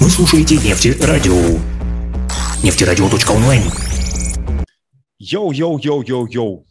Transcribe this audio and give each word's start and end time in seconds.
Вы 0.00 0.10
слушаете 0.10 0.54
Нефтерадио. 0.54 1.34
Нефтерадио.онлайн. 2.62 3.62
Йоу-йоу-йоу-йоу-йоу. 5.18 6.64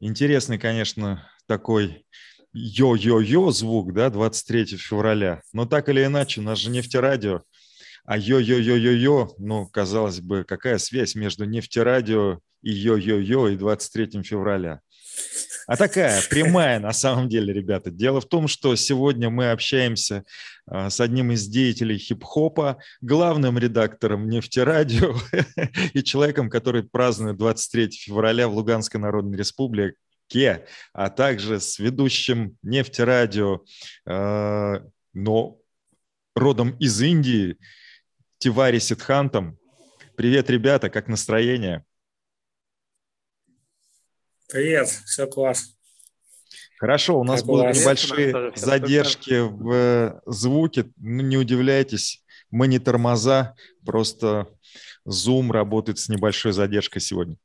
Интересный, 0.00 0.58
конечно, 0.58 1.30
такой 1.46 2.06
йо-йо-йо 2.54 3.52
звук, 3.52 3.92
да, 3.92 4.08
23 4.08 4.64
февраля. 4.64 5.42
Но 5.52 5.66
так 5.66 5.90
или 5.90 6.02
иначе, 6.02 6.40
у 6.40 6.44
нас 6.44 6.58
же 6.58 6.70
нефтерадио. 6.70 7.42
А 8.06 8.16
йо-йо-йо-йо-йо, 8.16 9.28
ну, 9.38 9.66
казалось 9.66 10.20
бы, 10.20 10.44
какая 10.44 10.78
связь 10.78 11.14
между 11.16 11.44
нефтерадио 11.44 12.38
и 12.62 12.70
йо-йо-йо 12.70 13.52
и 13.52 13.56
23 13.56 14.22
февраля? 14.22 14.80
А 15.68 15.76
такая, 15.76 16.22
прямая 16.30 16.80
на 16.80 16.94
самом 16.94 17.28
деле, 17.28 17.52
ребята. 17.52 17.90
Дело 17.90 18.22
в 18.22 18.24
том, 18.24 18.48
что 18.48 18.74
сегодня 18.74 19.28
мы 19.28 19.50
общаемся 19.50 20.24
а, 20.66 20.88
с 20.88 20.98
одним 20.98 21.30
из 21.32 21.46
деятелей 21.46 21.98
хип-хопа, 21.98 22.78
главным 23.02 23.58
редактором 23.58 24.30
нефтерадио 24.30 25.14
и 25.92 26.02
человеком, 26.02 26.48
который 26.48 26.84
празднует 26.84 27.36
23 27.36 27.90
февраля 27.90 28.48
в 28.48 28.54
Луганской 28.54 28.98
Народной 28.98 29.36
Республике, 29.36 30.64
а 30.94 31.10
также 31.10 31.60
с 31.60 31.78
ведущим 31.78 32.56
нефтерадио, 32.62 33.60
а, 34.06 34.82
но 35.12 35.58
родом 36.34 36.70
из 36.78 36.98
Индии, 37.02 37.58
Тивари 38.38 38.78
Сидхантом. 38.78 39.58
Привет, 40.16 40.48
ребята, 40.48 40.88
как 40.88 41.08
настроение? 41.08 41.84
Привет, 44.50 44.88
все 44.88 45.26
класс. 45.26 45.74
Хорошо, 46.78 47.20
у 47.20 47.24
нас 47.24 47.40
как 47.40 47.46
будут 47.46 47.76
небольшие 47.76 48.52
задержки 48.56 49.40
в 49.40 49.70
э, 49.70 50.20
звуке. 50.24 50.86
Ну, 50.96 51.22
не 51.22 51.36
удивляйтесь, 51.36 52.24
мы 52.50 52.66
не 52.66 52.78
тормоза, 52.78 53.54
просто 53.84 54.48
Zoom 55.08 55.50
работает 55.50 55.98
с 55.98 56.08
небольшой 56.08 56.52
задержкой 56.52 57.00
сегодня. 57.00 57.36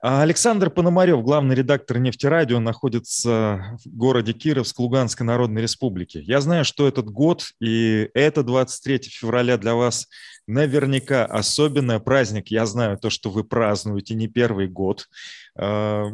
Александр 0.00 0.70
Пономарев, 0.70 1.22
главный 1.22 1.54
редактор 1.54 1.98
«Нефтерадио», 1.98 2.60
находится 2.60 3.76
в 3.84 3.88
городе 3.88 4.32
Кировск, 4.32 4.78
Луганской 4.78 5.26
Народной 5.26 5.62
Республики. 5.62 6.18
Я 6.18 6.40
знаю, 6.40 6.64
что 6.64 6.86
этот 6.86 7.10
год 7.10 7.52
и 7.60 8.08
это 8.14 8.42
23 8.42 8.98
февраля 9.10 9.58
для 9.58 9.74
вас 9.74 10.06
наверняка 10.50 11.24
особенный 11.26 12.00
праздник. 12.00 12.48
Я 12.48 12.66
знаю 12.66 12.98
то, 12.98 13.08
что 13.08 13.30
вы 13.30 13.44
празднуете 13.44 14.14
не 14.14 14.26
первый 14.26 14.68
год, 14.68 15.08
а, 15.56 16.06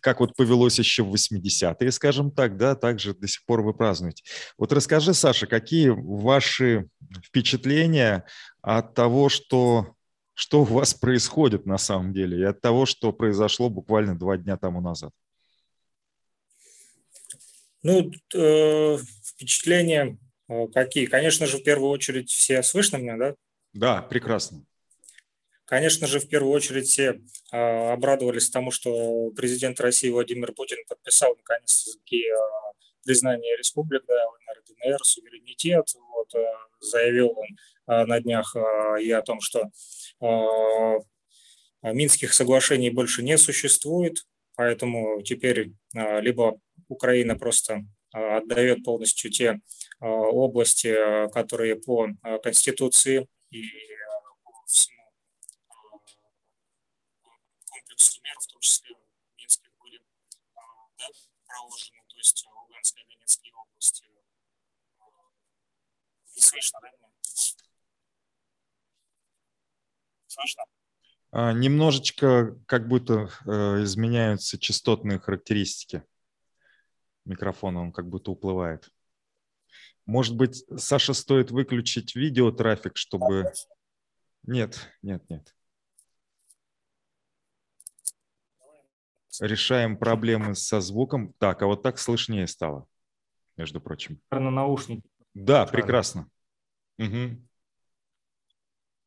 как 0.00 0.20
вот 0.20 0.34
повелось 0.34 0.78
еще 0.78 1.02
в 1.02 1.12
80-е, 1.12 1.92
скажем 1.92 2.30
так, 2.30 2.56
да, 2.56 2.74
также 2.74 3.14
до 3.14 3.28
сих 3.28 3.44
пор 3.44 3.62
вы 3.62 3.74
празднуете. 3.74 4.24
Вот 4.58 4.72
расскажи, 4.72 5.14
Саша, 5.14 5.46
какие 5.46 5.88
ваши 5.88 6.86
впечатления 7.22 8.24
от 8.62 8.94
того, 8.94 9.28
что, 9.28 9.94
что 10.34 10.62
у 10.62 10.64
вас 10.64 10.94
происходит 10.94 11.66
на 11.66 11.78
самом 11.78 12.12
деле, 12.12 12.40
и 12.40 12.44
от 12.44 12.60
того, 12.60 12.86
что 12.86 13.12
произошло 13.12 13.68
буквально 13.68 14.18
два 14.18 14.36
дня 14.36 14.56
тому 14.56 14.80
назад? 14.80 15.12
Ну, 17.82 18.10
э, 18.34 18.98
впечатления 19.24 20.18
э, 20.48 20.66
какие? 20.68 21.06
Конечно 21.06 21.46
же, 21.46 21.58
в 21.58 21.62
первую 21.62 21.90
очередь 21.90 22.30
все 22.30 22.62
слышно 22.62 22.96
меня, 22.96 23.16
да? 23.18 23.34
Да, 23.74 24.02
прекрасно. 24.02 24.64
Конечно 25.66 26.06
же, 26.06 26.20
в 26.20 26.28
первую 26.28 26.52
очередь 26.52 26.86
все 26.86 27.20
э, 27.52 27.56
обрадовались 27.56 28.50
тому, 28.50 28.70
что 28.70 29.30
президент 29.30 29.80
России 29.80 30.10
Владимир 30.10 30.52
Путин 30.52 30.78
подписал 30.88 31.34
наконец-таки 31.36 32.26
э, 32.26 32.36
признание 33.04 33.56
республик, 33.56 34.04
да, 34.06 34.14
ЛНР, 34.14 34.62
ДНР, 34.68 35.04
суверенитет. 35.04 35.94
Вот, 36.32 36.40
э, 36.40 36.46
заявил 36.80 37.30
он 37.36 37.46
Э, 37.86 38.06
на 38.06 38.20
днях 38.20 38.56
э, 38.56 39.02
и 39.02 39.10
о 39.10 39.22
том, 39.22 39.40
что 39.40 39.70
Минских 41.82 42.32
соглашений 42.32 42.88
больше 42.88 43.22
не 43.22 43.36
существует, 43.36 44.26
поэтому 44.54 45.20
теперь 45.22 45.72
либо 45.92 46.58
Украина 46.88 47.36
просто 47.36 47.84
отдает 48.10 48.84
полностью 48.84 49.30
те 49.30 49.60
области, 50.00 51.28
которые 51.30 51.76
по 51.76 52.08
Конституции 52.42 53.28
и 53.50 53.68
по 54.44 54.50
всему 54.66 55.02
комплексу 57.68 58.20
мер, 58.22 58.36
в 58.40 58.46
том 58.46 58.60
числе 58.60 58.96
Минских, 59.36 59.70
были 59.78 60.00
да, 60.54 61.04
проложены, 61.46 61.98
то 62.08 62.16
есть 62.16 62.46
Луганская 62.46 63.04
и 63.04 63.14
Донецкие 63.14 63.52
области. 63.52 64.04
Не 66.34 66.40
слышно, 66.54 66.80
да? 66.82 66.90
Слышно? 70.26 70.64
А, 71.30 71.52
немножечко 71.52 72.58
как 72.66 72.88
будто 72.88 73.28
э, 73.46 73.82
изменяются 73.82 74.58
частотные 74.58 75.18
характеристики 75.18 76.04
микрофона, 77.24 77.80
он 77.80 77.92
как 77.92 78.08
будто 78.08 78.30
уплывает. 78.30 78.90
Может 80.06 80.36
быть, 80.36 80.64
Саша, 80.76 81.14
стоит 81.14 81.50
выключить 81.50 82.14
видеотрафик, 82.14 82.96
чтобы... 82.96 83.52
Нет, 84.42 84.90
нет, 85.00 85.28
нет. 85.30 85.54
Решаем 89.40 89.96
проблемы 89.96 90.54
со 90.54 90.80
звуком. 90.80 91.32
Так, 91.38 91.62
а 91.62 91.66
вот 91.66 91.82
так 91.82 91.98
слышнее 91.98 92.46
стало, 92.46 92.86
между 93.56 93.80
прочим. 93.80 94.20
На 94.30 94.50
наушники. 94.50 95.08
Да, 95.32 95.66
прекрасно. 95.66 96.30
Угу. 96.98 97.44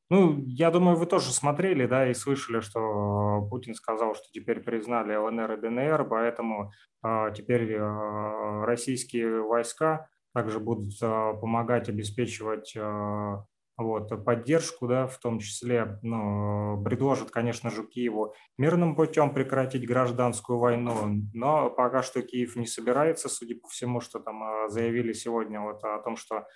Ну, 0.09 0.41
я 0.45 0.71
думаю, 0.71 0.95
вы 0.95 1.05
тоже 1.05 1.33
смотрели, 1.33 1.85
да, 1.85 2.09
и 2.09 2.13
слышали, 2.13 2.61
что 2.61 3.45
Путин 3.49 3.73
сказал, 3.73 4.15
что 4.15 4.23
теперь 4.31 4.61
признали 4.61 5.15
ЛНР 5.15 5.53
и 5.53 5.57
ДНР, 5.57 6.07
поэтому 6.07 6.71
э, 7.03 7.33
теперь 7.35 7.73
э, 7.73 8.63
российские 8.63 9.41
войска 9.41 10.07
также 10.33 10.61
будут 10.61 10.93
э, 11.01 11.33
помогать 11.41 11.89
обеспечивать 11.89 12.73
э, 12.77 13.37
вот, 13.75 14.23
поддержку, 14.23 14.87
да, 14.87 15.07
в 15.07 15.17
том 15.19 15.39
числе, 15.39 15.99
ну, 16.01 16.81
предложат, 16.85 17.29
конечно 17.29 17.69
же, 17.69 17.85
Киеву 17.85 18.33
мирным 18.57 18.95
путем 18.95 19.33
прекратить 19.33 19.85
гражданскую 19.85 20.57
войну, 20.57 20.93
но 21.33 21.69
пока 21.69 22.01
что 22.01 22.21
Киев 22.21 22.55
не 22.55 22.65
собирается, 22.65 23.27
судя 23.27 23.59
по 23.59 23.67
всему, 23.67 23.99
что 23.99 24.19
там 24.19 24.69
заявили 24.69 25.11
сегодня 25.11 25.59
вот 25.59 25.83
о 25.83 25.99
том, 25.99 26.15
что 26.15 26.47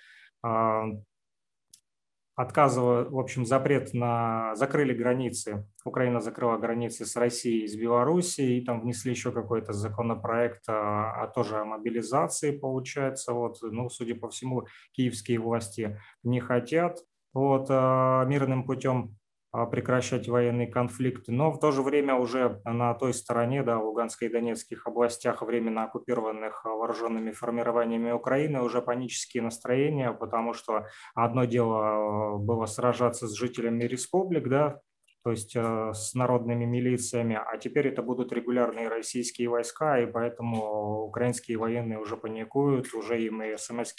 отказывая, 2.34 3.04
в 3.04 3.18
общем, 3.18 3.44
запрет 3.44 3.92
на... 3.94 4.54
Закрыли 4.54 4.94
границы. 4.94 5.66
Украина 5.84 6.20
закрыла 6.20 6.56
границы 6.56 7.04
с 7.04 7.16
Россией, 7.16 7.66
с 7.66 7.76
Белоруссией, 7.76 8.58
и 8.58 8.64
там 8.64 8.80
внесли 8.80 9.12
еще 9.12 9.32
какой-то 9.32 9.72
законопроект 9.72 10.64
а, 10.68 11.22
а 11.22 11.26
тоже 11.28 11.58
о 11.58 11.64
мобилизации, 11.64 12.56
получается. 12.56 13.32
Вот, 13.32 13.58
ну, 13.62 13.88
судя 13.90 14.14
по 14.14 14.28
всему, 14.28 14.66
киевские 14.92 15.38
власти 15.38 15.98
не 16.22 16.40
хотят 16.40 17.00
вот, 17.34 17.66
а, 17.70 18.24
мирным 18.24 18.64
путем 18.64 19.16
прекращать 19.52 20.28
военные 20.28 20.66
конфликты, 20.66 21.30
но 21.30 21.50
в 21.52 21.60
то 21.60 21.72
же 21.72 21.82
время 21.82 22.14
уже 22.14 22.62
на 22.64 22.94
той 22.94 23.12
стороне, 23.12 23.62
да, 23.62 23.78
в 23.78 23.84
Луганской 23.84 24.28
и 24.28 24.30
Донецких 24.32 24.86
областях, 24.86 25.42
временно 25.42 25.84
оккупированных 25.84 26.64
а, 26.64 26.70
вооруженными 26.70 27.32
формированиями 27.32 28.12
Украины, 28.12 28.62
уже 28.62 28.80
панические 28.80 29.42
настроения, 29.42 30.12
потому 30.12 30.54
что 30.54 30.86
одно 31.14 31.44
дело 31.44 31.80
а, 31.80 32.36
было 32.38 32.64
сражаться 32.64 33.28
с 33.28 33.34
жителями 33.34 33.84
республик, 33.84 34.48
да, 34.48 34.80
то 35.22 35.30
есть 35.30 35.54
с 35.54 36.14
народными 36.14 36.64
милициями, 36.64 37.38
а 37.38 37.56
теперь 37.56 37.86
это 37.86 38.02
будут 38.02 38.32
регулярные 38.32 38.88
российские 38.88 39.50
войска, 39.50 40.00
и 40.00 40.06
поэтому 40.06 41.04
украинские 41.04 41.58
военные 41.58 42.00
уже 42.00 42.16
паникуют, 42.16 42.92
уже 42.92 43.22
им 43.22 43.40
и 43.40 43.56
смс 43.56 43.94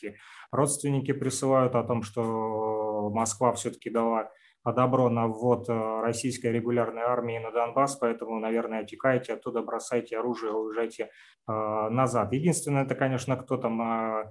родственники 0.51 1.13
присылают 1.13 1.75
о 1.75 1.83
том, 1.83 2.01
что 2.01 3.09
Москва 3.13 3.53
все-таки 3.53 3.89
дала 3.89 4.31
добро 4.71 5.09
на 5.09 5.27
ввод 5.27 5.67
э, 5.67 6.01
российской 6.01 6.51
регулярной 6.51 7.01
армии 7.01 7.37
на 7.37 7.51
Донбасс, 7.51 7.97
поэтому, 7.97 8.39
наверное, 8.39 8.81
отекайте 8.81 9.33
оттуда, 9.33 9.61
бросайте 9.61 10.17
оружие, 10.17 10.53
уезжайте 10.53 11.09
э, 11.47 11.51
назад. 11.89 12.31
Единственное, 12.31 12.85
это, 12.85 12.95
конечно, 12.95 13.35
кто 13.35 13.57
там 13.57 13.81
э, 13.81 14.23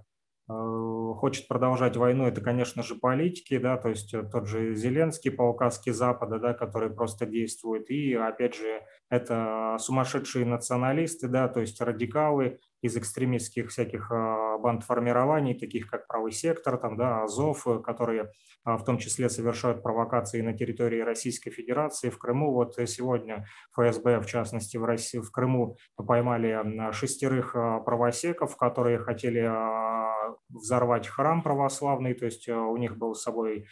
хочет 0.48 1.48
продолжать 1.48 1.96
войну, 1.96 2.26
это, 2.26 2.40
конечно 2.40 2.82
же, 2.82 2.94
политики, 2.94 3.58
да, 3.58 3.76
то 3.76 3.90
есть 3.90 4.14
тот 4.30 4.46
же 4.46 4.74
Зеленский 4.74 5.30
по 5.30 5.42
указке 5.42 5.92
Запада, 5.92 6.38
да, 6.38 6.54
который 6.54 6.90
просто 6.90 7.26
действует, 7.26 7.90
и, 7.90 8.14
опять 8.14 8.54
же, 8.54 8.82
это 9.10 9.76
сумасшедшие 9.78 10.46
националисты, 10.46 11.28
да, 11.28 11.48
то 11.48 11.60
есть 11.60 11.80
радикалы 11.80 12.58
из 12.82 12.96
экстремистских 12.96 13.70
всяких 13.70 14.10
бандформирований, 14.10 15.58
таких 15.58 15.88
как 15.88 16.06
правый 16.06 16.32
сектор, 16.32 16.76
там, 16.76 16.96
да, 16.96 17.22
Азов, 17.22 17.66
которые 17.84 18.30
а, 18.64 18.76
в 18.76 18.84
том 18.84 18.98
числе 18.98 19.28
совершают 19.28 19.82
провокации 19.82 20.40
на 20.40 20.52
территории 20.56 21.00
Российской 21.00 21.50
Федерации. 21.50 22.10
В 22.10 22.18
Крыму 22.18 22.52
вот 22.52 22.76
сегодня 22.86 23.46
ФСБ, 23.76 24.20
в 24.20 24.26
частности 24.26 24.76
в, 24.76 24.84
России, 24.84 25.18
в 25.18 25.30
Крыму, 25.30 25.76
поймали 25.96 26.92
шестерых 26.92 27.56
а, 27.56 27.80
правосеков, 27.80 28.56
которые 28.56 28.98
хотели 28.98 29.40
а, 29.40 30.36
взорвать 30.48 31.08
храм 31.08 31.42
православный, 31.42 32.14
то 32.14 32.26
есть 32.26 32.48
у 32.48 32.76
них 32.76 32.96
был 32.96 33.14
с 33.14 33.22
собой 33.22 33.66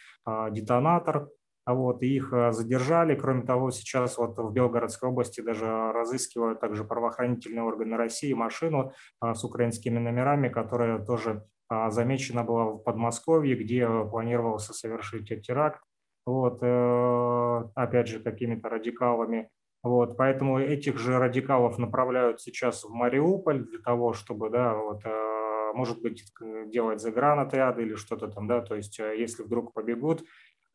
детонатор, 0.50 1.28
вот, 1.66 2.02
и 2.02 2.16
их 2.16 2.32
задержали. 2.50 3.14
Кроме 3.14 3.42
того, 3.42 3.70
сейчас 3.70 4.18
вот 4.18 4.38
в 4.38 4.52
Белгородской 4.52 5.08
области 5.08 5.40
даже 5.40 5.66
разыскивают 5.92 6.60
также 6.60 6.84
правоохранительные 6.84 7.62
органы 7.62 7.96
России 7.96 8.32
машину 8.32 8.92
с 9.22 9.44
украинскими 9.44 9.98
номерами, 9.98 10.48
которая 10.48 11.04
тоже 11.04 11.44
замечена 11.88 12.42
была 12.42 12.64
в 12.64 12.78
Подмосковье, 12.78 13.54
где 13.54 13.86
планировался 14.10 14.72
совершить 14.72 15.28
теракт. 15.46 15.80
Вот, 16.26 16.58
э, 16.62 17.64
опять 17.74 18.08
же, 18.08 18.20
какими-то 18.20 18.68
радикалами. 18.68 19.48
Вот, 19.82 20.16
поэтому 20.16 20.60
этих 20.60 20.98
же 20.98 21.18
радикалов 21.18 21.78
направляют 21.78 22.40
сейчас 22.40 22.84
в 22.84 22.90
Мариуполь 22.90 23.64
для 23.64 23.78
того, 23.78 24.12
чтобы, 24.12 24.50
да, 24.50 24.74
вот, 24.74 25.00
э, 25.04 25.72
может 25.74 26.02
быть, 26.02 26.24
делать 26.66 27.00
загранотряды 27.00 27.82
или 27.82 27.94
что-то 27.94 28.28
там, 28.28 28.46
да, 28.46 28.60
то 28.60 28.74
есть 28.74 29.00
э, 29.00 29.18
если 29.18 29.42
вдруг 29.42 29.72
побегут 29.72 30.22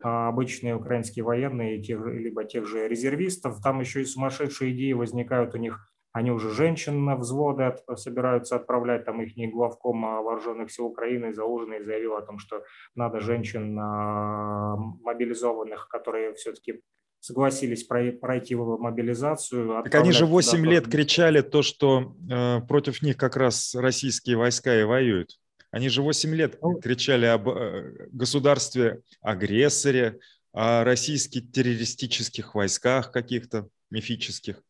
обычные 0.02 0.76
украинские 0.76 1.24
военные, 1.24 1.78
либо 1.78 2.44
тех 2.44 2.66
же 2.66 2.88
резервистов, 2.88 3.62
там 3.62 3.80
еще 3.80 4.02
и 4.02 4.06
сумасшедшие 4.06 4.74
идеи 4.74 4.94
возникают 4.94 5.56
у 5.56 5.58
них 5.58 5.92
они 6.16 6.32
уже 6.32 6.50
женщин 6.50 7.04
на 7.04 7.18
взводы 7.18 7.64
от, 7.64 7.84
собираются 8.00 8.56
отправлять, 8.56 9.04
там 9.04 9.22
их 9.22 9.36
не 9.36 9.50
главком 9.50 10.02
вооруженных 10.02 10.72
сил 10.72 10.86
Украины 10.86 11.34
Залужный 11.34 11.84
заявил 11.84 12.16
о 12.16 12.22
том, 12.22 12.40
что 12.40 12.64
надо 12.96 13.20
женщин 13.20 13.76
мобилизованных, 13.76 15.90
которые 15.90 16.34
все-таки 16.36 16.80
согласились 17.20 17.84
пройти 17.84 18.56
мобилизацию. 18.56 19.84
Так 19.84 19.96
они 19.96 20.14
же 20.14 20.26
8 20.26 20.58
туда, 20.58 20.70
лет 20.70 20.90
кричали 20.90 21.42
то, 21.42 21.62
что 21.62 22.16
э, 22.32 22.62
против 22.62 23.02
них 23.02 23.18
как 23.18 23.36
раз 23.36 23.76
российские 23.76 24.38
войска 24.38 24.74
и 24.80 24.84
воюют. 24.84 25.38
Они 25.76 25.90
же 25.90 26.02
8 26.02 26.34
лет 26.34 26.58
ну, 26.62 26.80
кричали 26.80 27.26
об 27.26 27.50
э, 27.50 28.08
государстве-агрессоре, 28.14 30.20
о 30.54 30.86
российских 30.86 31.52
террористических 31.52 32.56
войсках 32.56 33.12
каких-то 33.12 33.68
мифических. 33.90 34.64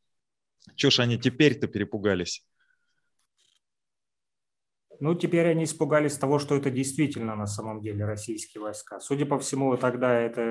Чего 0.73 0.89
ж 0.89 1.01
они 1.01 1.19
теперь-то 1.19 1.67
перепугались? 1.67 2.43
Ну, 4.99 5.13
теперь 5.13 5.47
они 5.47 5.65
испугались 5.65 6.17
того, 6.17 6.39
что 6.39 6.55
это 6.55 6.71
действительно 6.71 7.35
на 7.35 7.45
самом 7.45 7.81
деле 7.81 8.03
российские 8.03 8.63
войска. 8.63 8.99
Судя 8.99 9.27
по 9.27 9.37
всему, 9.37 9.77
тогда 9.77 10.19
это, 10.19 10.41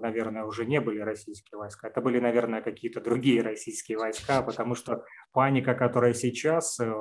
наверное, 0.00 0.42
уже 0.42 0.66
не 0.66 0.80
были 0.80 0.98
российские 0.98 1.58
войска. 1.58 1.86
Это 1.86 2.00
были, 2.00 2.18
наверное, 2.18 2.60
какие-то 2.60 3.00
другие 3.00 3.40
российские 3.40 3.98
войска, 3.98 4.42
потому 4.42 4.74
что 4.74 5.04
паника, 5.30 5.76
которая 5.76 6.12
сейчас, 6.12 6.80
э, 6.80 6.92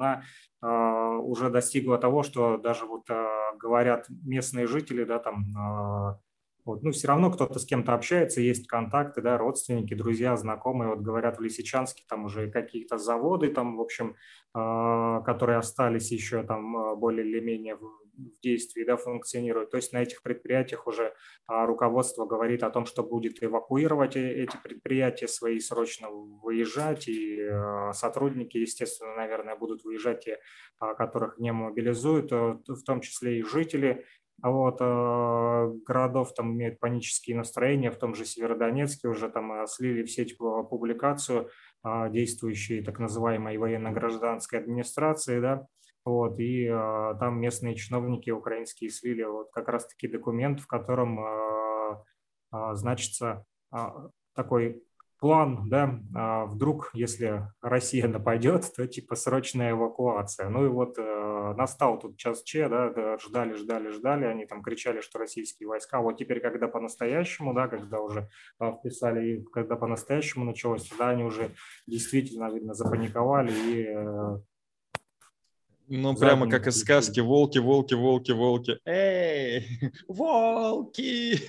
она 0.00 0.22
э, 0.62 1.18
уже 1.18 1.50
достигла 1.50 1.98
того, 1.98 2.22
что 2.22 2.56
даже 2.56 2.86
вот 2.86 3.08
э, 3.10 3.26
говорят 3.58 4.06
местные 4.08 4.66
жители, 4.66 5.04
да, 5.04 5.18
там 5.18 6.18
вот. 6.64 6.82
Ну, 6.82 6.90
все 6.92 7.08
равно 7.08 7.30
кто-то 7.30 7.58
с 7.58 7.64
кем-то 7.64 7.94
общается, 7.94 8.40
есть 8.40 8.66
контакты, 8.66 9.22
да, 9.22 9.38
родственники, 9.38 9.94
друзья, 9.94 10.36
знакомые. 10.36 10.90
Вот 10.90 11.00
говорят, 11.00 11.38
в 11.38 11.42
Лисичанске 11.42 12.04
там 12.08 12.26
уже 12.26 12.50
какие-то 12.50 12.98
заводы, 12.98 13.48
там, 13.48 13.76
в 13.76 13.80
общем, 13.80 14.14
э, 14.54 15.22
которые 15.24 15.58
остались 15.58 16.12
еще 16.12 16.42
там 16.42 16.76
а, 16.76 16.96
более 16.96 17.26
или 17.26 17.40
менее 17.40 17.76
в, 17.76 17.82
в 18.20 18.40
действии, 18.42 18.84
да, 18.84 18.96
функционируют. 18.96 19.70
То 19.70 19.76
есть 19.76 19.92
на 19.92 19.98
этих 19.98 20.22
предприятиях 20.22 20.86
уже 20.86 21.04
э, 21.04 21.12
руководство 21.48 22.26
говорит 22.26 22.62
о 22.62 22.70
том, 22.70 22.86
что 22.86 23.02
будет 23.02 23.42
эвакуировать 23.42 24.16
э, 24.16 24.42
эти 24.42 24.56
предприятия 24.62 25.28
свои, 25.28 25.58
срочно 25.58 26.08
выезжать, 26.10 27.08
и 27.08 27.40
э, 27.40 27.92
сотрудники, 27.92 28.58
естественно, 28.58 29.14
наверное, 29.14 29.56
будут 29.56 29.84
выезжать, 29.84 30.24
те, 30.24 30.38
которых 30.78 31.38
не 31.38 31.52
мобилизуют, 31.52 32.30
в 32.30 32.82
том 32.84 33.00
числе 33.00 33.38
и 33.38 33.42
жители 33.42 34.04
а 34.42 34.50
вот 34.50 34.78
э, 34.80 35.78
городов 35.86 36.32
там 36.34 36.54
имеют 36.54 36.80
панические 36.80 37.36
настроения, 37.36 37.90
в 37.90 37.98
том 37.98 38.14
же 38.14 38.24
Северодонецке 38.24 39.08
уже 39.08 39.28
там 39.28 39.52
э, 39.52 39.66
слили 39.66 40.02
в 40.02 40.10
сеть 40.10 40.38
публикацию 40.38 41.50
э, 41.84 42.10
действующей 42.10 42.82
так 42.82 42.98
называемой 42.98 43.58
военно-гражданской 43.58 44.60
администрации, 44.60 45.40
да, 45.40 45.66
вот, 46.04 46.38
и 46.38 46.64
э, 46.64 47.14
там 47.20 47.40
местные 47.40 47.74
чиновники 47.74 48.30
украинские 48.30 48.90
слили 48.90 49.22
вот 49.24 49.50
как 49.52 49.68
раз-таки 49.68 50.08
документ, 50.08 50.60
в 50.60 50.66
котором 50.66 51.20
э, 51.20 51.96
э, 52.52 52.74
значится 52.74 53.44
э, 53.72 53.78
такой 54.34 54.82
план, 55.20 55.68
да, 55.68 56.00
а 56.14 56.46
вдруг, 56.46 56.90
если 56.94 57.48
Россия 57.60 58.08
нападет, 58.08 58.72
то 58.74 58.86
типа 58.86 59.14
срочная 59.14 59.72
эвакуация. 59.72 60.48
Ну 60.48 60.64
и 60.64 60.68
вот 60.68 60.98
э, 60.98 61.54
настал 61.56 61.98
тут 61.98 62.16
час 62.16 62.42
Че, 62.42 62.68
да, 62.68 62.90
да, 62.90 63.18
ждали, 63.18 63.54
ждали, 63.54 63.90
ждали, 63.90 64.24
они 64.24 64.46
там 64.46 64.62
кричали, 64.62 65.00
что 65.00 65.18
российские 65.18 65.68
войска. 65.68 66.00
Вот 66.00 66.16
теперь, 66.16 66.40
когда 66.40 66.68
по-настоящему, 66.68 67.54
да, 67.54 67.68
когда 67.68 68.00
уже 68.00 68.28
э, 68.58 68.72
вписали, 68.72 69.44
когда 69.52 69.76
по-настоящему 69.76 70.44
началось, 70.44 70.88
тогда 70.88 71.10
они 71.10 71.24
уже 71.24 71.54
действительно, 71.86 72.50
видно, 72.50 72.72
запаниковали 72.72 73.52
и 73.52 73.86
э, 73.86 74.40
ну, 75.90 76.14
прямо 76.14 76.48
как 76.48 76.66
из 76.68 76.80
сказки. 76.80 77.20
Волки, 77.20 77.58
волки, 77.58 77.94
волки, 77.94 78.32
волки. 78.32 78.78
Эй, 78.84 79.66
волки! 80.08 81.40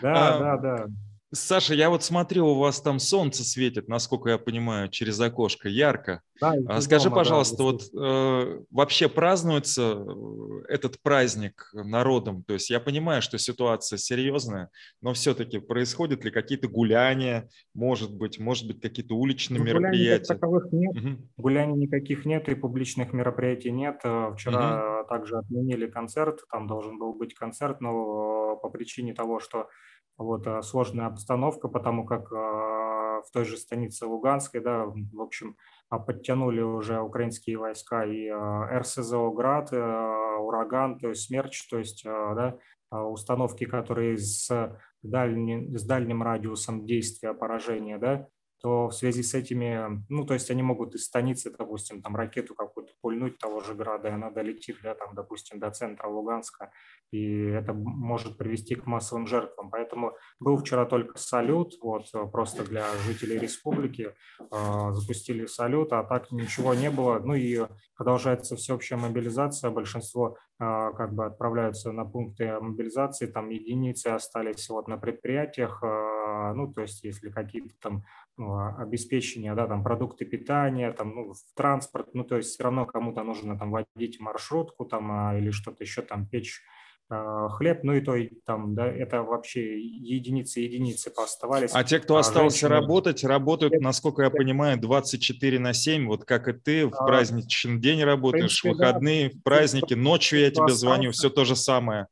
Да, 0.00 0.36
а, 0.36 0.38
да, 0.38 0.56
да. 0.56 0.86
Саша, 1.32 1.74
я 1.74 1.90
вот 1.90 2.04
смотрю, 2.04 2.46
у 2.46 2.54
вас 2.54 2.80
там 2.80 3.00
солнце 3.00 3.42
светит, 3.42 3.88
насколько 3.88 4.30
я 4.30 4.38
понимаю, 4.38 4.88
через 4.88 5.18
окошко, 5.18 5.68
ярко. 5.68 6.22
Да, 6.40 6.54
а 6.68 6.80
Скажи, 6.80 7.04
дома, 7.04 7.16
пожалуйста, 7.16 7.56
да, 7.58 7.64
вот 7.64 7.82
э, 7.98 8.60
вообще 8.70 9.08
празднуется 9.08 10.04
э, 10.06 10.62
этот 10.68 11.02
праздник 11.02 11.68
народом? 11.72 12.44
То 12.44 12.54
есть 12.54 12.70
я 12.70 12.78
понимаю, 12.78 13.22
что 13.22 13.38
ситуация 13.38 13.96
серьезная, 13.96 14.70
но 15.02 15.14
все-таки 15.14 15.58
происходят 15.58 16.24
ли 16.24 16.30
какие-то 16.30 16.68
гуляния, 16.68 17.48
может 17.74 18.14
быть, 18.14 18.38
может 18.38 18.68
быть 18.68 18.80
какие-то 18.80 19.14
уличные 19.16 19.58
ну, 19.58 19.64
мероприятия? 19.64 20.34
таковых 20.34 20.70
нет, 20.70 20.96
угу. 20.96 21.28
гуляний 21.36 21.76
никаких 21.76 22.24
нет 22.24 22.48
и 22.48 22.54
публичных 22.54 23.12
мероприятий 23.12 23.72
нет. 23.72 24.00
Э, 24.04 24.32
вчера 24.32 25.00
угу. 25.00 25.08
также 25.08 25.38
отменили 25.38 25.88
концерт, 25.88 26.40
там 26.52 26.68
должен 26.68 26.98
был 26.98 27.14
быть 27.14 27.34
концерт, 27.34 27.80
но 27.80 28.56
по 28.62 28.68
причине 28.68 29.12
того, 29.12 29.40
что 29.40 29.68
вот, 30.18 30.46
а, 30.46 30.62
сложная 30.62 31.06
обстановка, 31.06 31.68
потому 31.68 32.04
как 32.04 32.32
а, 32.32 33.22
в 33.22 33.30
той 33.32 33.44
же 33.44 33.56
станице 33.56 34.06
Луганской, 34.06 34.60
да, 34.60 34.86
в 34.86 35.20
общем, 35.20 35.56
а, 35.88 35.98
подтянули 35.98 36.60
уже 36.60 37.00
украинские 37.00 37.58
войска 37.58 38.04
и 38.04 38.30
РСЗО 38.30 39.30
«Град», 39.30 39.72
«Ураган», 39.72 40.98
то 40.98 41.08
есть 41.08 41.26
«Смерч», 41.26 41.68
то 41.68 41.78
есть 41.78 42.04
да, 42.04 42.58
установки, 42.90 43.64
которые 43.64 44.16
с, 44.16 44.78
дальним, 45.02 45.76
с 45.76 45.84
дальним 45.84 46.22
радиусом 46.22 46.86
действия 46.86 47.34
поражения, 47.34 47.98
да, 47.98 48.28
то 48.66 48.88
в 48.88 48.92
связи 48.92 49.22
с 49.22 49.32
этими, 49.32 50.02
ну, 50.08 50.26
то 50.26 50.34
есть 50.34 50.50
они 50.50 50.60
могут 50.60 50.96
из 50.96 51.04
станицы, 51.04 51.54
допустим, 51.56 52.02
там 52.02 52.16
ракету 52.16 52.56
какую-то 52.56 52.94
пульнуть 53.00 53.38
того 53.38 53.60
же 53.60 53.74
града, 53.74 54.08
и 54.08 54.10
она 54.10 54.28
долетит, 54.28 54.78
да, 54.82 54.96
там, 54.96 55.14
допустим, 55.14 55.60
до 55.60 55.70
центра 55.70 56.08
Луганска, 56.08 56.72
и 57.12 57.44
это 57.44 57.72
может 57.72 58.36
привести 58.36 58.74
к 58.74 58.84
массовым 58.86 59.28
жертвам. 59.28 59.70
Поэтому 59.70 60.16
был 60.40 60.56
вчера 60.56 60.84
только 60.84 61.16
салют, 61.16 61.74
вот, 61.80 62.10
просто 62.32 62.64
для 62.64 62.92
жителей 63.06 63.38
республики 63.38 64.16
э, 64.40 64.92
запустили 64.94 65.46
салют, 65.46 65.92
а 65.92 66.02
так 66.02 66.32
ничего 66.32 66.74
не 66.74 66.90
было. 66.90 67.20
Ну 67.20 67.34
и 67.34 67.68
продолжается 67.96 68.56
всеобщая 68.56 68.96
мобилизация, 68.96 69.70
большинство 69.70 70.38
как 70.58 71.12
бы 71.12 71.26
отправляются 71.26 71.92
на 71.92 72.04
пункты 72.04 72.58
мобилизации, 72.60 73.26
там 73.26 73.50
единицы 73.50 74.08
остались 74.08 74.68
вот 74.70 74.88
на 74.88 74.96
предприятиях, 74.96 75.82
э, 75.82 76.52
ну, 76.54 76.72
то 76.72 76.82
есть 76.82 77.04
если 77.04 77.30
какие-то 77.30 77.74
там 77.80 78.04
ну, 78.38 78.54
а, 78.54 78.76
обеспечения, 78.78 79.54
да, 79.54 79.66
там 79.66 79.82
продукты 79.82 80.24
питания, 80.24 80.92
там, 80.92 81.14
ну, 81.14 81.32
в 81.32 81.54
транспорт, 81.54 82.08
ну, 82.14 82.24
то 82.24 82.36
есть 82.36 82.50
все 82.50 82.64
равно 82.64 82.86
кому-то 82.86 83.22
нужно 83.22 83.58
там 83.58 83.70
водить 83.70 84.20
маршрутку 84.20 84.84
там 84.84 85.10
а, 85.10 85.38
или 85.38 85.50
что-то 85.50 85.84
еще 85.84 86.02
там 86.02 86.26
печь 86.26 86.62
а, 86.62 86.85
хлеб, 87.08 87.84
ну 87.84 87.92
и 87.94 88.00
то 88.00 88.16
и 88.16 88.30
там, 88.44 88.74
да, 88.74 88.86
это 88.86 89.22
вообще 89.22 89.80
единицы, 89.80 90.60
единицы 90.60 91.10
пооставались. 91.10 91.70
А 91.72 91.84
те, 91.84 92.00
кто 92.00 92.16
а 92.16 92.20
остался 92.20 92.68
женщины... 92.68 92.80
работать, 92.80 93.24
работают, 93.24 93.80
насколько 93.80 94.22
я 94.22 94.30
понимаю, 94.30 94.78
24 94.80 95.58
на 95.60 95.72
7, 95.72 96.06
вот 96.06 96.24
как 96.24 96.48
и 96.48 96.52
ты, 96.52 96.86
в 96.86 96.94
а, 96.94 97.06
праздничный 97.06 97.78
день 97.78 98.02
работаешь, 98.02 98.58
в, 98.58 98.62
принципе, 98.62 98.70
выходные, 98.70 99.30
да, 99.30 99.38
в 99.38 99.42
праздники, 99.42 99.94
ночью 99.94 100.40
я 100.40 100.50
тебе 100.50 100.72
звоню, 100.72 101.12
все 101.12 101.30
то 101.30 101.44
же 101.44 101.54
самое. 101.54 102.08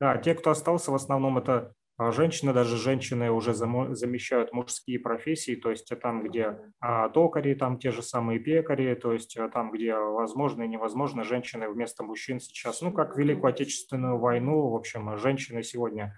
Да, 0.00 0.16
те, 0.18 0.34
кто 0.34 0.50
остался, 0.50 0.90
в 0.90 0.94
основном 0.94 1.38
это 1.38 1.52
а 1.52 1.72
женщины, 1.98 2.52
даже 2.52 2.76
женщины 2.76 3.30
уже 3.30 3.54
замещают 3.54 4.52
мужские 4.52 5.00
профессии, 5.00 5.56
то 5.56 5.70
есть 5.70 5.92
там, 6.00 6.22
где 6.22 6.58
а, 6.80 7.08
токари, 7.08 7.54
там 7.54 7.78
те 7.78 7.90
же 7.90 8.02
самые 8.02 8.38
пекари, 8.38 8.94
то 8.94 9.12
есть 9.12 9.36
а, 9.36 9.48
там, 9.48 9.72
где 9.72 9.94
возможно 9.94 10.62
и 10.62 10.68
невозможно, 10.68 11.24
женщины 11.24 11.68
вместо 11.68 12.04
мужчин 12.04 12.38
сейчас, 12.38 12.82
ну, 12.82 12.92
как 12.92 13.16
Великую 13.16 13.50
Отечественную 13.50 14.18
войну, 14.18 14.68
в 14.68 14.76
общем, 14.76 15.16
женщины 15.18 15.62
сегодня, 15.62 16.16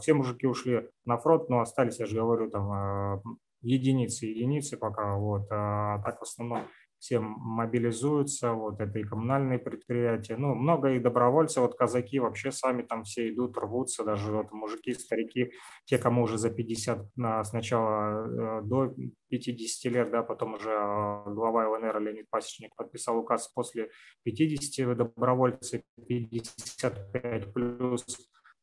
все 0.00 0.14
мужики 0.14 0.46
ушли 0.46 0.88
на 1.04 1.16
фронт, 1.16 1.48
но 1.48 1.60
остались, 1.60 1.98
я 2.00 2.06
же 2.06 2.16
говорю, 2.16 2.50
там 2.50 3.22
единицы, 3.62 4.26
единицы 4.26 4.76
пока, 4.76 5.16
вот, 5.16 5.46
а 5.50 6.00
так 6.04 6.18
в 6.18 6.22
основном 6.22 6.64
все 6.98 7.20
мобилизуются, 7.20 8.52
вот 8.52 8.80
это 8.80 8.98
и 8.98 9.04
коммунальные 9.04 9.58
предприятия, 9.58 10.36
ну, 10.36 10.54
много 10.54 10.92
и 10.92 10.98
добровольцев, 10.98 11.62
вот 11.62 11.76
казаки 11.76 12.18
вообще 12.18 12.50
сами 12.50 12.82
там 12.82 13.04
все 13.04 13.28
идут, 13.30 13.56
рвутся, 13.58 14.04
даже 14.04 14.32
вот 14.32 14.52
мужики, 14.52 14.94
старики, 14.94 15.52
те, 15.84 15.98
кому 15.98 16.22
уже 16.22 16.38
за 16.38 16.50
50, 16.50 17.06
сначала 17.44 18.60
э, 18.60 18.62
до 18.62 18.94
50 19.28 19.92
лет, 19.92 20.10
да, 20.10 20.22
потом 20.22 20.54
уже 20.54 20.70
э, 20.70 21.24
глава 21.26 21.68
ЛНР 21.68 22.00
Леонид 22.00 22.30
Пасечник 22.30 22.74
подписал 22.76 23.18
указ 23.18 23.48
после 23.48 23.90
50 24.24 24.96
добровольцы 24.96 25.84
55 26.08 27.52
плюс 27.52 28.04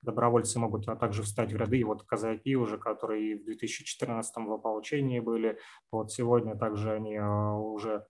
добровольцы 0.02 0.60
могут 0.60 0.88
а 0.88 0.96
также 0.96 1.24
встать 1.24 1.54
в 1.54 1.56
ряды. 1.56 1.80
И 1.80 1.84
вот 1.84 2.04
казаки 2.04 2.56
уже, 2.56 2.78
которые 2.78 3.38
в 3.38 3.46
2014 3.46 4.36
в 4.36 4.52
ополчении 4.52 5.20
были, 5.20 5.58
вот 5.92 6.12
сегодня 6.12 6.56
также 6.58 6.92
они 6.92 7.16
э, 7.16 7.24
уже 7.24 8.06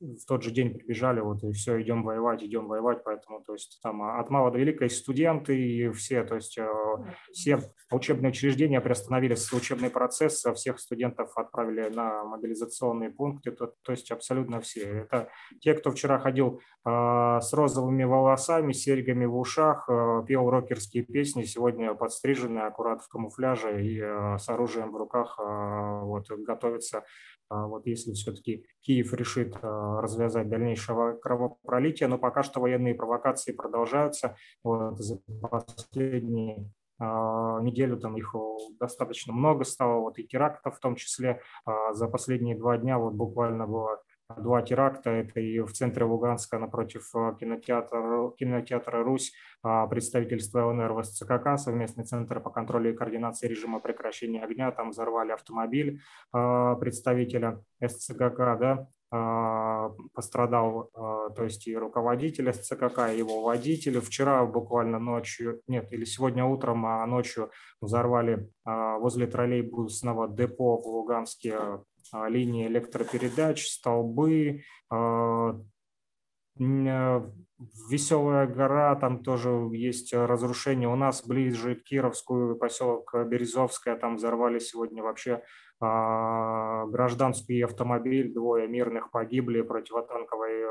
в 0.00 0.26
тот 0.26 0.42
же 0.42 0.50
день 0.50 0.72
прибежали, 0.72 1.20
вот 1.20 1.44
и 1.44 1.52
все, 1.52 1.80
идем 1.82 2.02
воевать, 2.02 2.42
идем 2.42 2.68
воевать, 2.68 3.04
поэтому, 3.04 3.42
то 3.42 3.52
есть 3.52 3.78
там 3.82 4.02
от 4.02 4.30
мала 4.30 4.50
до 4.50 4.58
велика 4.58 4.86
и 4.86 4.88
студенты, 4.88 5.60
и 5.60 5.90
все, 5.90 6.24
то 6.24 6.36
есть 6.36 6.58
а, 6.58 6.68
все 7.32 7.58
учебные 7.90 8.30
учреждения 8.30 8.80
приостановили 8.80 9.36
учебный 9.52 9.90
процесс, 9.90 10.42
всех 10.54 10.80
студентов 10.80 11.36
отправили 11.36 11.92
на 11.94 12.24
мобилизационные 12.24 13.10
пункты, 13.10 13.50
то, 13.50 13.74
то 13.82 13.92
есть 13.92 14.10
абсолютно 14.10 14.60
все. 14.60 15.02
Это 15.02 15.28
те, 15.60 15.74
кто 15.74 15.90
вчера 15.90 16.18
ходил 16.18 16.60
с 16.82 17.52
розовыми 17.52 18.04
волосами, 18.04 18.72
серьгами 18.72 19.26
в 19.26 19.36
ушах, 19.36 19.86
пел 20.26 20.48
рокерские 20.48 21.04
песни, 21.04 21.42
сегодня 21.42 21.92
подстрижены 21.94 22.60
аккурат 22.60 23.02
в 23.02 23.08
камуфляже 23.08 23.84
и 23.84 24.00
с 24.38 24.48
оружием 24.48 24.92
в 24.92 24.96
руках 24.96 25.38
вот, 25.38 26.30
готовятся 26.30 26.98
а 26.98 27.04
вот 27.50 27.86
если 27.86 28.12
все-таки 28.12 28.64
Киев 28.80 29.12
решит 29.12 29.56
а, 29.60 30.00
развязать 30.00 30.48
дальнейшего 30.48 31.12
кровопролития, 31.12 32.08
но 32.08 32.18
пока 32.18 32.42
что 32.42 32.60
военные 32.60 32.94
провокации 32.94 33.52
продолжаются. 33.52 34.36
Вот 34.62 34.98
за 34.98 35.20
последние 35.42 36.70
а, 36.98 37.60
неделю 37.60 37.98
там 37.98 38.16
их 38.16 38.34
достаточно 38.78 39.32
много 39.32 39.64
стало, 39.64 40.00
вот 40.00 40.18
и 40.18 40.26
терактов 40.26 40.76
в 40.76 40.80
том 40.80 40.94
числе. 40.94 41.40
За 41.92 42.08
последние 42.08 42.56
два 42.56 42.78
дня 42.78 42.98
вот 42.98 43.14
буквально 43.14 43.66
было 43.66 44.00
два 44.38 44.62
теракта. 44.62 45.10
Это 45.10 45.40
и 45.40 45.60
в 45.60 45.72
центре 45.72 46.04
Луганска 46.04 46.58
напротив 46.58 47.10
э, 47.14 47.34
кинотеатра, 47.38 48.30
кинотеатра 48.38 49.02
«Русь» 49.02 49.32
а, 49.62 49.86
представительство 49.86 50.66
ЛНР 50.66 50.92
в 50.92 51.02
СЦКК, 51.02 51.58
совместный 51.58 52.04
центр 52.04 52.40
по 52.40 52.50
контролю 52.50 52.92
и 52.92 52.96
координации 52.96 53.48
режима 53.48 53.80
прекращения 53.80 54.42
огня. 54.42 54.70
Там 54.70 54.90
взорвали 54.90 55.32
автомобиль 55.32 56.00
а, 56.32 56.76
представителя 56.76 57.62
СЦКК, 57.84 58.38
да, 58.58 58.88
пострадал, 59.10 60.90
то 60.92 61.42
есть 61.42 61.66
и 61.66 61.76
руководитель 61.76 62.52
СЦКК, 62.52 63.10
и 63.12 63.18
его 63.18 63.42
водитель. 63.42 64.00
Вчера 64.00 64.46
буквально 64.46 64.98
ночью, 65.00 65.60
нет, 65.66 65.92
или 65.92 66.04
сегодня 66.04 66.44
утром, 66.44 66.86
а 66.86 67.04
ночью 67.06 67.50
взорвали 67.80 68.48
возле 68.64 69.26
троллейбусного 69.26 70.28
депо 70.28 70.80
в 70.80 70.86
Луганске 70.86 71.58
а, 72.12 72.28
линии 72.28 72.66
электропередач, 72.66 73.68
столбы, 73.68 74.62
а, 74.90 75.60
Веселая 77.90 78.46
гора, 78.46 78.94
там 78.96 79.22
тоже 79.22 79.50
есть 79.72 80.12
разрушение. 80.12 80.88
У 80.88 80.96
нас 80.96 81.24
ближе 81.26 81.74
к 81.74 81.84
Кировскую, 81.84 82.56
поселок 82.56 83.14
Березовская, 83.14 83.96
там 83.96 84.16
взорвали 84.16 84.58
сегодня 84.58 85.02
вообще 85.02 85.32
а, 85.32 85.42
гражданский 85.80 87.62
автомобиль, 87.62 88.32
двое 88.32 88.68
мирных 88.68 89.10
погибли 89.10 89.62
противотанковой 89.62 90.66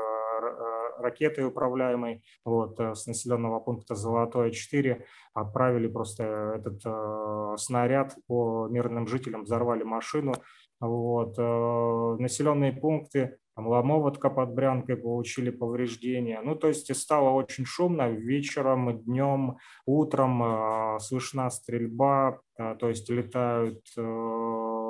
ракетой 0.98 1.46
управляемой 1.46 2.22
вот, 2.44 2.78
э, 2.78 2.94
с 2.94 3.06
населенного 3.06 3.60
пункта 3.60 3.94
Золотое 3.94 4.50
4. 4.50 5.04
Отправили 5.34 5.88
просто 5.88 6.24
этот 6.56 7.60
снаряд 7.60 8.14
по 8.26 8.68
мирным 8.68 9.06
жителям, 9.06 9.42
взорвали 9.42 9.82
машину. 9.82 10.34
Вот. 10.80 11.34
Э, 11.38 12.16
населенные 12.18 12.72
пункты, 12.72 13.36
там, 13.54 13.68
Ломоватка 13.68 14.30
под 14.30 14.54
Брянкой 14.54 14.96
получили 14.96 15.50
повреждения. 15.50 16.40
Ну, 16.42 16.56
то 16.56 16.68
есть 16.68 16.94
стало 16.96 17.30
очень 17.30 17.66
шумно. 17.66 18.08
Вечером, 18.08 19.02
днем, 19.02 19.58
утром 19.84 20.42
э, 20.42 20.98
слышна 21.00 21.50
стрельба, 21.50 22.40
э, 22.58 22.76
то 22.78 22.88
есть 22.88 23.10
летают 23.10 23.82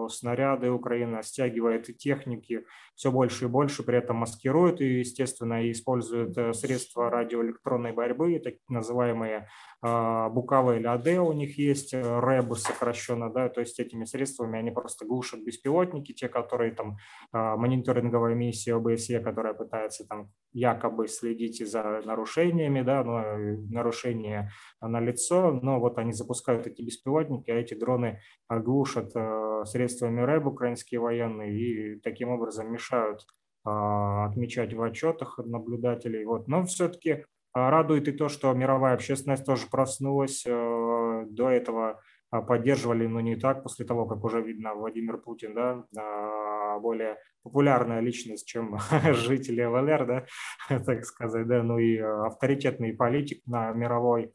снаряды, 0.09 0.71
Украина 0.71 1.23
стягивает 1.23 1.89
и 1.89 1.95
техники 1.95 2.65
все 2.95 3.11
больше 3.11 3.47
и 3.47 3.49
больше, 3.49 3.83
при 3.83 3.99
этом 3.99 4.17
маскирует 4.17 4.81
и, 4.81 5.01
естественно, 5.01 5.71
использует 5.71 6.57
средства 6.57 7.11
радиоэлектронной 7.11 7.93
борьбы, 7.93 8.39
так 8.39 8.55
называемые 8.69 9.49
а, 9.83 10.29
Букава 10.29 10.77
или 10.77 10.87
АД 10.87 11.07
у 11.21 11.33
них 11.33 11.57
есть, 11.59 11.95
э, 11.95 12.01
РЭБ 12.03 12.57
сокращенно, 12.59 13.33
да, 13.33 13.49
то 13.49 13.61
есть 13.61 13.81
этими 13.81 14.05
средствами 14.05 14.59
они 14.59 14.71
просто 14.71 15.07
глушат 15.07 15.41
беспилотники, 15.43 16.13
те, 16.13 16.29
которые 16.29 16.73
там 16.73 16.99
а, 17.33 17.57
мониторинговая 17.57 18.35
миссия 18.35 18.75
ОБСЕ, 18.75 19.21
которая 19.21 19.55
пытается 19.55 20.07
там 20.07 20.31
якобы 20.53 21.09
следить 21.09 21.67
за 21.67 22.03
нарушениями, 22.05 22.83
да, 22.83 23.03
но 23.05 23.21
э, 23.21 23.57
нарушение 23.71 24.51
на 24.83 25.01
лицо, 25.01 25.53
но 25.53 25.81
вот 25.81 25.97
они 25.97 26.13
запускают 26.13 26.67
эти 26.67 26.83
беспилотники, 26.83 27.51
а 27.51 27.55
эти 27.55 27.73
дроны 27.73 28.21
глушат 28.51 29.13
э, 29.15 29.65
средствами 29.91 30.21
РЭБ 30.23 30.47
украинские 30.47 31.01
военные 31.01 31.53
и 31.53 32.01
таким 32.01 32.31
образом 32.31 32.73
мешают 32.73 33.27
а, 33.65 34.27
отмечать 34.27 34.73
в 34.73 34.83
отчетах 34.83 35.39
наблюдателей. 35.39 36.25
Вот. 36.25 36.49
Но 36.49 36.65
все-таки 36.65 37.25
а, 37.53 37.71
радует 37.71 38.09
и 38.09 38.13
то, 38.13 38.29
что 38.29 38.53
мировая 38.53 38.95
общественность 38.95 39.45
тоже 39.45 39.67
проснулась. 39.71 40.45
Э, 40.47 41.27
до 41.29 41.51
этого 41.51 42.01
а, 42.31 42.43
поддерживали, 42.43 43.07
но 43.07 43.21
не 43.21 43.37
так, 43.37 43.63
после 43.63 43.85
того, 43.85 44.07
как 44.07 44.25
уже 44.25 44.41
видно 44.41 44.75
Владимир 44.75 45.19
Путин, 45.19 45.55
да, 45.55 45.85
а, 45.97 46.79
более 46.79 47.19
популярная 47.43 48.01
личность, 48.01 48.47
чем 48.47 48.79
жители 49.13 49.65
ЛНР, 49.65 50.07
да, 50.07 50.27
так 50.87 51.05
сказать, 51.05 51.47
да, 51.47 51.63
ну 51.63 51.79
и 51.79 51.99
авторитетный 51.99 52.95
политик 52.95 53.43
на 53.47 53.73
мировой 53.73 54.33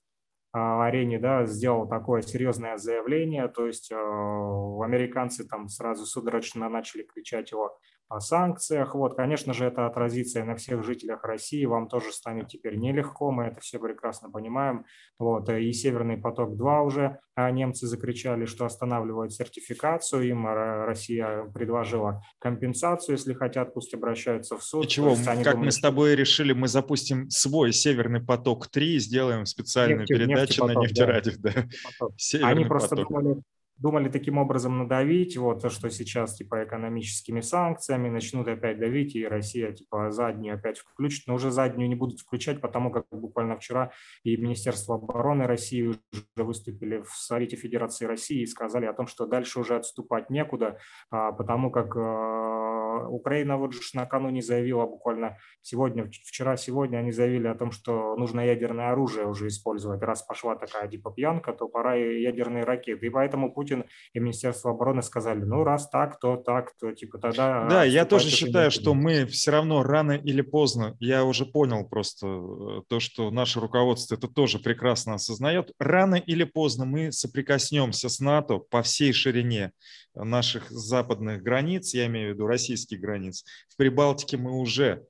арене, 0.56 1.20
да, 1.20 1.46
сделал 1.46 1.88
такое 1.88 2.22
серьезное 2.22 2.78
заявление, 2.78 3.48
то 3.48 3.68
есть 3.68 3.92
американцы 3.92 5.48
там 5.48 5.68
сразу 5.68 6.06
судорожно 6.06 6.70
начали 6.70 7.04
кричать 7.04 7.52
его 7.52 7.78
о 8.08 8.20
санкциях. 8.20 8.96
Вот, 8.96 9.16
конечно 9.16 9.54
же, 9.54 9.66
это 9.66 9.86
отразится 9.86 10.40
и 10.40 10.44
на 10.44 10.56
всех 10.56 10.84
жителях 10.84 11.24
России. 11.24 11.66
Вам 11.66 11.88
тоже 11.88 12.12
станет 12.12 12.48
теперь 12.48 12.76
нелегко, 12.76 13.32
мы 13.32 13.46
это 13.46 13.62
все 13.62 13.80
прекрасно 13.80 14.30
понимаем. 14.30 14.86
Вот, 15.20 15.50
и 15.50 15.72
«Северный 15.72 16.18
поток-2» 16.18 16.86
уже 16.86 17.20
а 17.38 17.52
немцы 17.52 17.86
закричали, 17.86 18.46
что 18.46 18.66
останавливают 18.66 19.34
сертификацию. 19.34 20.24
Им 20.30 20.48
Россия 20.48 21.44
предложила 21.54 22.22
компенсацию, 22.40 23.18
если 23.18 23.34
хотят, 23.34 23.74
пусть 23.74 23.94
обращаются 23.94 24.58
в 24.58 24.64
суд. 24.64 24.86
И 24.86 24.88
чего, 24.88 25.16
как 25.16 25.44
думают, 25.44 25.58
мы 25.58 25.72
с 25.72 25.80
тобой 25.80 26.16
решили, 26.16 26.54
мы 26.54 26.70
запустим 26.70 27.30
свой 27.30 27.74
«Северный 27.74 28.22
поток-3», 28.22 29.00
сделаем 29.00 29.46
специальную 29.46 30.02
нефть, 30.02 30.10
передачу 30.10 30.66
на 30.66 30.76
нефтерадио. 30.76 31.34
Да. 31.40 31.52
Да. 32.00 32.48
Они 32.48 32.64
просто 32.64 32.96
поток. 32.96 33.10
думали, 33.10 33.42
думали 33.78 34.10
таким 34.10 34.38
образом 34.38 34.78
надавить, 34.78 35.38
вот, 35.38 35.70
что 35.72 35.90
сейчас 35.90 36.36
типа 36.36 36.64
экономическими 36.64 37.42
санкциями 37.42 38.10
начнут 38.10 38.48
опять 38.48 38.80
давить, 38.80 39.16
и 39.16 39.28
Россия 39.28 39.72
типа 39.72 40.12
заднюю 40.12 40.56
опять 40.56 40.80
включит, 40.80 41.28
но 41.28 41.36
уже 41.36 41.52
заднюю 41.52 41.90
не 41.90 41.96
будут 41.96 42.20
включать, 42.20 42.62
потому 42.62 42.92
как 42.92 43.06
буквально 43.12 43.58
вчера 43.58 43.92
и 44.24 44.38
Министерство 44.38 44.96
обороны 44.96 45.46
России 45.46 45.84
уже 45.84 46.00
выступили 46.38 47.02
в 47.02 47.10
Совете 47.10 47.58
Федерации 47.58 48.06
России 48.06 48.42
и 48.42 48.46
сказали 48.46 48.86
о 48.86 48.94
том, 48.94 49.08
что 49.08 49.26
дальше 49.26 49.60
уже 49.60 49.76
отступать 49.76 50.30
некуда, 50.30 50.78
а, 51.10 51.32
потому 51.32 51.72
как 51.72 51.96
а, 51.98 53.08
Украина 53.10 53.58
вот 53.58 53.74
же 53.74 53.82
накануне 53.94 54.42
заявила 54.42 54.86
буквально 54.86 55.38
сегодня, 55.62 56.06
вчера-сегодня 56.06 56.98
они 56.98 57.12
заявили 57.12 57.48
о 57.48 57.56
том, 57.56 57.72
что 57.72 58.16
нужно 58.16 58.42
ядерное 58.42 58.92
оружие 58.92 59.28
уже 59.28 59.48
использовать. 59.48 60.02
Раз 60.02 60.22
пошла 60.24 60.56
такая 60.56 60.88
типа 60.88 61.12
пьянка, 61.12 61.54
то 61.54 61.68
пора 61.68 61.98
и 61.98 62.22
ядерные 62.22 62.64
ракеты. 62.64 63.08
И 63.08 63.10
поэтому 63.10 63.52
Путин 63.54 63.65
и 63.72 64.20
Министерство 64.20 64.72
обороны 64.72 65.02
сказали, 65.02 65.44
ну 65.44 65.64
раз 65.64 65.90
так, 65.90 66.20
то 66.20 66.38
так, 66.38 66.74
то 66.80 66.92
типа 66.92 67.18
тогда... 67.18 67.68
Да, 67.68 67.84
я 67.84 68.06
тоже 68.06 68.30
считаю, 68.30 68.72
что 68.72 68.94
мы 68.94 69.26
все 69.26 69.52
равно 69.52 69.84
рано 69.84 70.14
или 70.14 70.42
поздно, 70.42 70.96
я 71.00 71.24
уже 71.24 71.46
понял 71.46 71.88
просто 71.88 72.28
э, 72.28 72.82
то, 72.88 73.00
что 73.00 73.32
наше 73.32 73.60
руководство 73.60 74.16
это 74.16 74.28
тоже 74.28 74.60
прекрасно 74.60 75.16
осознает, 75.16 75.72
рано 75.80 76.16
или 76.16 76.44
поздно 76.44 76.86
мы 76.86 77.12
соприкоснемся 77.12 78.10
с 78.10 78.20
НАТО 78.20 78.58
по 78.58 78.82
всей 78.82 79.14
ширине 79.14 79.72
наших 80.14 80.70
западных 80.70 81.44
границ, 81.44 81.94
я 81.94 82.06
имею 82.08 82.32
в 82.32 82.34
виду 82.36 82.48
российских 82.48 83.00
границ. 83.00 83.44
В 83.70 83.78
Прибалтике 83.78 84.38
мы 84.38 84.60
уже 84.60 85.06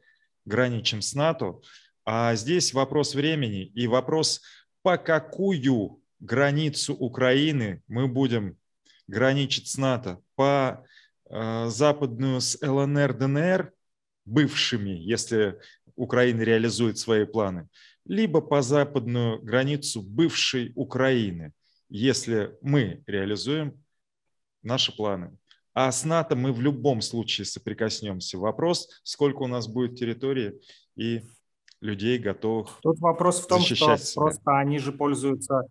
граничим 0.45 1.01
с 1.01 1.13
НАТО, 1.13 1.59
а 2.05 2.35
здесь 2.35 2.73
вопрос 2.73 3.15
времени 3.15 3.65
и 3.65 3.87
вопрос, 3.87 4.41
по 4.83 4.97
какую 4.97 5.99
границу 6.19 6.93
Украины 6.93 7.81
мы 7.87 8.07
будем 8.07 8.57
граничить 9.07 9.67
с 9.67 9.77
НАТО, 9.77 10.21
по 10.35 10.85
э, 11.29 11.67
западную 11.69 12.41
с 12.41 12.57
ЛНР, 12.61 13.13
ДНР 13.13 13.73
бывшими, 14.25 14.91
если 14.91 15.59
Украина 15.95 16.41
реализует 16.41 16.97
свои 16.97 17.25
планы, 17.25 17.67
либо 18.05 18.41
по 18.41 18.61
западную 18.61 19.41
границу 19.41 20.01
бывшей 20.01 20.71
Украины, 20.75 21.53
если 21.89 22.57
мы 22.61 23.03
реализуем 23.07 23.81
наши 24.63 24.95
планы. 24.95 25.37
А 25.73 25.91
с 25.91 26.05
НАТО 26.05 26.35
мы 26.35 26.53
в 26.53 26.61
любом 26.61 27.01
случае 27.01 27.45
соприкоснемся. 27.45 28.37
Вопрос, 28.37 28.89
сколько 29.03 29.43
у 29.43 29.47
нас 29.47 29.67
будет 29.67 29.99
территории 29.99 30.59
и 30.95 31.21
людей 31.81 32.17
готовых 32.17 32.79
Тут 32.81 32.99
вопрос 32.99 33.41
в 33.41 33.47
том, 33.47 33.61
что 33.61 33.75
себя. 33.75 33.97
просто 34.15 34.57
они 34.57 34.79
же 34.79 34.91
пользуются, 34.91 35.63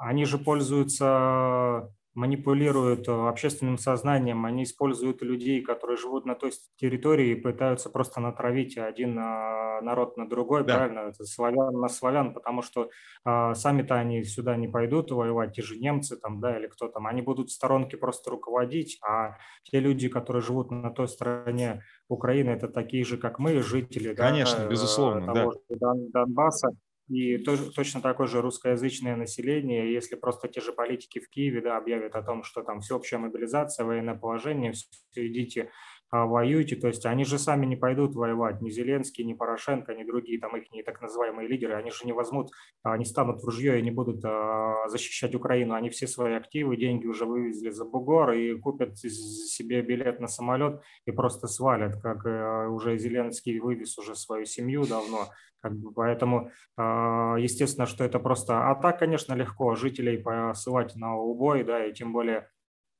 они 0.00 0.24
же 0.24 0.38
пользуются 0.38 1.90
манипулируют 2.14 3.08
э, 3.08 3.12
общественным 3.12 3.78
сознанием, 3.78 4.44
они 4.44 4.64
используют 4.64 5.22
людей, 5.22 5.62
которые 5.62 5.96
живут 5.96 6.26
на 6.26 6.34
той 6.34 6.52
территории 6.76 7.30
и 7.30 7.40
пытаются 7.40 7.88
просто 7.88 8.20
натравить 8.20 8.76
один 8.76 9.16
а, 9.18 9.80
народ 9.80 10.16
на 10.16 10.28
другой, 10.28 10.64
да. 10.64 10.76
правильно, 10.76 10.98
это 11.00 11.24
славян 11.24 11.72
на 11.72 11.88
славян, 11.88 12.34
потому 12.34 12.62
что 12.62 12.90
а, 13.24 13.54
сами-то 13.54 13.94
они 13.94 14.24
сюда 14.24 14.56
не 14.56 14.66
пойдут 14.66 15.12
воевать, 15.12 15.54
те 15.54 15.62
же 15.62 15.78
немцы 15.78 16.16
там, 16.16 16.40
да, 16.40 16.58
или 16.58 16.66
кто 16.66 16.88
там, 16.88 17.06
они 17.06 17.22
будут 17.22 17.50
в 17.50 17.52
сторонке 17.52 17.96
просто 17.96 18.30
руководить, 18.30 18.98
а 19.06 19.36
те 19.62 19.78
люди, 19.78 20.08
которые 20.08 20.42
живут 20.42 20.72
на 20.72 20.90
той 20.90 21.06
стороне 21.06 21.84
Украины, 22.08 22.50
это 22.50 22.66
такие 22.66 23.04
же, 23.04 23.18
как 23.18 23.38
мы, 23.38 23.62
жители, 23.62 24.14
Конечно, 24.14 24.64
да, 24.64 24.68
безусловно, 24.68 25.32
того 25.32 25.54
да. 25.68 25.92
Донбасса, 26.12 26.70
и 27.10 27.38
тоже, 27.38 27.72
точно 27.72 28.00
такое 28.00 28.28
же 28.28 28.40
русскоязычное 28.40 29.16
население, 29.16 29.92
если 29.92 30.14
просто 30.14 30.46
те 30.46 30.60
же 30.60 30.72
политики 30.72 31.18
в 31.18 31.28
Киеве 31.28 31.60
да, 31.60 31.76
объявят 31.76 32.14
о 32.14 32.22
том, 32.22 32.44
что 32.44 32.62
там 32.62 32.80
всеобщая 32.80 33.18
мобилизация, 33.18 33.84
военное 33.84 34.14
положение, 34.14 34.70
все, 34.72 35.26
идите 35.26 35.72
а, 36.10 36.26
воюйте, 36.26 36.74
то 36.74 36.88
есть 36.88 37.06
они 37.06 37.24
же 37.24 37.38
сами 37.38 37.66
не 37.66 37.76
пойдут 37.76 38.16
воевать, 38.16 38.60
ни 38.60 38.68
Зеленский, 38.68 39.24
ни 39.24 39.32
Порошенко, 39.32 39.94
ни 39.94 40.02
другие 40.02 40.40
там 40.40 40.56
их 40.56 40.70
не 40.72 40.82
так 40.82 41.00
называемые 41.00 41.46
лидеры, 41.46 41.74
они 41.74 41.90
же 41.90 42.04
не 42.04 42.12
возьмут, 42.12 42.50
они 42.82 43.04
станут 43.04 43.42
в 43.42 43.44
ружье 43.44 43.78
и 43.78 43.82
не 43.82 43.92
будут 43.92 44.24
а, 44.24 44.88
защищать 44.88 45.36
Украину, 45.36 45.74
они 45.74 45.88
все 45.88 46.08
свои 46.08 46.34
активы, 46.34 46.76
деньги 46.76 47.06
уже 47.06 47.26
вывезли 47.26 47.70
за 47.70 47.84
бугор 47.84 48.32
и 48.32 48.58
купят 48.58 48.98
себе 48.98 49.82
билет 49.82 50.18
на 50.18 50.26
самолет 50.26 50.82
и 51.06 51.12
просто 51.12 51.46
свалят, 51.46 52.00
как 52.02 52.26
э, 52.26 52.66
уже 52.66 52.98
Зеленский 52.98 53.60
вывез 53.60 53.96
уже 53.96 54.16
свою 54.16 54.46
семью 54.46 54.84
давно, 54.86 55.28
как 55.60 55.76
бы, 55.76 55.92
поэтому, 55.92 56.50
а, 56.76 57.36
естественно, 57.38 57.86
что 57.86 58.02
это 58.02 58.18
просто... 58.18 58.68
А 58.68 58.74
так, 58.74 58.98
конечно, 58.98 59.34
легко 59.34 59.76
жителей 59.76 60.18
посылать 60.18 60.96
на 60.96 61.16
убой, 61.16 61.62
да, 61.62 61.84
и 61.84 61.92
тем 61.92 62.12
более 62.12 62.48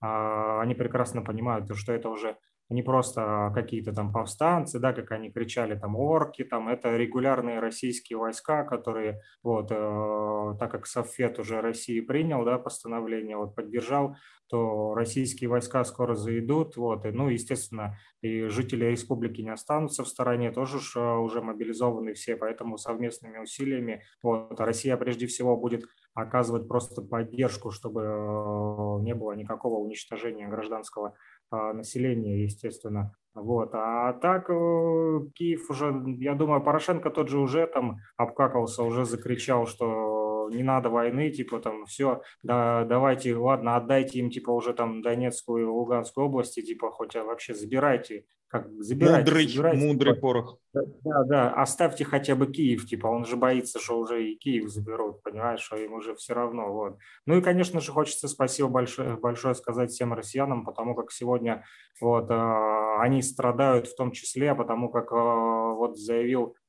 они 0.02 0.74
прекрасно 0.74 1.20
понимают, 1.20 1.70
что 1.76 1.92
это 1.92 2.08
уже 2.08 2.38
не 2.70 2.82
просто 2.82 3.50
какие-то 3.54 3.92
там 3.92 4.12
повстанцы, 4.12 4.78
да, 4.78 4.92
как 4.92 5.10
они 5.10 5.30
кричали, 5.30 5.74
там 5.74 5.96
орки, 5.96 6.44
там 6.44 6.68
это 6.68 6.96
регулярные 6.96 7.58
российские 7.58 8.18
войска, 8.18 8.64
которые, 8.64 9.20
вот, 9.42 9.70
э, 9.70 10.56
так 10.58 10.70
как 10.70 10.86
Софет 10.86 11.38
уже 11.40 11.60
России 11.60 12.00
принял, 12.00 12.44
да, 12.44 12.58
постановление, 12.58 13.36
вот, 13.36 13.56
поддержал, 13.56 14.16
то 14.48 14.94
российские 14.94 15.48
войска 15.48 15.84
скоро 15.84 16.14
заидут, 16.14 16.76
вот, 16.76 17.06
и, 17.06 17.10
ну, 17.10 17.28
естественно, 17.28 17.96
и 18.20 18.46
жители 18.46 18.84
республики 18.84 19.40
не 19.40 19.50
останутся 19.50 20.04
в 20.04 20.08
стороне, 20.08 20.52
тоже 20.52 20.78
э, 20.96 21.16
уже 21.16 21.42
мобилизованы 21.42 22.14
все, 22.14 22.36
поэтому 22.36 22.78
совместными 22.78 23.38
усилиями, 23.38 24.04
вот, 24.22 24.58
Россия 24.60 24.96
прежде 24.96 25.26
всего 25.26 25.56
будет 25.56 25.86
оказывать 26.14 26.68
просто 26.68 27.02
поддержку, 27.02 27.70
чтобы 27.70 28.02
э, 28.02 29.02
не 29.02 29.14
было 29.14 29.32
никакого 29.32 29.78
уничтожения 29.78 30.48
гражданского 30.48 31.08
а, 31.08 31.14
населения, 31.50 32.42
естественно. 32.44 33.12
Вот. 33.34 33.70
А 33.74 34.12
так 34.14 34.50
э, 34.50 35.20
Киев 35.34 35.70
уже, 35.70 35.94
я 36.18 36.34
думаю, 36.34 36.62
Порошенко 36.62 37.10
тот 37.10 37.28
же 37.28 37.38
уже 37.38 37.66
там 37.66 37.98
обкакался, 38.16 38.82
уже 38.82 39.04
закричал, 39.04 39.66
что 39.66 40.19
не 40.50 40.62
надо 40.62 40.90
войны, 40.90 41.30
типа 41.30 41.60
там 41.60 41.86
все, 41.86 42.22
да, 42.42 42.84
давайте, 42.84 43.36
ладно, 43.36 43.76
отдайте 43.76 44.18
им 44.18 44.30
типа 44.30 44.50
уже 44.50 44.72
там 44.74 45.02
Донецкую 45.02 45.64
и 45.64 45.68
Луганскую 45.68 46.26
области, 46.26 46.62
типа 46.62 46.90
хоть 46.90 47.16
а 47.16 47.24
вообще 47.24 47.54
забирайте 47.54 48.24
как 48.50 48.68
забирайте, 48.82 49.18
мудрый, 49.18 49.46
забирайте, 49.46 49.86
мудрый 49.86 50.14
типа, 50.14 50.20
порох. 50.20 50.58
Да, 50.72 51.24
да, 51.24 51.54
оставьте 51.54 52.04
хотя 52.04 52.34
бы 52.34 52.48
Киев, 52.48 52.84
типа, 52.84 53.06
он 53.06 53.24
же 53.24 53.36
боится, 53.36 53.78
что 53.78 53.96
уже 54.00 54.24
и 54.24 54.36
Киев 54.36 54.68
заберут, 54.68 55.22
понимаешь, 55.22 55.60
что 55.60 55.76
им 55.76 55.92
уже 55.92 56.16
все 56.16 56.34
равно, 56.34 56.72
вот. 56.72 56.98
Ну 57.26 57.38
и, 57.38 57.42
конечно 57.42 57.80
же, 57.80 57.92
хочется 57.92 58.26
спасибо 58.26 58.68
большое, 58.68 59.16
большое 59.16 59.54
сказать 59.54 59.92
всем 59.92 60.12
россиянам, 60.14 60.64
потому 60.64 60.96
как 60.96 61.12
сегодня 61.12 61.64
вот 62.00 62.28
э, 62.28 62.96
они 62.98 63.22
страдают 63.22 63.86
в 63.86 63.94
том 63.94 64.10
числе, 64.10 64.52
потому 64.56 64.90
как 64.90 65.12
вот 65.12 65.96
заявил 65.96 66.56
а, 66.56 66.59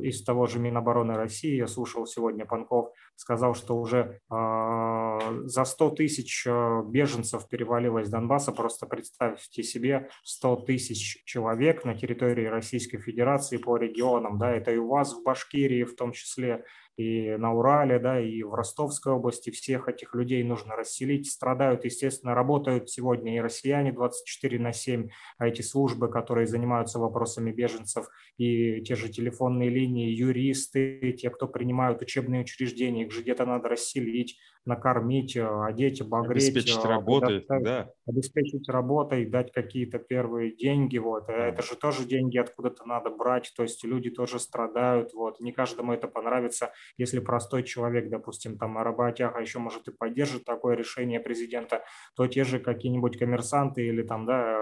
из 0.00 0.24
того 0.24 0.46
же 0.46 0.58
Минобороны 0.58 1.14
России, 1.14 1.56
я 1.56 1.66
слушал 1.66 2.06
сегодня 2.06 2.44
Панков, 2.44 2.92
сказал, 3.16 3.54
что 3.54 3.78
уже 3.78 4.20
а, 4.28 5.20
за 5.44 5.64
100 5.64 5.90
тысяч 5.90 6.44
а, 6.48 6.82
беженцев 6.82 7.48
перевалило 7.48 8.00
из 8.00 8.10
Донбасса. 8.10 8.52
Просто 8.52 8.86
представьте 8.86 9.62
себе 9.62 10.08
100 10.24 10.56
тысяч 10.66 11.22
человек 11.24 11.84
на 11.84 11.94
территории 11.94 12.46
Российской 12.46 12.98
Федерации 12.98 13.56
по 13.56 13.76
регионам. 13.76 14.38
Да, 14.38 14.50
это 14.50 14.72
и 14.72 14.76
у 14.76 14.88
вас 14.88 15.14
в 15.14 15.22
Башкирии 15.22 15.84
в 15.84 15.94
том 15.94 16.12
числе, 16.12 16.64
и 16.96 17.36
на 17.36 17.54
Урале, 17.54 17.98
да, 17.98 18.20
и 18.20 18.42
в 18.42 18.54
Ростовской 18.54 19.12
области. 19.12 19.50
Всех 19.50 19.88
этих 19.88 20.14
людей 20.14 20.42
нужно 20.42 20.76
расселить. 20.76 21.30
Страдают, 21.30 21.84
естественно, 21.84 22.34
работают 22.34 22.90
сегодня 22.90 23.36
и 23.36 23.40
россияне 23.40 23.92
24 23.92 24.58
на 24.58 24.72
7, 24.72 25.08
а 25.38 25.48
эти 25.48 25.62
службы, 25.62 26.10
которые 26.10 26.46
занимаются 26.46 26.98
вопросами 26.98 27.52
беженцев, 27.52 28.06
и 28.36 28.82
те 28.82 28.94
же 28.94 29.08
телефонные 29.08 29.70
линии, 29.70 30.10
юристы, 30.10 31.16
те, 31.18 31.30
кто 31.30 31.48
принимают 31.48 32.02
учебные 32.02 32.42
учреждения, 32.42 33.04
их 33.04 33.12
же 33.12 33.22
где-то 33.22 33.46
надо 33.46 33.68
расселить, 33.68 34.38
накормить, 34.64 35.36
э, 35.36 35.64
одеть, 35.64 36.00
обогреть. 36.00 36.50
Обеспечить 36.50 36.84
э, 36.84 36.88
работой, 36.88 37.44
да. 37.48 37.90
Обеспечить 38.06 38.68
работой, 38.68 39.26
дать 39.26 39.52
какие-то 39.52 39.98
первые 39.98 40.54
деньги. 40.54 40.98
Вот. 40.98 41.28
Э, 41.28 41.48
это 41.48 41.62
же 41.62 41.74
тоже 41.74 42.04
деньги 42.04 42.38
откуда-то 42.38 42.84
надо 42.86 43.10
брать, 43.10 43.52
то 43.56 43.62
есть 43.62 43.82
люди 43.84 44.10
тоже 44.10 44.38
страдают. 44.38 45.12
Вот. 45.14 45.40
Не 45.40 45.52
каждому 45.52 45.92
это 45.92 46.06
понравится, 46.06 46.72
если 46.98 47.20
простой 47.20 47.62
человек, 47.62 48.08
допустим, 48.08 48.58
там 48.58 48.78
работяга 48.78 49.40
еще 49.40 49.58
может 49.58 49.88
и 49.88 49.92
поддержит 49.92 50.44
такое 50.44 50.76
решение 50.76 51.20
президента, 51.20 51.82
то 52.16 52.26
те 52.26 52.44
же 52.44 52.58
какие-нибудь 52.58 53.18
коммерсанты 53.18 53.86
или 53.86 54.02
там, 54.02 54.26
да, 54.26 54.58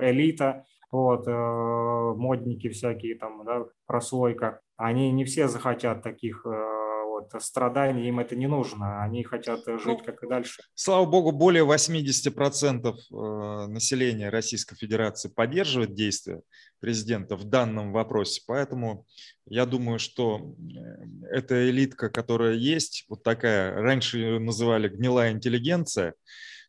элита, 0.00 0.64
вот, 0.90 1.26
модники 1.26 2.68
всякие 2.68 3.16
там, 3.16 3.44
да, 3.44 3.66
прослойка, 3.86 4.60
они 4.76 5.10
не 5.12 5.24
все 5.24 5.48
захотят 5.48 6.02
таких 6.02 6.46
вот, 7.30 7.42
страдания 7.42 8.08
им 8.08 8.20
это 8.20 8.36
не 8.36 8.46
нужно, 8.46 9.02
они 9.02 9.22
хотят 9.22 9.60
жить 9.66 9.86
ну, 9.86 9.98
как 9.98 10.22
и 10.22 10.28
дальше. 10.28 10.62
Слава 10.74 11.04
богу, 11.04 11.32
более 11.32 11.64
80% 11.64 12.94
э, 12.94 13.66
населения 13.66 14.28
Российской 14.30 14.76
Федерации 14.76 15.28
поддерживает 15.28 15.94
действия 15.94 16.42
президента 16.80 17.36
в 17.36 17.44
данном 17.44 17.92
вопросе, 17.92 18.42
поэтому 18.46 19.06
я 19.46 19.66
думаю, 19.66 19.98
что 19.98 20.54
э, 20.58 21.36
эта 21.36 21.70
элитка, 21.70 22.08
которая 22.10 22.54
есть, 22.54 23.04
вот 23.08 23.22
такая, 23.22 23.74
раньше 23.74 24.18
ее 24.18 24.38
называли 24.38 24.88
гнилая 24.88 25.32
интеллигенция, 25.32 26.14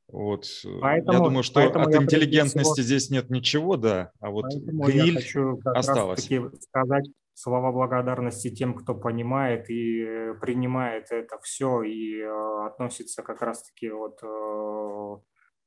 вот. 0.08 0.46
Поэтому, 0.82 1.18
я 1.18 1.24
думаю, 1.24 1.44
что 1.44 1.62
от 1.62 1.76
интеллигентности 1.96 2.82
всего... 2.82 2.86
здесь 2.86 3.10
нет 3.10 3.30
ничего, 3.30 3.78
да, 3.78 4.12
а 4.20 4.30
вот 4.30 4.46
гниль 4.54 5.08
я 5.08 5.14
хочу 5.14 5.58
как 5.58 5.76
осталась. 5.78 6.30
Раз 6.30 6.52
сказать, 6.62 7.06
слова 7.34 7.72
благодарности 7.72 8.54
тем, 8.54 8.74
кто 8.74 8.96
понимает 8.96 9.70
и 9.70 10.04
э, 10.04 10.34
принимает 10.36 11.12
это 11.12 11.40
все 11.42 11.82
и 11.82 12.20
э, 12.22 12.66
относится 12.66 13.24
как 13.24 13.42
раз-таки 13.42 13.90
вот 13.90 14.20
э, 14.24 15.18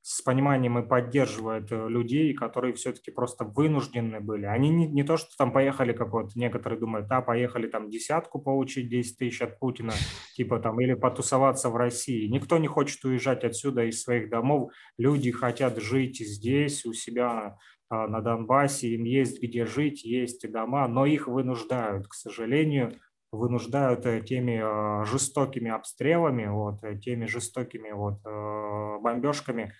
с 0.03 0.23
пониманием 0.23 0.79
и 0.79 0.87
поддерживает 0.87 1.69
людей, 1.73 2.33
которые 2.33 2.75
все-таки 2.75 3.11
просто 3.11 3.45
вынуждены 3.45 4.21
были. 4.21 4.45
Они 4.47 4.71
не, 4.71 4.87
не 4.87 5.03
то, 5.03 5.17
что 5.17 5.31
там 5.37 5.53
поехали, 5.53 5.93
как 5.93 6.13
вот 6.13 6.37
некоторые 6.37 6.79
думают, 6.79 7.11
а 7.11 7.23
поехали 7.23 7.67
там 7.67 7.91
десятку 7.91 8.39
получить, 8.41 8.89
10 8.89 9.19
тысяч 9.19 9.43
от 9.43 9.59
Путина, 9.59 9.93
типа 10.37 10.61
там, 10.61 10.81
или 10.81 10.95
потусоваться 10.95 11.71
в 11.71 11.77
России. 11.77 12.29
Никто 12.29 12.59
не 12.59 12.69
хочет 12.69 13.05
уезжать 13.05 13.43
отсюда 13.43 13.83
из 13.83 14.01
своих 14.01 14.31
домов. 14.31 14.71
Люди 14.97 15.33
хотят 15.33 15.79
жить 15.79 16.21
здесь, 16.21 16.87
у 16.87 16.93
себя 16.93 17.57
на 17.91 18.21
Донбассе, 18.21 18.89
им 18.89 19.05
есть 19.05 19.43
где 19.43 19.65
жить, 19.65 20.05
есть 20.05 20.51
дома, 20.51 20.89
но 20.89 21.07
их 21.07 21.29
вынуждают, 21.29 22.09
к 22.09 22.15
сожалению, 22.15 22.93
вынуждают 23.33 24.07
э, 24.07 24.21
теми 24.21 24.61
а, 24.63 25.05
жестокими 25.05 25.71
обстрелами, 25.71 26.47
вот, 26.47 26.83
э, 26.83 26.99
теми 26.99 27.27
жестокими 27.27 27.91
вот, 27.91 28.21
э, 28.25 28.99
бомбежками, 29.01 29.73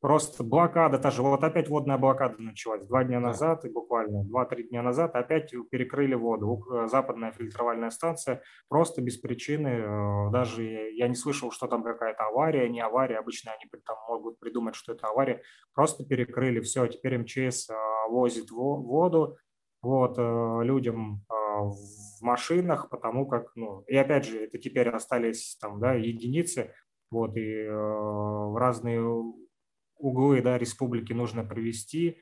Просто 0.00 0.44
блокада 0.44 0.98
та 0.98 1.10
же. 1.10 1.22
Вот 1.22 1.42
опять 1.42 1.68
водная 1.68 1.98
блокада 1.98 2.36
началась. 2.38 2.86
Два 2.86 3.02
дня 3.02 3.18
назад, 3.18 3.64
и 3.64 3.68
буквально 3.68 4.22
два-три 4.24 4.68
дня 4.68 4.82
назад 4.82 5.16
опять 5.16 5.52
перекрыли 5.70 6.14
воду. 6.14 6.64
Западная 6.86 7.32
фильтровальная 7.32 7.90
станция 7.90 8.42
просто 8.68 9.02
без 9.02 9.18
причины. 9.18 9.68
Э, 9.68 10.30
даже 10.30 10.62
я 10.62 11.08
не 11.08 11.16
слышал, 11.16 11.50
что 11.50 11.66
там 11.66 11.82
какая-то 11.82 12.24
авария, 12.24 12.68
не 12.68 12.80
авария. 12.80 13.18
Обычно 13.18 13.52
они 13.52 13.68
там 13.84 13.96
могут 14.08 14.38
придумать, 14.38 14.76
что 14.76 14.92
это 14.92 15.08
авария. 15.08 15.42
Просто 15.74 16.04
перекрыли 16.04 16.60
все. 16.60 16.86
Теперь 16.86 17.18
МЧС 17.18 17.70
э, 17.70 17.74
возит 18.08 18.50
воду 18.52 19.36
вот, 19.82 20.18
э, 20.18 20.60
людям 20.62 21.24
в 21.28 22.22
машинах, 22.22 22.88
потому 22.88 23.26
как, 23.26 23.50
ну, 23.56 23.82
и 23.86 23.96
опять 23.96 24.26
же, 24.26 24.44
это 24.44 24.58
теперь 24.58 24.88
остались 24.88 25.56
там, 25.60 25.80
да, 25.80 25.94
единицы, 25.94 26.72
вот, 27.10 27.36
и 27.36 27.62
э, 27.62 27.72
в 27.72 28.56
разные 28.56 29.00
углы, 29.98 30.42
да, 30.42 30.58
республики 30.58 31.12
нужно 31.12 31.44
привести, 31.44 32.18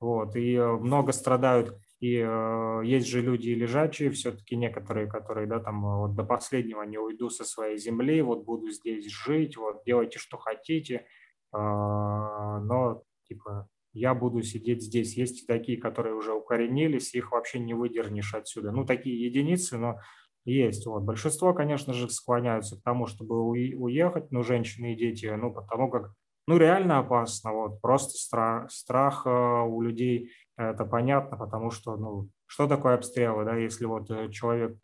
вот, 0.00 0.36
и 0.36 0.54
э, 0.54 0.66
много 0.66 1.12
страдают, 1.12 1.78
и 2.00 2.16
э, 2.16 2.82
есть 2.84 3.06
же 3.06 3.22
люди 3.22 3.50
лежачие, 3.50 4.10
все-таки 4.10 4.56
некоторые, 4.56 5.06
которые, 5.06 5.46
да, 5.46 5.60
там, 5.60 5.82
вот 5.82 6.14
до 6.14 6.24
последнего 6.24 6.82
не 6.82 6.98
уйду 6.98 7.30
со 7.30 7.44
своей 7.44 7.78
земли, 7.78 8.20
вот 8.22 8.44
буду 8.44 8.70
здесь 8.70 9.06
жить, 9.06 9.56
вот, 9.56 9.82
делайте, 9.84 10.18
что 10.18 10.36
хотите, 10.36 10.94
э, 10.96 11.04
но, 11.52 13.02
типа, 13.28 13.68
я 13.94 14.12
буду 14.12 14.42
сидеть 14.42 14.82
здесь. 14.82 15.16
Есть 15.16 15.46
такие, 15.46 15.78
которые 15.78 16.16
уже 16.16 16.34
укоренились, 16.34 17.14
их 17.14 17.30
вообще 17.30 17.60
не 17.60 17.74
выдернешь 17.74 18.34
отсюда. 18.34 18.72
Ну, 18.72 18.84
такие 18.84 19.24
единицы, 19.24 19.78
но 19.78 20.00
есть. 20.44 20.84
Вот. 20.86 21.04
Большинство, 21.04 21.54
конечно 21.54 21.94
же, 21.94 22.10
склоняются 22.10 22.76
к 22.76 22.82
тому, 22.82 23.06
чтобы 23.06 23.40
уехать, 23.40 24.30
но 24.32 24.42
женщины 24.42 24.92
и 24.92 24.96
дети, 24.96 25.26
ну, 25.26 25.54
потому 25.54 25.90
как, 25.90 26.12
ну, 26.46 26.56
реально 26.56 26.98
опасно, 26.98 27.52
вот, 27.52 27.80
просто 27.80 28.18
страх, 28.18 28.70
страх 28.70 29.26
э, 29.26 29.30
у 29.30 29.80
людей, 29.82 30.30
это 30.56 30.84
понятно, 30.84 31.36
потому 31.36 31.70
что, 31.70 31.96
ну, 31.96 32.28
что 32.46 32.68
такое 32.68 32.94
обстрелы, 32.94 33.44
да, 33.44 33.56
если 33.56 33.86
вот 33.86 34.10
э, 34.10 34.30
человек 34.30 34.76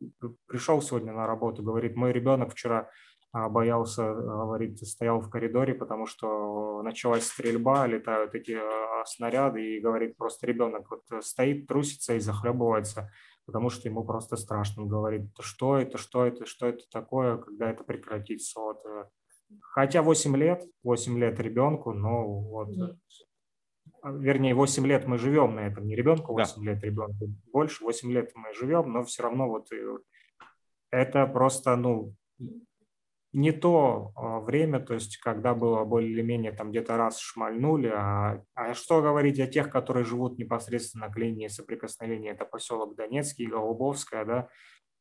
пришел 0.47 0.81
сегодня 0.83 1.13
на 1.13 1.27
работу, 1.27 1.63
говорит, 1.63 1.97
мой 1.97 2.13
ребенок 2.13 2.53
вчера 2.53 2.89
а, 3.33 3.49
боялся, 3.49 4.13
говорит, 4.13 4.79
стоял 4.81 5.21
в 5.21 5.31
коридоре, 5.31 5.75
потому 5.75 6.07
что 6.07 6.83
началась 6.83 7.27
стрельба, 7.27 7.87
летают 7.87 8.35
эти 8.35 8.59
а, 8.59 9.05
снаряды, 9.05 9.77
и 9.77 9.81
говорит, 9.81 10.17
просто 10.17 10.49
ребенок 10.49 10.91
вот 10.91 11.25
стоит, 11.25 11.69
трусится 11.69 12.15
и 12.15 12.19
захлебывается, 12.19 13.13
потому 13.47 13.71
что 13.71 13.89
ему 13.89 14.05
просто 14.05 14.37
страшно. 14.37 14.83
Он 14.83 14.89
говорит, 14.89 15.31
что 15.39 15.79
это, 15.79 15.97
что 15.97 16.27
это, 16.27 16.45
что 16.45 16.67
это 16.67 16.83
такое, 16.91 17.37
когда 17.37 17.71
это 17.71 17.85
прекратится. 17.85 18.59
Вот. 18.59 18.83
Хотя 19.61 20.03
8 20.03 20.37
лет, 20.37 20.65
8 20.83 21.19
лет 21.19 21.41
ребенку, 21.41 21.93
но 21.93 22.27
вот, 22.27 22.71
а, 24.03 24.13
вернее, 24.13 24.55
8 24.55 24.87
лет 24.87 25.07
мы 25.07 25.19
живем 25.19 25.55
на 25.55 25.61
этом, 25.61 25.87
не 25.87 25.95
ребенку 25.95 26.33
8 26.33 26.65
да. 26.65 26.73
лет, 26.73 26.83
ребенку 26.83 27.29
больше, 27.53 27.85
8 27.85 28.11
лет 28.13 28.33
мы 28.35 28.53
живем, 28.55 28.93
но 28.93 29.05
все 29.05 29.23
равно 29.23 29.49
вот 29.49 29.71
э, 29.73 29.99
это 30.91 31.27
просто, 31.27 31.77
ну, 31.77 32.15
не 33.33 33.53
то 33.53 34.13
а, 34.17 34.41
время, 34.41 34.81
то 34.81 34.95
есть 34.95 35.19
когда 35.19 35.55
было 35.55 35.85
более 35.85 36.11
или 36.11 36.23
менее 36.23 36.53
там 36.53 36.71
где-то 36.71 36.97
раз 36.97 37.19
шмальнули, 37.21 37.93
а, 37.95 38.43
а 38.55 38.75
что 38.75 39.03
говорить 39.03 39.39
о 39.39 39.47
тех, 39.47 39.71
которые 39.71 40.05
живут 40.05 40.39
непосредственно 40.39 41.09
к 41.11 41.17
линии 41.17 41.47
соприкосновения, 41.47 42.31
это 42.31 42.45
поселок 42.45 42.97
Донецкий, 42.97 43.47
Голубовская, 43.47 44.25
да, 44.25 44.49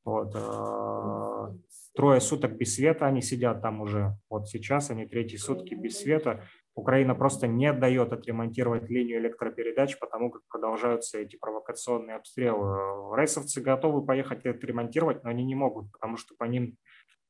вот, 0.05 0.35
э, 0.35 1.57
трое 1.99 2.21
суток 2.21 2.55
без 2.55 2.75
света 2.75 3.07
они 3.07 3.21
сидят 3.21 3.61
там 3.61 3.81
уже, 3.81 4.17
вот 4.29 4.47
сейчас 4.47 4.89
они 4.89 5.05
третьи 5.05 5.35
сутки 5.35 5.73
без 5.73 5.99
света, 5.99 6.45
Украина 6.73 7.13
просто 7.13 7.45
не 7.45 7.73
дает 7.73 8.13
отремонтировать 8.13 8.89
линию 8.89 9.19
электропередач, 9.19 9.99
потому 9.99 10.31
как 10.31 10.43
продолжаются 10.47 11.17
эти 11.17 11.35
провокационные 11.35 12.15
обстрелы. 12.15 13.17
Рейсовцы 13.17 13.59
готовы 13.59 14.05
поехать 14.05 14.45
отремонтировать, 14.45 15.25
но 15.25 15.29
они 15.29 15.43
не 15.43 15.55
могут, 15.55 15.91
потому 15.91 16.15
что 16.15 16.35
по 16.37 16.45
ним 16.45 16.77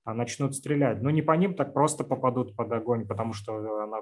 а 0.03 0.13
начнут 0.13 0.53
стрелять. 0.53 1.01
Ну, 1.01 1.09
не 1.09 1.23
по 1.23 1.31
ним 1.31 1.55
так 1.55 1.73
просто 1.73 2.03
попадут 2.03 2.55
под 2.55 2.71
огонь, 2.71 3.07
потому 3.07 3.33
что 3.33 3.81
она 3.81 4.01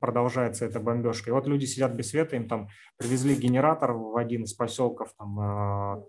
продолжается 0.00 0.64
эта 0.64 0.80
бомбежка. 0.80 1.28
И 1.28 1.32
вот 1.34 1.46
люди 1.46 1.66
сидят 1.66 1.92
без 1.94 2.08
света, 2.08 2.36
им 2.36 2.48
там 2.48 2.68
привезли 2.96 3.34
генератор 3.34 3.92
в 3.92 4.16
один 4.16 4.44
из 4.44 4.54
поселков, 4.54 5.12
там, 5.18 5.40
э, 5.40 6.04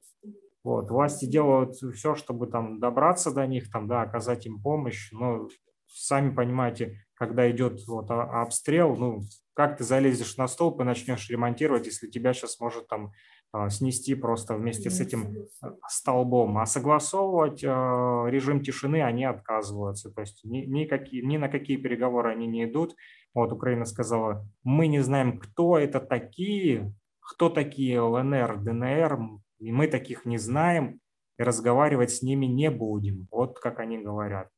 вот, 0.65 0.89
власти 0.89 1.25
делают 1.25 1.75
все, 1.75 2.15
чтобы 2.15 2.47
там 2.47 2.79
добраться 2.79 3.31
до 3.31 3.45
них, 3.45 3.69
там, 3.69 3.87
да, 3.87 4.01
оказать 4.01 4.47
им 4.47 4.59
помощь, 4.59 5.11
но 5.11 5.47
сами 5.85 6.33
понимаете, 6.33 7.05
когда 7.13 7.49
идет 7.51 7.85
вот 7.87 8.09
обстрел, 8.09 8.95
ну, 8.95 9.21
как 9.53 9.77
ты 9.77 9.83
залезешь 9.83 10.37
на 10.37 10.47
столб 10.47 10.81
и 10.81 10.83
начнешь 10.83 11.29
ремонтировать, 11.29 11.85
если 11.85 12.07
тебя 12.07 12.33
сейчас 12.33 12.59
может 12.59 12.87
там 12.87 13.11
а, 13.53 13.69
снести 13.69 14.15
просто 14.15 14.55
вместе 14.55 14.89
с 14.89 14.99
этим 14.99 15.37
э, 15.61 15.67
столбом. 15.87 16.57
А 16.57 16.65
согласовывать 16.65 17.63
э, 17.63 17.67
режим 17.67 18.61
тишины 18.61 19.03
они 19.03 19.23
отказываются. 19.23 20.09
То 20.09 20.21
есть 20.21 20.43
ни, 20.43 20.61
никакие, 20.65 21.23
ни 21.23 21.37
на 21.37 21.47
какие 21.47 21.77
переговоры 21.77 22.31
они 22.31 22.47
не 22.47 22.65
идут. 22.65 22.95
Вот 23.35 23.53
Украина 23.53 23.85
сказала, 23.85 24.45
мы 24.63 24.87
не 24.87 24.99
знаем, 24.99 25.37
кто 25.37 25.77
это 25.77 25.99
такие, 25.99 26.91
кто 27.19 27.49
такие 27.49 28.01
ЛНР, 28.01 28.57
ДНР, 28.61 29.19
и 29.59 29.71
мы 29.71 29.87
таких 29.87 30.25
не 30.25 30.37
знаем, 30.37 30.99
и 31.37 31.43
разговаривать 31.43 32.11
с 32.11 32.21
ними 32.21 32.45
не 32.45 32.69
будем. 32.69 33.27
Вот 33.31 33.59
как 33.59 33.79
они 33.79 33.97
говорят. 33.97 34.49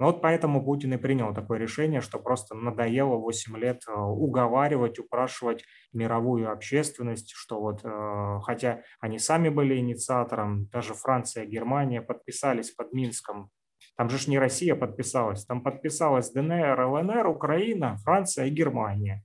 Вот 0.00 0.22
поэтому 0.22 0.64
Путин 0.64 0.94
и 0.94 0.96
принял 0.96 1.34
такое 1.34 1.58
решение, 1.58 2.00
что 2.00 2.18
просто 2.18 2.54
надоело 2.54 3.16
8 3.16 3.54
лет 3.58 3.82
э, 3.86 3.92
уговаривать, 3.92 4.98
упрашивать 4.98 5.62
мировую 5.92 6.50
общественность, 6.50 7.32
что 7.34 7.60
вот, 7.60 7.84
э, 7.84 8.40
хотя 8.42 8.80
они 9.00 9.18
сами 9.18 9.50
были 9.50 9.76
инициатором, 9.76 10.68
даже 10.68 10.94
Франция, 10.94 11.44
Германия 11.44 12.00
подписались 12.00 12.70
под 12.70 12.94
Минском, 12.94 13.50
там 13.94 14.08
же 14.08 14.16
ж 14.16 14.28
не 14.28 14.38
Россия 14.38 14.74
подписалась, 14.74 15.44
там 15.44 15.62
подписалась 15.62 16.30
ДНР, 16.30 16.80
ЛНР, 16.80 17.26
Украина, 17.26 17.98
Франция 17.98 18.46
и 18.46 18.50
Германия. 18.50 19.22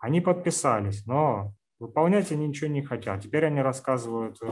Они 0.00 0.20
подписались, 0.20 1.06
но 1.06 1.54
выполнять 1.78 2.32
они 2.32 2.48
ничего 2.48 2.70
не 2.70 2.82
хотят. 2.82 3.22
Теперь 3.22 3.46
они 3.46 3.60
рассказывают 3.60 4.38
э, 4.42 4.48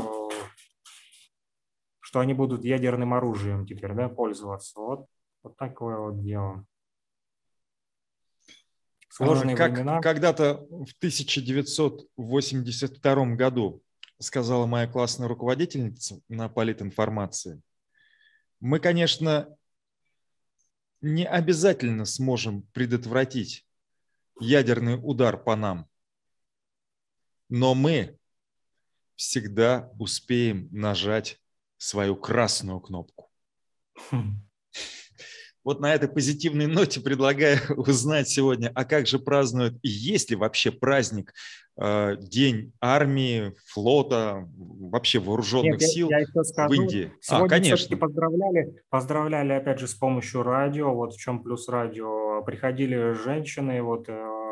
что 2.15 2.21
они 2.21 2.33
будут 2.33 2.65
ядерным 2.65 3.13
оружием 3.13 3.67
теперь 3.67 3.93
да, 3.93 4.09
пользоваться. 4.09 4.79
Вот, 4.79 5.09
вот 5.43 5.57
такое 5.57 5.99
вот 5.99 6.23
дело. 6.23 6.65
Сложные 9.09 9.57
как, 9.57 9.73
времена. 9.73 10.01
Когда-то 10.01 10.65
в 10.71 10.93
1982 10.99 13.27
году 13.35 13.83
сказала 14.21 14.67
моя 14.67 14.87
классная 14.87 15.27
руководительница 15.27 16.21
на 16.29 16.49
политинформации, 16.49 17.61
мы, 18.61 18.79
конечно, 18.79 19.49
не 21.01 21.27
обязательно 21.27 22.05
сможем 22.05 22.63
предотвратить 22.73 23.67
ядерный 24.39 25.01
удар 25.03 25.37
по 25.37 25.57
нам, 25.57 25.89
но 27.55 27.77
мы 27.77 28.19
всегда 29.15 29.93
успеем 30.01 30.69
нажать 30.73 31.39
свою 31.77 32.17
красную 32.17 32.81
кнопку. 32.81 33.31
Хм. 34.11 34.41
Вот 35.63 35.79
на 35.79 35.95
этой 35.95 36.09
позитивной 36.09 36.67
ноте 36.67 37.01
предлагаю 37.01 37.61
узнать 37.77 38.29
сегодня, 38.29 38.73
а 38.75 38.85
как 38.85 39.07
же 39.07 39.21
празднуют, 39.21 39.79
и 39.83 39.89
есть 39.89 40.31
ли 40.31 40.37
вообще 40.37 40.73
праздник, 40.73 41.33
э, 41.81 42.17
День 42.19 42.73
армии, 42.81 43.55
флота, 43.67 44.49
вообще 44.57 45.21
вооруженных 45.21 45.81
Нет, 45.81 45.91
сил 45.91 46.11
я, 46.11 46.25
я 46.35 46.45
скажу. 46.45 46.69
в 46.69 46.75
Индии? 46.75 47.13
А, 47.15 47.19
сегодня 47.21 47.47
а, 47.47 47.49
конечно. 47.49 47.97
поздравляли, 47.97 48.83
поздравляли 48.91 49.53
опять 49.53 49.79
же 49.79 49.87
с 49.87 49.95
помощью 49.95 50.43
радио, 50.43 50.93
вот 50.93 51.15
в 51.15 51.21
чем 51.21 51.41
плюс 51.41 51.69
радио. 51.69 52.43
Приходили 52.43 53.13
женщины, 53.13 53.81
вот 53.81 54.09
э, 54.09 54.44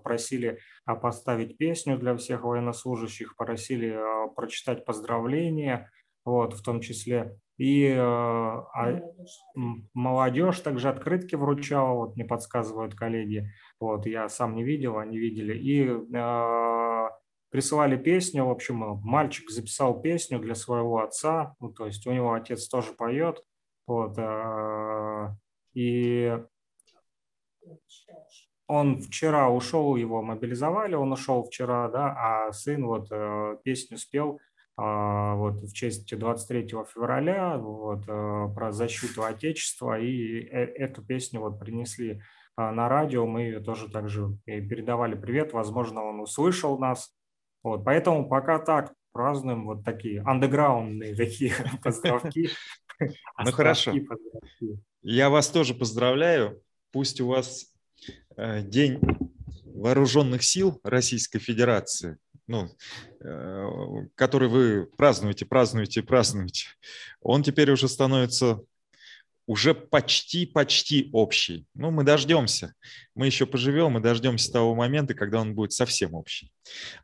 просили 0.00 0.58
поставить 0.84 1.56
песню 1.56 1.98
для 1.98 2.16
всех 2.16 2.44
военнослужащих, 2.44 3.36
просили 3.36 3.90
э, 3.90 4.34
прочитать 4.34 4.84
поздравления, 4.84 5.90
вот, 6.24 6.54
в 6.54 6.62
том 6.62 6.80
числе. 6.80 7.38
И 7.56 7.86
э, 7.86 7.98
а, 7.98 9.00
молодежь. 9.92 10.60
также 10.60 10.88
открытки 10.88 11.34
вручала, 11.34 11.94
вот 11.94 12.14
мне 12.14 12.24
подсказывают 12.24 12.94
коллеги, 12.94 13.50
вот, 13.80 14.06
я 14.06 14.28
сам 14.28 14.54
не 14.54 14.62
видел, 14.62 14.98
они 14.98 15.18
видели, 15.18 15.58
и 15.58 15.88
э, 15.88 17.08
присылали 17.50 17.96
песню, 17.96 18.44
в 18.44 18.50
общем, 18.50 18.76
мальчик 19.02 19.50
записал 19.50 20.00
песню 20.00 20.38
для 20.38 20.54
своего 20.54 21.00
отца, 21.00 21.56
ну, 21.58 21.72
то 21.72 21.86
есть 21.86 22.06
у 22.06 22.12
него 22.12 22.32
отец 22.32 22.68
тоже 22.68 22.92
поет, 22.92 23.42
вот, 23.86 24.14
э, 24.18 25.34
и 25.74 26.38
он 28.68 29.00
вчера 29.00 29.50
ушел, 29.50 29.96
его 29.96 30.22
мобилизовали, 30.22 30.94
он 30.94 31.10
ушел 31.10 31.42
вчера, 31.42 31.88
да, 31.88 32.14
а 32.16 32.52
сын 32.52 32.86
вот 32.86 33.08
э, 33.10 33.56
песню 33.64 33.96
спел, 33.96 34.40
а, 34.76 35.34
вот, 35.34 35.62
в 35.62 35.72
честь 35.72 36.16
23 36.16 36.68
февраля 36.68 37.56
вот, 37.56 38.04
э, 38.06 38.48
про 38.54 38.70
защиту 38.70 39.24
Отечества, 39.24 39.98
и 39.98 40.40
э, 40.40 40.64
эту 40.76 41.02
песню 41.02 41.40
вот 41.40 41.58
принесли 41.58 42.22
на 42.56 42.88
радио, 42.88 43.24
мы 43.24 43.42
ее 43.42 43.60
тоже 43.60 43.88
также 43.88 44.36
передавали 44.44 45.14
привет, 45.14 45.52
возможно, 45.52 46.02
он 46.02 46.20
услышал 46.20 46.76
нас, 46.76 47.16
вот, 47.62 47.84
поэтому 47.84 48.28
пока 48.28 48.58
так 48.58 48.92
празднуем 49.12 49.64
вот 49.64 49.84
такие 49.84 50.22
андеграундные 50.22 51.14
такие 51.14 51.52
поздравки. 51.82 52.50
Ну 53.00 53.52
хорошо, 53.52 53.92
я 55.02 55.30
вас 55.30 55.48
тоже 55.48 55.74
поздравляю, 55.74 56.60
пусть 56.92 57.20
у 57.20 57.28
вас 57.28 57.62
э, 57.62 57.77
день 58.62 59.00
вооруженных 59.64 60.42
сил 60.42 60.80
Российской 60.84 61.38
Федерации 61.38 62.18
ну, 62.48 62.70
который 64.14 64.48
вы 64.48 64.88
празднуете, 64.96 65.44
празднуете, 65.44 66.02
празднуете, 66.02 66.66
он 67.20 67.42
теперь 67.42 67.70
уже 67.70 67.88
становится 67.88 68.60
уже 69.46 69.74
почти-почти 69.74 71.08
общий. 71.12 71.66
Ну, 71.74 71.90
мы 71.90 72.04
дождемся. 72.04 72.74
Мы 73.14 73.26
еще 73.26 73.46
поживем 73.46 73.96
и 73.96 74.02
дождемся 74.02 74.52
того 74.52 74.74
момента, 74.74 75.14
когда 75.14 75.40
он 75.40 75.54
будет 75.54 75.72
совсем 75.72 76.14
общий. 76.14 76.52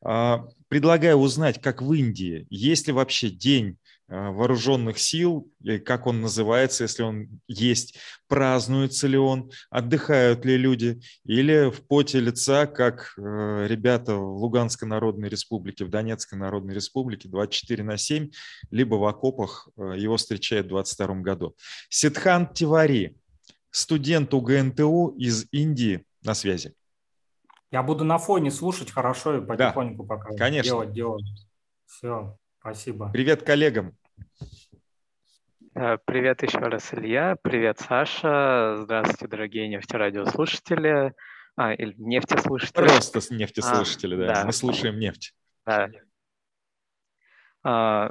А, 0.02 0.46
предлагаю 0.68 1.16
узнать, 1.16 1.60
как 1.62 1.80
в 1.80 1.90
Индии, 1.92 2.46
есть 2.50 2.86
ли 2.86 2.92
вообще 2.92 3.30
день 3.30 3.78
Э, 3.78 3.83
вооруженных 4.08 4.98
сил, 4.98 5.50
как 5.84 6.06
он 6.06 6.20
называется, 6.20 6.84
если 6.84 7.02
он 7.02 7.40
есть, 7.48 7.98
празднуется 8.28 9.06
ли 9.06 9.16
он, 9.16 9.50
отдыхают 9.70 10.44
ли 10.44 10.56
люди, 10.56 11.00
или 11.24 11.70
в 11.70 11.86
поте 11.86 12.20
лица, 12.20 12.66
как 12.66 13.14
э, 13.16 13.66
ребята 13.68 14.16
в 14.16 14.36
Луганской 14.36 14.86
Народной 14.86 15.28
Республике, 15.28 15.84
в 15.84 15.90
Донецкой 15.90 16.38
Народной 16.38 16.74
Республике 16.74 17.28
24 17.28 17.82
на 17.82 17.96
7, 17.96 18.30
либо 18.70 18.96
в 18.96 19.04
окопах 19.04 19.68
э, 19.76 19.94
его 19.96 20.16
встречают 20.16 20.66
в 20.66 20.70
22 20.70 21.14
году. 21.16 21.56
Сидхан 21.88 22.52
Тивари, 22.52 23.16
студент 23.70 24.34
УГНТУ 24.34 25.14
из 25.18 25.46
Индии, 25.50 26.04
на 26.22 26.34
связи. 26.34 26.74
Я 27.70 27.82
буду 27.82 28.04
на 28.04 28.18
фоне 28.18 28.50
слушать 28.50 28.90
хорошо 28.90 29.38
и 29.38 29.44
потихоньку 29.44 30.04
да, 30.04 30.08
пока 30.08 30.36
конечно. 30.36 30.68
делать, 30.68 30.92
делать. 30.92 31.24
Все. 31.86 32.38
Спасибо. 32.64 33.10
Привет 33.10 33.42
коллегам. 33.42 33.94
Э, 35.74 35.98
привет 36.02 36.42
еще 36.42 36.60
раз, 36.60 36.94
Илья. 36.94 37.36
Привет, 37.42 37.78
Саша. 37.78 38.78
Здравствуйте, 38.78 39.26
дорогие 39.26 39.68
нефтерадиослушатели. 39.68 41.12
А, 41.58 41.74
или 41.74 41.94
нефтеслушатели. 41.98 42.86
Просто 42.86 43.34
нефтеслушатели, 43.34 44.14
а, 44.14 44.18
да. 44.18 44.34
да. 44.34 44.44
Мы 44.46 44.52
слушаем 44.54 44.98
нефть. 44.98 45.34
Да. 45.66 45.90
А, 47.64 48.10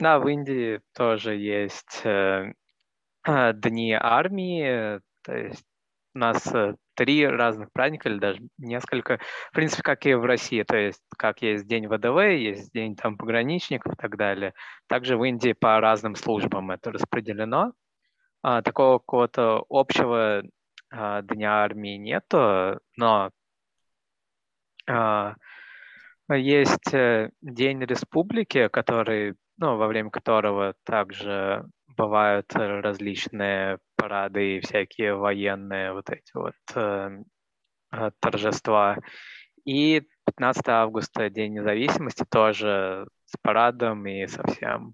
да, 0.00 0.18
в 0.18 0.26
Индии 0.26 0.80
тоже 0.92 1.36
есть 1.36 2.04
э, 2.04 2.52
дни 3.24 3.92
армии. 3.92 5.00
То 5.22 5.36
есть 5.36 5.64
у 6.16 6.18
нас 6.18 6.44
э, 6.52 6.74
три 6.94 7.26
разных 7.26 7.72
праздника 7.72 8.08
или 8.08 8.18
даже 8.18 8.40
несколько. 8.58 9.18
В 9.50 9.54
принципе, 9.54 9.82
как 9.82 10.06
и 10.06 10.14
в 10.14 10.24
России, 10.24 10.62
то 10.62 10.76
есть 10.76 11.02
как 11.16 11.42
есть 11.42 11.66
День 11.66 11.88
ВДВ, 11.88 12.18
есть 12.38 12.72
День 12.72 12.96
там 12.96 13.16
пограничников 13.16 13.94
и 13.94 13.96
так 13.96 14.16
далее. 14.16 14.54
Также 14.88 15.16
в 15.16 15.24
Индии 15.24 15.52
по 15.52 15.80
разным 15.80 16.14
службам 16.14 16.70
это 16.70 16.92
распределено. 16.92 17.72
А, 18.42 18.62
такого 18.62 18.98
какого-то 18.98 19.64
общего 19.68 20.42
а, 20.90 21.22
Дня 21.22 21.62
армии 21.62 21.96
нету, 21.96 22.80
но 22.96 23.30
а, 24.86 25.34
есть 26.28 26.92
э, 26.92 27.30
День 27.42 27.84
республики, 27.84 28.68
который, 28.68 29.34
ну, 29.58 29.76
во 29.76 29.86
время 29.86 30.10
которого 30.10 30.74
также 30.84 31.64
бывают 31.96 32.52
различные 32.54 33.78
парады 33.96 34.56
и 34.56 34.60
всякие 34.60 35.14
военные 35.14 35.92
вот 35.92 36.10
эти 36.10 36.30
вот 36.34 36.54
э, 36.74 37.10
э 37.92 38.10
торжества. 38.20 38.96
И 39.64 40.02
15 40.26 40.68
августа, 40.68 41.30
День 41.30 41.54
независимости, 41.54 42.24
тоже 42.30 43.06
с 43.26 43.36
парадом 43.42 44.06
и 44.06 44.26
совсем, 44.26 44.92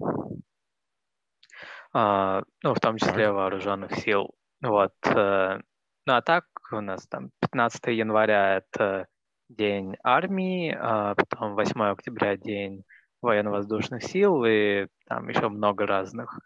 э, 1.95 2.43
ну, 2.63 2.75
в 2.75 2.81
том 2.81 2.99
числе 2.99 3.33
вооруженных 3.33 3.95
сил. 3.97 4.31
Вот. 4.63 4.95
Э, 5.07 5.61
ну, 6.07 6.15
а 6.15 6.23
так 6.23 6.45
у 6.73 6.81
нас 6.81 7.07
там 7.09 7.31
15 7.41 7.87
января– 7.89 8.57
это 8.59 9.07
День 9.49 9.97
армии, 10.05 10.77
а 10.79 11.15
потом 11.15 11.55
8 11.55 11.83
октября– 11.83 12.37
День 12.39 12.85
военно-воздушных 13.23 14.03
сил, 14.03 14.45
и 14.45 14.87
там 15.07 15.29
еще 15.29 15.49
много 15.49 15.87
разных 15.87 16.39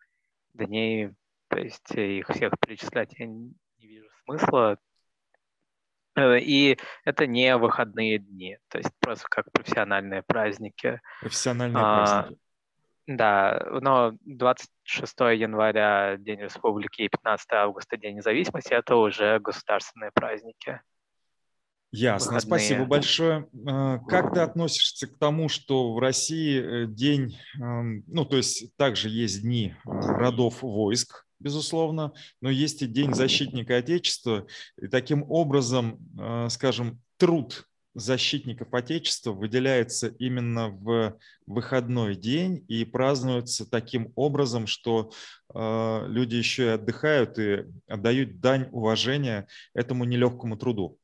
дней, 0.55 1.11
то 1.49 1.59
есть 1.59 1.91
их 1.91 2.29
всех 2.29 2.53
перечислять 2.61 3.15
я 3.19 3.27
не 3.27 3.55
вижу 3.79 4.09
смысла. 4.25 4.79
Э, 6.17 6.39
и 6.39 6.79
это 7.05 7.27
не 7.27 7.57
выходные 7.57 8.19
дни, 8.19 8.59
то 8.69 8.79
есть 8.79 8.91
просто 9.01 9.27
как 9.29 9.51
профессиональные 9.53 10.23
праздники. 10.23 11.01
Профессиональные 11.21 11.83
а, 11.83 11.97
праздники. 11.97 12.41
Да, 13.07 13.67
но 13.83 14.15
26 14.25 15.21
января 15.21 16.17
День 16.17 16.41
Республики 16.41 17.03
и 17.03 17.09
15 17.09 17.53
августа 17.53 17.97
День 17.97 18.17
независимости– 18.17 18.73
это 18.73 18.97
уже 18.97 19.39
государственные 19.41 20.11
праздники. 20.13 20.81
Ясно, 21.95 22.35
выходные. 22.35 22.59
спасибо 22.59 22.85
большое. 22.87 23.49
А, 23.67 23.99
как 23.99 24.35
ты 24.35 24.41
относишься 24.41 25.07
к 25.07 25.17
тому, 25.17 25.49
что 25.49 25.95
в 25.95 25.99
России 26.01 26.61
э, 26.61 26.87
день, 26.89 27.39
ну 27.57 28.25
то 28.25 28.37
есть 28.37 28.75
также 28.77 29.09
есть 29.09 29.43
дни 29.43 29.75
а, 29.85 29.91
родов 29.91 30.63
войск, 30.63 31.25
безусловно, 31.39 32.13
но 32.41 32.51
есть 32.51 32.83
и 32.83 32.89
День 32.89 33.15
защитника 33.15 33.77
Отечества, 33.77 34.47
и 34.81 34.89
таким 34.89 35.25
образом, 35.31 36.01
а, 36.19 36.49
скажем, 36.49 37.01
труд 37.17 37.65
защитников 37.95 38.75
Отечества 38.75 39.31
выделяется 39.31 40.09
именно 40.09 40.71
в 40.71 41.17
выходной 41.47 42.17
день 42.17 42.65
и 42.67 42.85
празднуется 42.85 43.71
таким 43.71 44.13
образом, 44.17 44.67
что 44.67 45.13
люди 45.55 46.35
еще 46.35 46.65
и 46.65 46.69
отдыхают 46.71 47.39
и 47.39 47.67
отдают 47.87 48.41
дань 48.41 48.69
уважения 48.73 49.47
этому 49.75 50.03
нелегкому 50.03 50.57
труду. 50.57 50.99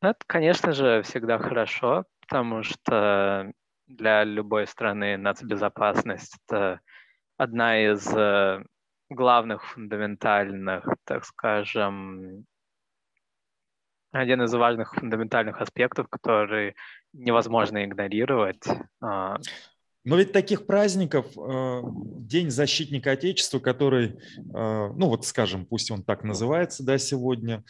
Это, 0.00 0.18
конечно 0.26 0.72
же, 0.72 1.02
всегда 1.02 1.38
хорошо, 1.38 2.04
потому 2.20 2.62
что 2.62 3.50
для 3.88 4.24
любой 4.24 4.66
страны 4.66 5.16
нацбезопасность– 5.16 6.36
это 6.46 6.80
одна 7.36 7.80
из 7.80 8.06
э, 8.14 8.62
главных 9.10 9.64
фундаментальных, 9.64 10.86
так 11.04 11.24
скажем, 11.24 12.44
один 14.12 14.42
из 14.42 14.54
важных 14.54 14.94
фундаментальных 14.94 15.60
аспектов, 15.60 16.08
который 16.08 16.74
невозможно 17.12 17.84
игнорировать. 17.84 18.64
А. 19.02 19.38
Но 20.04 20.16
ведь 20.16 20.32
таких 20.32 20.66
праздников, 20.66 21.26
э, 21.36 21.80
День 22.20 22.50
защитника 22.50 23.12
Отечества, 23.12 23.58
который, 23.58 24.10
э, 24.10 24.18
ну 24.44 25.08
вот 25.08 25.26
скажем, 25.26 25.66
пусть 25.66 25.90
он 25.90 26.04
так 26.04 26.22
называется, 26.22 26.84
да, 26.84 26.98
сегодня, 26.98 27.64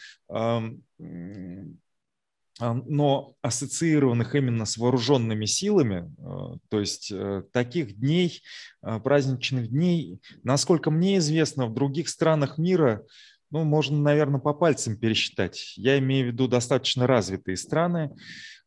но 2.59 3.35
ассоциированных 3.41 4.35
именно 4.35 4.65
с 4.65 4.77
вооруженными 4.77 5.45
силами, 5.45 6.13
э, 6.17 6.57
то 6.69 6.79
есть 6.79 7.11
э, 7.11 7.43
таких 7.53 7.97
дней, 7.97 8.41
э, 8.81 8.99
праздничных 8.99 9.69
дней, 9.69 10.19
насколько 10.43 10.91
мне 10.91 11.17
известно, 11.17 11.67
в 11.67 11.73
других 11.73 12.09
странах 12.09 12.57
мира, 12.57 13.03
ну, 13.51 13.63
можно, 13.63 13.97
наверное, 13.97 14.39
по 14.39 14.53
пальцам 14.53 14.97
пересчитать. 14.97 15.73
Я 15.75 15.97
имею 15.99 16.27
в 16.27 16.33
виду 16.33 16.47
достаточно 16.47 17.07
развитые 17.07 17.57
страны, 17.57 18.11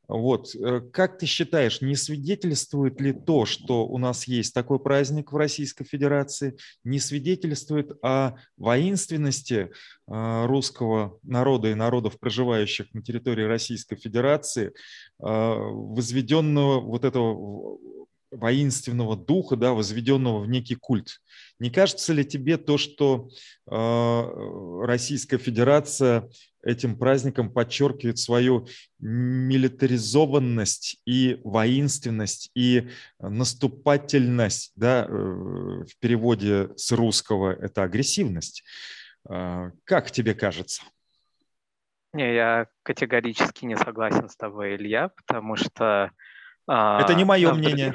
вот. 0.09 0.55
Э, 0.55 0.81
как 0.93 1.19
ты 1.19 1.27
считаешь, 1.27 1.81
не 1.81 1.97
свидетельствует 1.97 3.01
ли 3.01 3.13
то, 3.13 3.47
что 3.47 3.87
у 3.87 3.99
нас 3.99 4.25
есть 4.25 4.53
такой 4.53 4.79
праздник 4.79 5.33
в 5.33 5.37
Российской 5.37 5.85
Федерации, 5.85 6.57
не 6.85 6.99
свидетельствует 6.99 7.93
о 8.03 8.35
воинственности 8.57 9.71
э, 10.09 10.47
русского 10.47 11.19
народа 11.23 11.71
и 11.71 11.75
народов, 11.75 12.19
проживающих 12.19 12.93
на 12.95 13.03
территории 13.03 13.45
Российской 13.45 13.97
Федерации, 13.97 14.69
э, 14.69 14.73
возведенного 15.21 16.81
вот 16.81 17.05
этого 17.05 17.79
воинственного 18.33 19.17
духа, 19.17 19.57
да, 19.57 19.73
возведенного 19.73 20.41
в 20.41 20.49
некий 20.49 20.75
культ. 20.75 21.21
Не 21.59 21.71
кажется 21.71 22.13
ли 22.13 22.25
тебе 22.25 22.57
то, 22.57 22.77
что 22.77 23.29
Российская 23.67 25.39
Федерация 25.39 26.29
этим 26.63 26.97
праздником 26.97 27.53
подчеркивает 27.53 28.19
свою 28.19 28.67
милитаризованность 28.99 31.01
и 31.05 31.41
воинственность 31.45 32.51
и 32.55 32.89
наступательность, 33.19 34.73
да, 34.77 35.05
э, 35.05 35.13
в 35.13 35.99
переводе 35.99 36.71
с 36.77 36.93
русского 36.93 37.53
это 37.53 37.83
агрессивность. 37.83 38.65
А, 39.29 39.73
как 39.85 40.11
тебе 40.11 40.35
кажется? 40.35 40.83
Не, 42.13 42.35
я 42.35 42.67
категорически 42.83 43.65
не 43.65 43.77
согласен 43.77 44.29
с 44.29 44.37
тобой, 44.37 44.77
Илья, 44.77 45.09
потому 45.09 45.57
что... 45.57 46.13
А, 46.67 47.01
это 47.01 47.15
не 47.15 47.25
мое 47.25 47.53
мнение. 47.55 47.93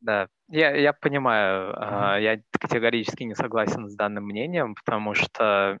Да, 0.00 0.28
я, 0.48 0.76
я 0.76 0.92
понимаю, 0.92 1.72
mm-hmm. 1.72 2.22
я 2.22 2.40
категорически 2.60 3.22
не 3.22 3.34
согласен 3.34 3.88
с 3.88 3.94
данным 3.94 4.24
мнением, 4.24 4.74
потому 4.74 5.14
что 5.14 5.78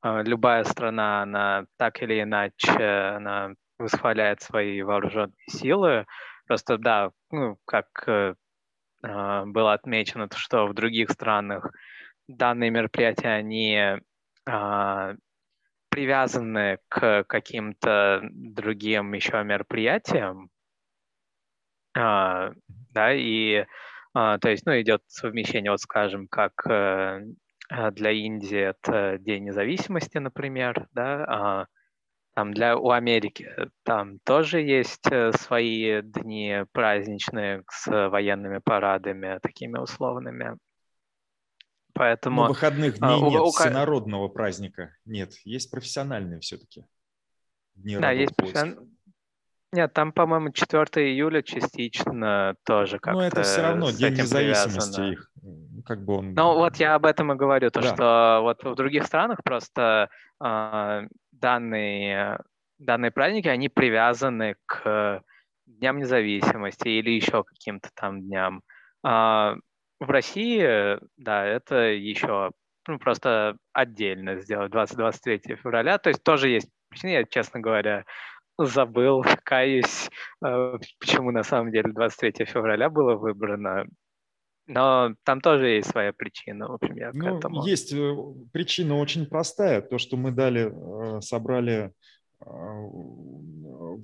а, 0.00 0.22
любая 0.22 0.64
страна, 0.64 1.22
она 1.22 1.66
так 1.76 2.02
или 2.02 2.22
иначе, 2.22 2.72
она 3.16 3.54
восхваляет 3.78 4.42
свои 4.42 4.82
вооруженные 4.82 5.34
силы. 5.48 6.06
Просто, 6.46 6.78
да, 6.78 7.10
ну, 7.30 7.56
как 7.64 7.86
э, 8.06 8.34
было 9.02 9.72
отмечено, 9.72 10.28
то, 10.28 10.36
что 10.36 10.66
в 10.66 10.74
других 10.74 11.10
странах 11.10 11.70
данные 12.28 12.70
мероприятия, 12.70 13.28
они 13.28 13.98
э, 14.46 15.14
привязаны 15.88 16.78
к 16.88 17.24
каким-то 17.24 18.20
другим 18.30 19.14
еще 19.14 19.42
мероприятиям, 19.42 20.50
а, 21.96 22.52
да, 22.92 23.12
и 23.12 23.64
а, 24.14 24.38
то 24.38 24.48
есть, 24.48 24.64
ну, 24.64 24.80
идет 24.80 25.02
совмещение, 25.08 25.72
вот 25.72 25.80
скажем, 25.80 26.28
как 26.28 26.52
э, 26.68 27.24
а, 27.68 27.90
для 27.90 28.10
Индии 28.12 28.58
это 28.58 29.18
День 29.18 29.44
независимости, 29.44 30.18
например, 30.18 30.88
да, 30.92 31.24
а, 31.24 31.66
там 32.34 32.54
для 32.54 32.76
у 32.76 32.90
Америки 32.90 33.48
там 33.82 34.18
тоже 34.20 34.60
есть 34.60 35.06
э, 35.10 35.32
свои 35.32 36.02
дни 36.02 36.64
праздничные 36.72 37.64
с 37.70 38.08
военными 38.08 38.58
парадами 38.58 39.38
такими 39.40 39.78
условными. 39.78 40.58
Поэтому 41.92 42.42
Но 42.42 42.48
выходных 42.48 42.98
дней 42.98 43.18
а, 43.20 43.30
нет, 43.30 43.40
у, 43.40 43.50
всенародного 43.50 44.28
праздника 44.28 44.96
нет, 45.04 45.32
есть 45.44 45.70
профессиональные 45.70 46.40
все-таки. 46.40 46.84
Дни 47.74 47.98
да, 47.98 48.10
есть 48.10 48.34
профессиональные. 48.34 48.93
Нет, 49.74 49.92
там, 49.92 50.12
по-моему, 50.12 50.50
4 50.50 50.84
июля 51.12 51.42
частично 51.42 52.54
тоже 52.64 52.98
как-то. 53.00 53.18
Ну, 53.18 53.26
это 53.26 53.42
все 53.42 53.62
равно 53.62 53.90
День 53.90 54.14
независимости 54.14 54.96
привязано. 54.96 55.12
их. 55.12 55.30
Как 55.84 56.04
бы 56.04 56.18
он... 56.18 56.34
Ну, 56.34 56.54
вот 56.54 56.76
я 56.76 56.94
об 56.94 57.04
этом 57.06 57.32
и 57.32 57.36
говорю, 57.36 57.70
то, 57.70 57.80
да. 57.80 57.94
что 57.94 58.38
вот 58.42 58.62
в 58.62 58.74
других 58.76 59.04
странах 59.04 59.40
просто 59.42 60.08
э, 60.42 61.02
данные, 61.32 62.38
данные 62.78 63.10
праздники, 63.10 63.48
они 63.48 63.68
привязаны 63.68 64.54
к 64.66 65.22
Дням 65.66 65.98
независимости 65.98 66.88
или 66.88 67.10
еще 67.10 67.42
каким-то 67.42 67.90
там 67.94 68.22
дням. 68.22 68.62
А 69.02 69.56
в 69.98 70.08
России, 70.08 70.98
да, 71.16 71.44
это 71.44 71.76
еще 71.92 72.52
ну, 72.86 72.98
просто 72.98 73.56
отдельно 73.72 74.36
сделать 74.40 74.72
20-23 74.72 75.56
февраля. 75.56 75.98
То 75.98 76.10
есть 76.10 76.22
тоже 76.22 76.48
есть 76.48 76.68
причины, 76.90 77.10
я, 77.10 77.24
честно 77.24 77.60
говоря, 77.60 78.04
забыл, 78.58 79.24
каюсь, 79.44 80.10
э, 80.44 80.78
почему 80.98 81.30
на 81.30 81.42
самом 81.42 81.72
деле 81.72 81.92
23 81.92 82.44
февраля 82.46 82.90
было 82.90 83.14
выбрано. 83.14 83.86
Но 84.66 85.14
там 85.24 85.40
тоже 85.40 85.68
есть 85.68 85.90
своя 85.90 86.12
причина, 86.12 86.68
в 86.68 86.72
общем, 86.72 86.96
я 86.96 87.10
ну, 87.12 87.20
к 87.20 87.38
этому. 87.38 87.64
Есть 87.66 87.92
э, 87.92 88.16
причина 88.52 88.98
очень 88.98 89.26
простая. 89.26 89.82
То, 89.82 89.98
что 89.98 90.16
мы 90.16 90.30
дали, 90.30 90.72
э, 91.18 91.20
собрали 91.20 91.92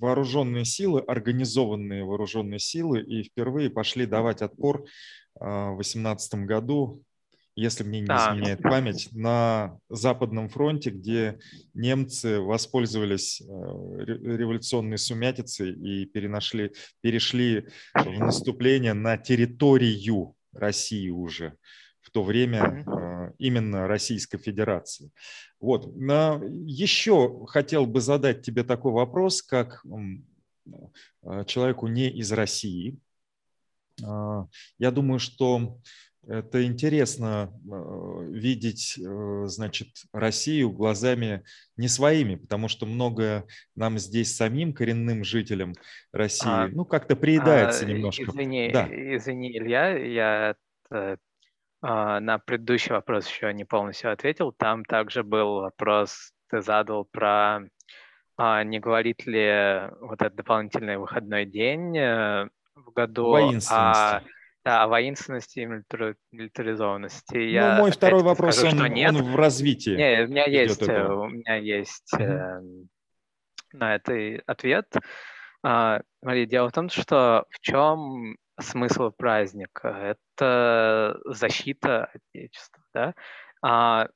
вооруженные 0.02 0.64
силы, 0.64 1.00
организованные 1.00 2.04
вооруженные 2.04 2.58
силы, 2.58 3.02
и 3.02 3.22
впервые 3.24 3.68
пошли 3.68 4.06
давать 4.06 4.40
отпор 4.40 4.86
в 5.34 5.74
2018 5.76 6.46
году 6.46 7.02
если 7.60 7.84
мне 7.84 8.00
не 8.00 8.06
изменяет 8.06 8.62
память, 8.62 9.08
на 9.12 9.78
Западном 9.90 10.48
фронте, 10.48 10.90
где 10.90 11.38
немцы 11.74 12.40
воспользовались 12.40 13.42
э, 13.42 13.44
революционной 13.44 14.96
сумятицей 14.96 15.72
и 15.72 16.06
переношли, 16.06 16.72
перешли 17.02 17.68
в 17.94 18.18
наступление 18.18 18.94
на 18.94 19.18
территорию 19.18 20.34
России 20.52 21.10
уже 21.10 21.54
в 22.00 22.10
то 22.10 22.22
время 22.22 22.84
э, 22.86 23.32
именно 23.38 23.86
Российской 23.86 24.38
Федерации. 24.38 25.10
Вот. 25.60 25.86
Еще 26.64 27.44
хотел 27.46 27.84
бы 27.84 28.00
задать 28.00 28.42
тебе 28.42 28.64
такой 28.64 28.92
вопрос, 28.92 29.42
как 29.42 29.84
э, 29.84 31.44
человеку 31.46 31.88
не 31.88 32.08
из 32.08 32.32
России. 32.32 32.98
Я 33.98 34.90
думаю, 34.90 35.18
что 35.18 35.76
это 36.26 36.64
интересно 36.64 37.52
э, 37.64 38.24
видеть, 38.30 38.98
э, 38.98 39.42
значит, 39.46 39.88
Россию 40.12 40.70
глазами 40.70 41.42
не 41.76 41.88
своими, 41.88 42.36
потому 42.36 42.68
что 42.68 42.86
многое 42.86 43.46
нам 43.74 43.98
здесь 43.98 44.36
самим, 44.36 44.72
коренным 44.72 45.24
жителям 45.24 45.74
России, 46.12 46.48
а, 46.48 46.68
ну, 46.68 46.84
как-то 46.84 47.16
приедается 47.16 47.84
а, 47.84 47.88
немножко. 47.88 48.24
Извини, 48.24 48.70
да. 48.72 48.86
извини, 48.90 49.56
Илья, 49.56 49.96
я 49.96 50.54
это, 50.90 51.18
а, 51.82 52.20
на 52.20 52.38
предыдущий 52.38 52.92
вопрос 52.92 53.28
еще 53.28 53.52
не 53.54 53.64
полностью 53.64 54.12
ответил. 54.12 54.52
Там 54.52 54.84
также 54.84 55.22
был 55.22 55.60
вопрос, 55.60 56.32
ты 56.50 56.60
задал 56.60 57.06
про 57.06 57.60
а, 58.36 58.64
не 58.64 58.80
говорит 58.80 59.26
ли 59.26 59.90
вот 60.00 60.22
этот 60.22 60.34
дополнительный 60.34 60.96
выходной 60.96 61.44
день 61.44 61.96
э, 61.96 62.48
в 62.74 62.90
году 62.92 63.34
о 63.34 64.22
да, 64.64 64.82
о 64.82 64.88
воинственности 64.88 65.60
и 65.60 65.66
милитаризованности. 66.32 67.34
Ну, 67.34 67.40
Я 67.40 67.76
мой 67.78 67.90
второй 67.90 68.22
вопрос, 68.22 68.56
скажу, 68.56 68.76
он, 68.76 68.92
нет. 68.92 69.14
он 69.14 69.22
в 69.22 69.36
развитии. 69.36 69.90
Не, 69.90 70.24
у 70.24 70.28
меня 70.28 70.44
есть, 70.44 70.82
э, 70.86 71.08
у 71.08 71.28
меня 71.28 71.56
есть 71.56 72.12
uh-huh. 72.14 72.22
э, 72.22 72.60
на 73.72 73.94
это 73.94 74.42
ответ. 74.46 74.86
А, 75.62 76.00
смотри, 76.22 76.46
дело 76.46 76.68
в 76.68 76.72
том, 76.72 76.88
что 76.88 77.44
в 77.50 77.60
чем 77.60 78.36
смысл 78.58 79.10
праздника? 79.10 79.88
Это 80.38 81.18
защита 81.24 82.10
Отечества, 82.12 82.82
да? 82.94 83.14
А, 83.62 84.08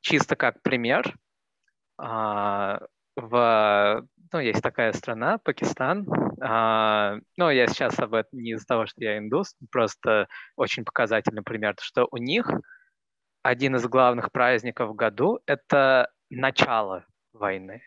чисто 0.00 0.36
как 0.36 0.62
пример, 0.62 1.16
а, 1.98 2.80
в 3.16 4.06
ну, 4.32 4.40
есть 4.40 4.62
такая 4.62 4.92
страна, 4.92 5.38
Пакистан. 5.38 6.06
А, 6.40 7.16
ну, 7.36 7.50
я 7.50 7.66
сейчас 7.66 7.98
об 7.98 8.14
этом 8.14 8.40
не 8.40 8.52
из-за 8.52 8.66
того, 8.66 8.86
что 8.86 9.02
я 9.02 9.18
индус, 9.18 9.54
просто 9.70 10.28
очень 10.56 10.84
показательный 10.84 11.42
пример, 11.42 11.74
что 11.80 12.08
у 12.10 12.16
них 12.16 12.50
один 13.42 13.76
из 13.76 13.86
главных 13.86 14.32
праздников 14.32 14.90
в 14.90 14.94
году— 14.94 15.40
это 15.46 16.10
начало 16.30 17.04
войны. 17.32 17.82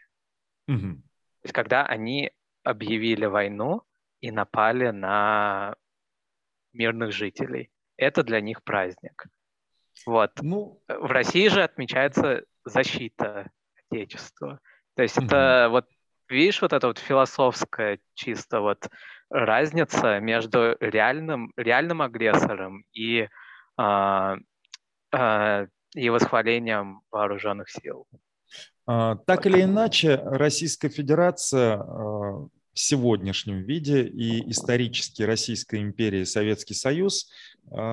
Mm-hmm. 0.69 0.95
То 0.95 1.43
есть 1.43 1.53
когда 1.53 1.86
они 1.86 2.31
объявили 2.63 3.25
войну 3.25 3.84
и 4.19 4.31
напали 4.31 4.89
на 4.89 5.75
мирных 6.75 7.12
жителей. 7.12 7.71
Это 7.97 8.23
для 8.23 8.41
них 8.41 8.63
праздник. 8.63 9.25
Вот. 10.05 10.31
Ну... 10.41 10.81
В 10.88 11.12
России 11.12 11.47
же 11.47 11.63
отмечается 11.63 12.43
защита 12.65 13.49
Отечества. 13.89 14.60
То 14.95 15.03
есть 15.03 15.17
mm-hmm. 15.17 15.25
это 15.25 15.67
вот 15.69 15.88
видишь, 16.29 16.61
вот 16.61 16.73
эта 16.73 16.88
вот 16.88 16.99
философская 16.99 17.99
чисто 18.13 18.61
вот 18.61 18.89
разница 19.29 20.19
между 20.19 20.75
реальным, 20.79 21.51
реальным 21.57 22.01
агрессором 22.01 22.83
и, 22.93 23.27
э, 23.77 24.35
э, 25.11 25.67
и 25.95 26.09
восхвалением 26.09 27.01
вооруженных 27.11 27.69
сил. 27.69 28.05
А, 28.88 29.15
так 29.15 29.45
или 29.45 29.61
иначе, 29.63 30.21
Российская 30.23 30.89
Федерация 30.89 31.77
в 31.77 32.49
сегодняшнем 32.73 33.63
виде 33.63 34.03
и 34.03 34.49
исторически 34.51 35.23
Российская 35.23 35.81
империя 35.81 36.21
и 36.21 36.25
Советский 36.25 36.73
Союз 36.73 37.31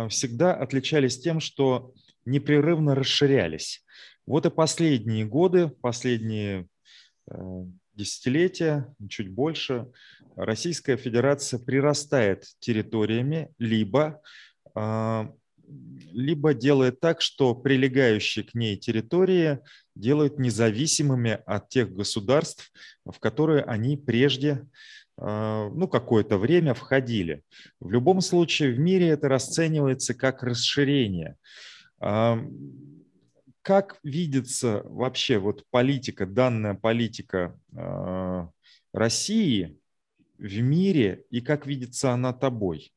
всегда 0.09 0.55
отличались 0.55 1.21
тем, 1.21 1.39
что 1.39 1.93
непрерывно 2.25 2.95
расширялись. 2.95 3.85
Вот 4.27 4.45
и 4.45 4.51
последние 4.51 5.25
годы, 5.25 5.69
последние 5.69 6.67
десятилетия, 7.95 8.95
чуть 9.09 9.31
больше, 9.31 9.87
Российская 10.37 10.97
Федерация 10.97 11.59
прирастает 11.59 12.45
территориями, 12.59 13.51
либо, 13.59 14.21
а, 14.75 15.31
либо 16.13 16.55
делает 16.55 17.01
так, 17.01 17.21
что 17.21 17.55
прилегающие 17.55 18.45
к 18.45 18.55
ней 18.55 18.77
территории 18.77 19.61
делают 19.95 20.39
независимыми 20.39 21.39
от 21.47 21.69
тех 21.69 21.93
государств, 21.93 22.73
в 23.05 23.19
которые 23.19 23.63
они 23.65 23.97
прежде 23.97 24.67
а, 25.19 25.69
ну, 25.71 25.89
какое-то 25.89 26.39
время 26.39 26.75
входили. 26.75 27.43
В 27.81 27.91
любом 27.91 28.21
случае 28.21 28.73
в 28.73 28.79
мире 28.79 29.09
это 29.09 29.29
расценивается 29.29 30.15
как 30.15 30.43
расширение. 30.43 31.37
Как 33.63 33.99
видится 34.03 34.83
вообще 34.85 35.39
вот 35.39 35.65
политика, 35.71 36.27
данная 36.27 36.75
политика 36.75 37.57
э, 37.73 38.47
России 38.93 39.79
в 40.37 40.61
мире 40.61 41.25
и 41.31 41.41
как 41.41 41.65
видится 41.65 42.11
она 42.11 42.33
тобой? 42.33 42.93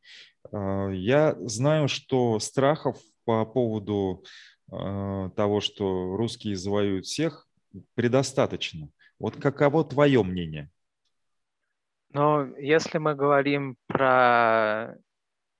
Э, 0.51 0.89
я 0.91 1.35
знаю, 1.41 1.87
что 1.87 2.39
страхов 2.39 2.97
по 3.25 3.45
поводу 3.45 4.23
э, 4.71 5.29
того, 5.35 5.61
что 5.61 6.15
русские 6.17 6.55
завоюют 6.55 7.05
всех, 7.05 7.47
предостаточно. 7.93 8.89
Вот 9.19 9.35
каково 9.35 9.85
твое 9.85 10.23
мнение? 10.23 10.71
Ну, 12.09 12.55
если 12.55 12.97
мы 12.97 13.13
говорим 13.13 13.77
про 13.85 14.95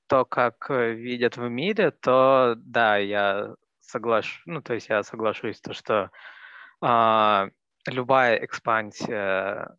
то, 0.08 0.26
как 0.26 0.70
видят 0.70 1.38
в 1.38 1.48
мире, 1.48 1.92
то 1.92 2.56
да, 2.58 2.98
я 2.98 3.56
соглаш... 3.88 4.42
ну, 4.46 4.62
то 4.62 4.74
есть 4.74 4.90
я 4.90 5.04
соглашусь, 5.04 5.62
то, 5.62 5.74
что 5.74 6.12
а, 6.82 7.50
любая 7.88 8.44
экспансия 8.44 9.76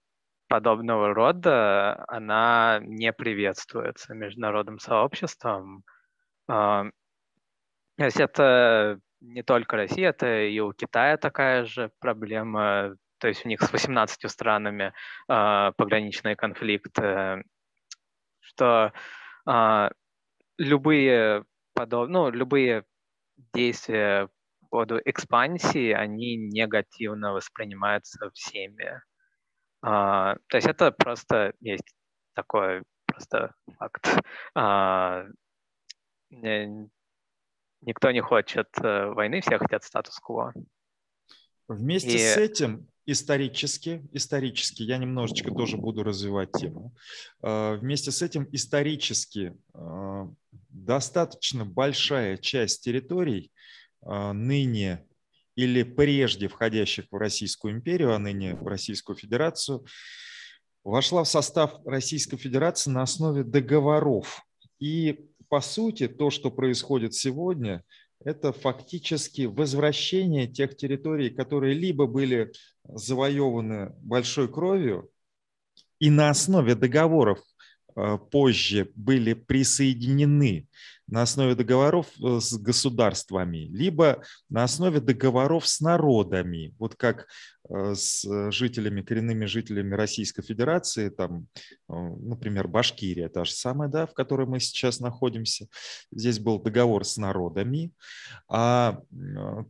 подобного 0.48 1.12
рода, 1.12 2.04
она 2.08 2.78
не 2.82 3.12
приветствуется 3.12 4.14
международным 4.14 4.78
сообществом. 4.78 5.84
А, 6.48 6.84
то 7.96 8.04
есть 8.04 8.20
это 8.20 9.00
не 9.20 9.42
только 9.42 9.76
Россия, 9.76 10.10
это 10.10 10.42
и 10.42 10.58
у 10.60 10.72
Китая 10.72 11.16
такая 11.16 11.64
же 11.64 11.90
проблема. 12.00 12.96
то 13.18 13.28
есть 13.28 13.44
у 13.46 13.48
них 13.48 13.62
с 13.62 13.72
18 13.72 14.30
странами 14.30 14.92
э, 15.28 15.72
пограничный 15.76 16.36
конфликт, 16.36 16.98
что 18.40 18.92
э, 19.48 19.90
любые 20.58 21.44
подоб... 21.74 22.08
ну, 22.08 22.30
любые 22.30 22.84
действия 23.52 24.28
по 24.60 24.66
поводу 24.68 25.00
экспансии, 25.04 25.92
они 25.92 26.36
негативно 26.36 27.32
воспринимаются 27.32 28.30
всеми. 28.32 29.00
А, 29.82 30.36
то 30.48 30.56
есть 30.56 30.66
это 30.66 30.90
просто 30.90 31.52
есть 31.60 31.94
такой 32.34 32.82
просто 33.06 33.54
факт. 33.78 34.08
А, 34.54 35.24
никто 36.30 38.10
не 38.10 38.20
хочет 38.20 38.68
э, 38.82 39.06
войны, 39.06 39.40
все 39.40 39.58
хотят 39.58 39.84
статус-кво. 39.84 40.52
Вместе 41.68 42.16
И... 42.16 42.18
с 42.18 42.36
этим 42.36 42.88
исторически, 43.06 44.06
исторически, 44.12 44.82
я 44.82 44.98
немножечко 44.98 45.52
тоже 45.52 45.76
буду 45.76 46.02
развивать 46.02 46.52
тему, 46.52 46.94
а, 47.40 47.76
вместе 47.76 48.10
с 48.10 48.22
этим 48.22 48.48
исторически 48.52 49.56
а, 49.72 50.28
достаточно 50.68 51.64
большая 51.64 52.36
часть 52.36 52.84
территорий 52.84 53.52
а, 54.02 54.32
ныне 54.32 55.06
или 55.54 55.82
прежде 55.82 56.48
входящих 56.48 57.06
в 57.10 57.16
Российскую 57.16 57.74
империю, 57.74 58.14
а 58.14 58.18
ныне 58.18 58.54
в 58.54 58.66
Российскую 58.66 59.16
Федерацию, 59.16 59.84
вошла 60.84 61.24
в 61.24 61.28
состав 61.28 61.74
Российской 61.84 62.36
Федерации 62.36 62.90
на 62.90 63.02
основе 63.02 63.42
договоров. 63.42 64.42
И 64.78 65.28
по 65.48 65.60
сути 65.60 66.08
то, 66.08 66.30
что 66.30 66.50
происходит 66.50 67.14
сегодня, 67.14 67.82
это 68.24 68.52
фактически 68.52 69.42
возвращение 69.42 70.46
тех 70.46 70.76
территорий, 70.76 71.30
которые 71.30 71.74
либо 71.74 72.06
были 72.06 72.52
завоеваны 72.84 73.94
большой 74.00 74.52
кровью, 74.52 75.10
и 75.98 76.10
на 76.10 76.30
основе 76.30 76.74
договоров 76.74 77.40
позже 78.30 78.90
были 78.94 79.32
присоединены 79.32 80.68
на 81.08 81.22
основе 81.22 81.54
договоров 81.54 82.06
э, 82.20 82.40
с 82.40 82.58
государствами, 82.58 83.68
либо 83.70 84.22
на 84.48 84.64
основе 84.64 85.00
договоров 85.00 85.66
с 85.66 85.80
народами, 85.80 86.74
вот 86.78 86.96
как 86.96 87.28
э, 87.68 87.94
с 87.94 88.26
жителями, 88.50 89.02
коренными 89.02 89.44
жителями 89.46 89.94
Российской 89.94 90.42
Федерации, 90.42 91.10
там, 91.10 91.46
э, 91.88 91.92
например, 91.94 92.66
Башкирия, 92.66 93.28
та 93.28 93.44
же 93.44 93.52
самая, 93.52 93.88
да, 93.88 94.06
в 94.06 94.14
которой 94.14 94.46
мы 94.46 94.58
сейчас 94.58 94.98
находимся. 94.98 95.68
Здесь 96.10 96.40
был 96.40 96.60
договор 96.60 97.04
с 97.04 97.16
народами, 97.16 97.92
а 98.48 99.00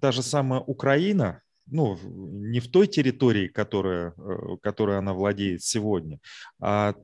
та 0.01 0.13
же 0.13 0.23
самая 0.23 0.61
Украина, 0.61 1.43
ну, 1.67 1.99
не 2.03 2.61
в 2.61 2.71
той 2.71 2.87
территории, 2.87 3.49
которая, 3.49 4.15
которой 4.63 4.99
она 4.99 5.13
владеет 5.13 5.63
сегодня, 5.63 6.21
а 6.61 6.95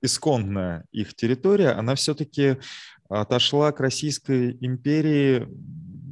исконная 0.00 0.84
их 0.92 1.14
территория, 1.14 1.70
она 1.70 1.94
все-таки 1.94 2.58
отошла 3.08 3.72
к 3.72 3.80
Российской 3.80 4.56
империи, 4.60 5.46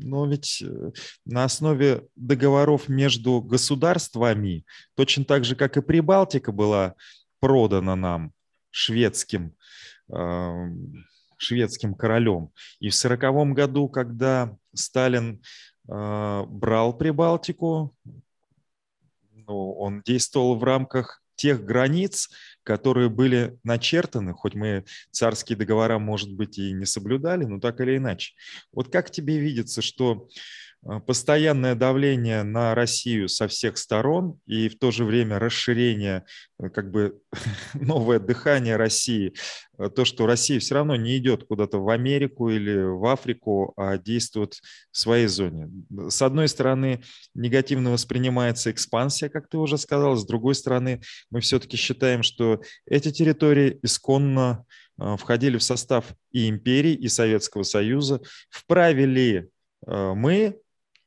но 0.03 0.27
ведь 0.27 0.63
э, 0.63 0.93
на 1.25 1.45
основе 1.45 2.07
договоров 2.15 2.89
между 2.89 3.41
государствами, 3.41 4.65
точно 4.95 5.25
так 5.25 5.45
же, 5.45 5.57
как 5.57 5.77
и 5.77 5.83
Прибалтика 5.83 6.53
была 6.53 6.95
продана 7.41 7.97
нам 7.97 8.33
шведским, 8.71 9.55
шведским 11.37 11.95
королем. 11.95 12.51
И 12.81 12.89
в 12.89 12.95
сороковом 12.95 13.55
году, 13.55 13.89
когда 13.89 14.57
Сталин 14.75 15.43
э, 15.89 16.45
брал 16.49 16.97
Прибалтику, 16.97 17.95
ну, 19.33 19.73
он 19.75 20.03
действовал 20.03 20.57
в 20.57 20.65
рамках 20.65 21.23
тех 21.37 21.65
границ, 21.65 22.31
которые 22.65 23.09
были 23.09 23.59
начертаны, 23.63 24.33
хоть 24.33 24.55
мы 24.55 24.85
царские 25.11 25.57
договора, 25.57 25.99
может 25.99 26.33
быть, 26.33 26.59
и 26.59 26.73
не 26.73 26.87
соблюдали, 26.87 27.45
но 27.45 27.61
так 27.61 27.81
или 27.81 27.99
иначе. 27.99 28.35
Вот 28.73 28.91
как 28.91 29.11
тебе 29.11 29.39
видится, 29.39 29.83
что 29.83 30.29
постоянное 31.07 31.75
давление 31.75 32.43
на 32.43 32.75
Россию 32.75 33.29
со 33.29 33.49
всех 33.49 33.79
сторон 33.79 34.39
и 34.47 34.69
в 34.69 34.79
то 34.79 34.91
же 34.91 35.05
время 35.05 35.39
расширение, 35.39 36.25
э, 36.61 36.69
как 36.69 36.91
бы 36.91 37.21
новое 37.75 38.19
дыхание 38.19 38.77
России, 38.77 39.35
э, 39.79 39.89
то, 39.89 40.05
что 40.05 40.27
Россия 40.27 40.61
все 40.61 40.75
равно 40.75 40.97
не 40.97 41.17
идет 41.17 41.45
куда-то 41.45 41.79
в 41.79 41.89
Америку 41.89 42.51
или 42.51 42.77
в 42.83 43.07
Африку, 43.07 43.73
а 43.77 43.97
действует 43.97 44.59
в 44.91 44.99
своей 44.99 45.27
зоне. 45.27 45.71
С 46.09 46.21
одной 46.21 46.49
стороны, 46.49 47.03
негативно 47.35 47.91
воспринимается 47.91 48.71
экспансия, 48.71 49.31
как 49.31 49.49
ты 49.49 49.57
уже 49.57 49.79
сказал, 49.79 50.17
с 50.17 50.27
другой 50.27 50.55
стороны, 50.55 51.01
мы 51.31 51.41
все-таки 51.41 51.79
считаем, 51.79 52.23
что 52.23 52.61
эти 52.87 53.11
территории 53.11 53.79
исконно 53.83 54.67
э, 55.01 55.17
входили 55.17 55.57
в 55.57 55.63
состав 55.63 56.15
и 56.31 56.49
империи, 56.49 56.93
и 56.93 57.09
Советского 57.09 57.63
Союза. 57.63 58.21
Вправе 58.51 59.07
ли 59.07 59.49
мы 59.87 60.59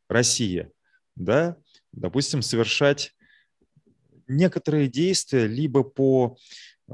Россия, 0.09 0.71
да, 1.15 1.57
допустим, 1.91 2.41
совершать 2.41 3.15
некоторые 4.27 4.87
действия 4.87 5.47
либо 5.47 5.83
по 5.83 6.37
э, 6.87 6.93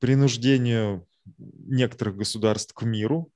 принуждению 0.00 1.06
некоторых 1.38 2.16
государств 2.16 2.72
к 2.74 2.82
миру, 2.82 3.30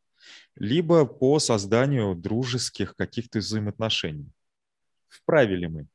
либо 0.55 1.07
по 1.07 1.39
созданию 1.39 2.15
дружеских 2.15 2.95
каких-то 2.97 3.39
взаимоотношений. 3.39 4.31
Вправе 5.09 5.57
ли 5.57 5.69
мы? 5.69 5.87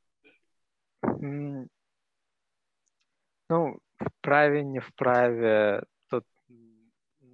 Ну, 3.49 3.79
вправе, 3.97 4.63
не 4.63 4.79
вправе, 4.79 5.83
тут 6.09 6.25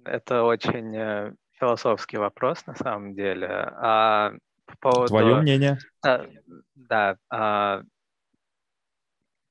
это 0.04 0.44
очень 0.44 0.94
э, 0.94 1.34
философский 1.52 2.18
вопрос 2.18 2.66
на 2.66 2.74
самом 2.74 3.14
деле. 3.14 3.48
А 3.48 4.34
поводу... 4.78 5.08
Твое 5.08 5.36
мнение? 5.36 5.78
Да, 6.02 6.26
да 6.74 7.16
а, 7.30 7.82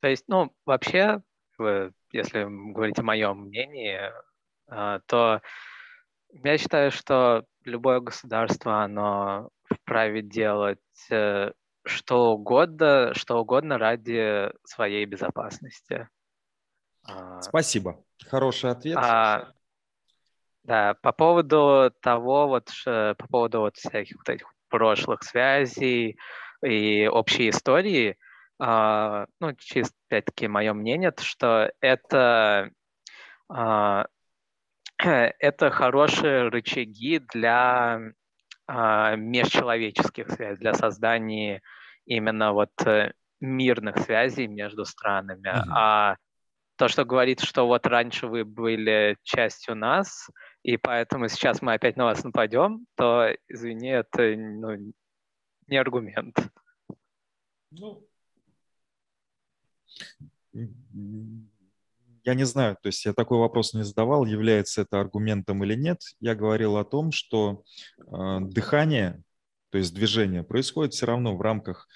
то 0.01 0.07
есть, 0.07 0.25
ну, 0.27 0.51
вообще, 0.65 1.21
если 2.11 2.71
говорить 2.73 2.97
о 2.97 3.03
моем 3.03 3.45
мнении, 3.45 3.99
а, 4.67 4.99
то 5.05 5.41
я 6.31 6.57
считаю, 6.57 6.91
что 6.91 7.45
любое 7.63 7.99
государство, 7.99 8.83
оно 8.83 9.49
вправе 9.63 10.23
делать 10.23 10.79
э, 11.11 11.51
что 11.83 12.31
угодно, 12.31 13.13
что 13.13 13.39
угодно 13.39 13.77
ради 13.77 14.51
своей 14.63 15.05
безопасности. 15.05 16.09
А, 17.03 17.41
Спасибо. 17.41 18.03
Хороший 18.27 18.71
ответ. 18.71 18.97
А, 18.97 19.51
да, 20.63 20.95
по 20.95 21.11
поводу 21.11 21.93
того, 22.01 22.47
вот, 22.47 22.71
по 22.83 23.27
поводу 23.29 23.59
вот 23.59 23.77
всяких 23.77 24.17
вот 24.17 24.29
этих 24.29 24.51
прошлых 24.71 25.23
связей 25.23 26.17
и 26.65 27.07
общей 27.07 27.49
истории, 27.49 28.17
uh, 28.61 29.27
ну, 29.39 29.53
чисто, 29.57 29.95
опять-таки, 30.07 30.47
мое 30.47 30.73
мнение, 30.73 31.13
что 31.19 31.71
это, 31.81 32.71
uh, 33.51 34.05
это 34.97 35.69
хорошие 35.69 36.47
рычаги 36.49 37.19
для 37.33 37.99
uh, 38.69 39.15
межчеловеческих 39.17 40.29
связей, 40.31 40.59
для 40.59 40.73
создания 40.73 41.61
именно 42.05 42.53
вот 42.53 42.71
э, 42.85 43.13
мирных 43.39 43.97
связей 43.99 44.47
между 44.47 44.85
странами. 44.85 45.49
Mm-hmm. 45.49 45.71
А 45.75 46.15
то, 46.81 46.87
что 46.87 47.05
говорит, 47.05 47.41
что 47.41 47.67
вот 47.67 47.85
раньше 47.85 48.25
вы 48.25 48.43
были 48.43 49.15
частью 49.21 49.75
нас, 49.75 50.31
и 50.63 50.77
поэтому 50.77 51.27
сейчас 51.27 51.61
мы 51.61 51.75
опять 51.75 51.95
на 51.95 52.05
вас 52.05 52.23
нападем, 52.23 52.87
то, 52.95 53.27
извини, 53.47 53.89
это 53.89 54.35
ну, 54.35 54.91
не 55.67 55.77
аргумент. 55.77 56.35
Ну, 57.69 58.03
я 62.23 62.33
не 62.33 62.45
знаю, 62.45 62.77
то 62.81 62.87
есть 62.87 63.05
я 63.05 63.13
такой 63.13 63.37
вопрос 63.37 63.75
не 63.75 63.83
задавал, 63.83 64.25
является 64.25 64.81
это 64.81 64.99
аргументом 64.99 65.63
или 65.63 65.75
нет. 65.75 65.99
Я 66.19 66.33
говорил 66.33 66.77
о 66.77 66.83
том, 66.83 67.11
что 67.11 67.63
э, 67.99 68.39
дыхание, 68.41 69.21
то 69.69 69.77
есть 69.77 69.93
движение, 69.93 70.41
происходит 70.41 70.95
все 70.95 71.05
равно 71.05 71.37
в 71.37 71.41
рамках 71.41 71.87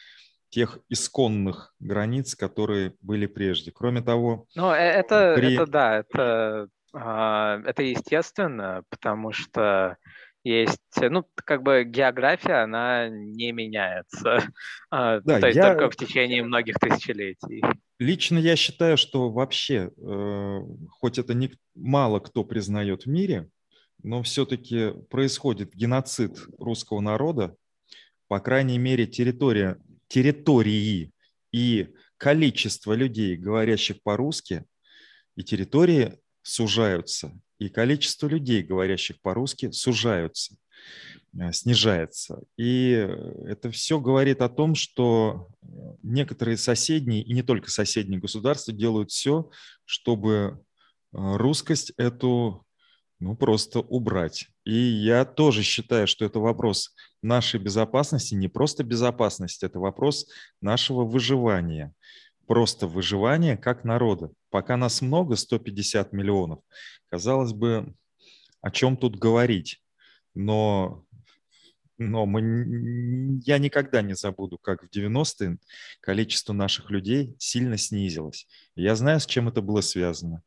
тех 0.55 0.79
исконных 0.87 1.75
границ, 1.81 2.33
которые 2.33 2.93
были 3.01 3.25
прежде. 3.25 3.73
Кроме 3.73 4.01
того... 4.01 4.45
Ну, 4.55 4.71
э, 4.71 4.77
это, 4.77 5.33
при... 5.35 5.55
это 5.55 5.67
да, 5.67 5.97
это 5.97 6.69
а, 6.93 7.59
это 7.65 7.83
естественно, 7.83 8.83
потому 8.89 9.33
что 9.33 9.97
есть, 10.45 10.79
ну, 11.01 11.25
как 11.35 11.61
бы 11.61 11.83
география, 11.83 12.63
она 12.63 13.09
не 13.09 13.51
меняется, 13.51 14.37
а, 14.89 15.19
да, 15.19 15.41
то 15.41 15.47
есть 15.47 15.57
я... 15.57 15.73
только 15.73 15.89
в 15.89 15.97
течение 15.97 16.41
многих 16.41 16.75
тысячелетий. 16.79 17.61
Лично 17.99 18.37
я 18.37 18.55
считаю, 18.55 18.95
что 18.95 19.29
вообще, 19.29 19.91
э, 19.97 20.59
хоть 20.89 21.17
это 21.17 21.33
не 21.33 21.51
мало 21.75 22.21
кто 22.21 22.45
признает 22.45 23.03
в 23.03 23.09
мире, 23.09 23.49
но 24.03 24.23
все-таки 24.23 24.93
происходит 25.09 25.75
геноцид 25.75 26.47
русского 26.59 27.01
народа, 27.01 27.57
по 28.29 28.39
крайней 28.39 28.77
мере, 28.77 29.05
территория, 29.05 29.81
территории 30.16 31.11
и 31.51 31.93
количество 32.16 32.93
людей, 32.93 33.36
говорящих 33.36 34.01
по-русски, 34.01 34.63
и 35.36 35.43
территории 35.43 36.18
сужаются, 36.41 37.38
и 37.59 37.68
количество 37.68 38.28
людей, 38.28 38.63
говорящих 38.63 39.20
по-русски, 39.20 39.72
сужаются, 39.72 40.55
э, 41.38 41.51
снижается. 41.51 42.43
И 42.55 42.91
это 43.45 43.70
все 43.72 43.99
говорит 43.99 44.41
о 44.41 44.47
том, 44.47 44.74
что 44.74 45.49
некоторые 46.01 46.55
соседние, 46.55 47.22
и 47.22 47.34
не 47.34 47.43
только 47.43 47.70
соседние 47.70 48.22
государства, 48.22 48.74
делают 48.74 49.11
все, 49.11 49.49
чтобы 49.84 50.32
э, 50.32 50.55
русскость 51.11 51.91
эту 51.97 52.66
ну, 53.20 53.36
просто 53.36 53.82
убрать. 53.82 54.47
И 54.66 54.74
я 54.74 55.26
тоже 55.26 55.61
считаю, 55.61 56.07
что 56.07 56.26
это 56.26 56.39
вопрос 56.39 56.95
нашей 57.22 57.59
безопасности, 57.59 58.34
не 58.34 58.47
просто 58.47 58.84
безопасности, 58.84 59.66
это 59.66 59.80
вопрос 59.80 60.28
нашего 60.59 61.05
выживания. 61.05 61.93
Просто 62.47 62.88
выживания 62.88 63.57
как 63.57 63.84
народа. 63.84 64.32
Пока 64.49 64.76
нас 64.76 65.01
много, 65.01 65.36
150 65.36 66.13
миллионов, 66.13 66.59
казалось 67.09 67.53
бы, 67.53 67.93
о 68.61 68.72
чем 68.72 68.97
тут 68.97 69.18
говорить. 69.18 69.84
Но, 70.34 71.05
но 71.99 72.26
мы, 72.26 73.39
я 73.45 73.59
никогда 73.59 74.01
не 74.01 74.16
забуду, 74.16 74.57
как 74.57 74.84
в 74.84 74.89
90-е 74.95 75.57
количество 76.01 76.53
наших 76.53 76.89
людей 76.89 77.36
сильно 77.38 77.78
снизилось. 77.78 78.47
Я 78.76 78.95
знаю, 78.95 79.20
с 79.20 79.28
чем 79.28 79.47
это 79.47 79.61
было 79.61 79.82
связано 79.82 80.41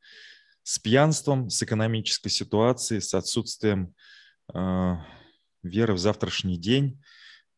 с 0.68 0.78
пьянством, 0.78 1.48
с 1.48 1.62
экономической 1.62 2.28
ситуацией, 2.28 3.00
с 3.00 3.14
отсутствием 3.14 3.94
э, 4.52 4.96
веры 5.62 5.94
в 5.94 5.98
завтрашний 5.98 6.58
день, 6.58 7.02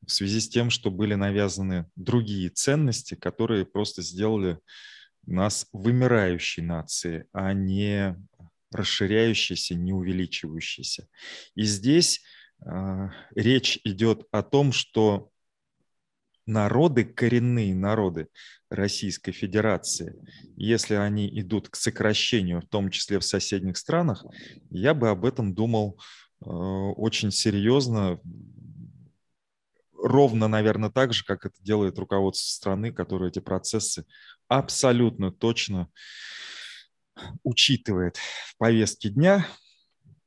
в 0.06 0.12
связи 0.12 0.38
с 0.38 0.48
тем, 0.48 0.70
что 0.70 0.92
были 0.92 1.14
навязаны 1.14 1.90
другие 1.96 2.50
ценности, 2.50 3.16
которые 3.16 3.66
просто 3.66 4.00
сделали 4.02 4.60
нас 5.26 5.66
вымирающей 5.72 6.62
нацией, 6.62 7.24
а 7.32 7.52
не 7.52 8.16
расширяющейся, 8.70 9.74
не 9.74 9.92
увеличивающейся. 9.92 11.08
И 11.56 11.64
здесь 11.64 12.22
э, 12.64 13.08
речь 13.34 13.80
идет 13.82 14.22
о 14.30 14.44
том, 14.44 14.70
что 14.70 15.30
народы, 16.50 17.04
коренные 17.04 17.74
народы 17.74 18.28
Российской 18.68 19.32
Федерации, 19.32 20.14
если 20.56 20.94
они 20.94 21.28
идут 21.40 21.68
к 21.68 21.76
сокращению, 21.76 22.60
в 22.60 22.66
том 22.66 22.90
числе 22.90 23.18
в 23.18 23.24
соседних 23.24 23.76
странах, 23.76 24.24
я 24.70 24.92
бы 24.94 25.08
об 25.08 25.24
этом 25.24 25.54
думал 25.54 25.98
э, 26.44 26.46
очень 26.46 27.30
серьезно, 27.30 28.20
ровно, 29.96 30.48
наверное, 30.48 30.90
так 30.90 31.12
же, 31.12 31.24
как 31.24 31.46
это 31.46 31.56
делает 31.62 31.98
руководство 31.98 32.48
страны, 32.48 32.92
которое 32.92 33.30
эти 33.30 33.38
процессы 33.38 34.04
абсолютно 34.48 35.32
точно 35.32 35.88
учитывает 37.42 38.16
в 38.16 38.56
повестке 38.58 39.08
дня. 39.08 39.46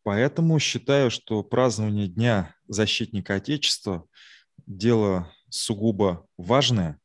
Поэтому 0.03 0.59
считаю, 0.59 1.09
что 1.09 1.43
празднование 1.43 2.07
Дня 2.07 2.55
защитника 2.67 3.35
Отечества– 3.35 4.05
дело 4.65 5.31
сугубо 5.53 6.27
важное, 6.35 6.99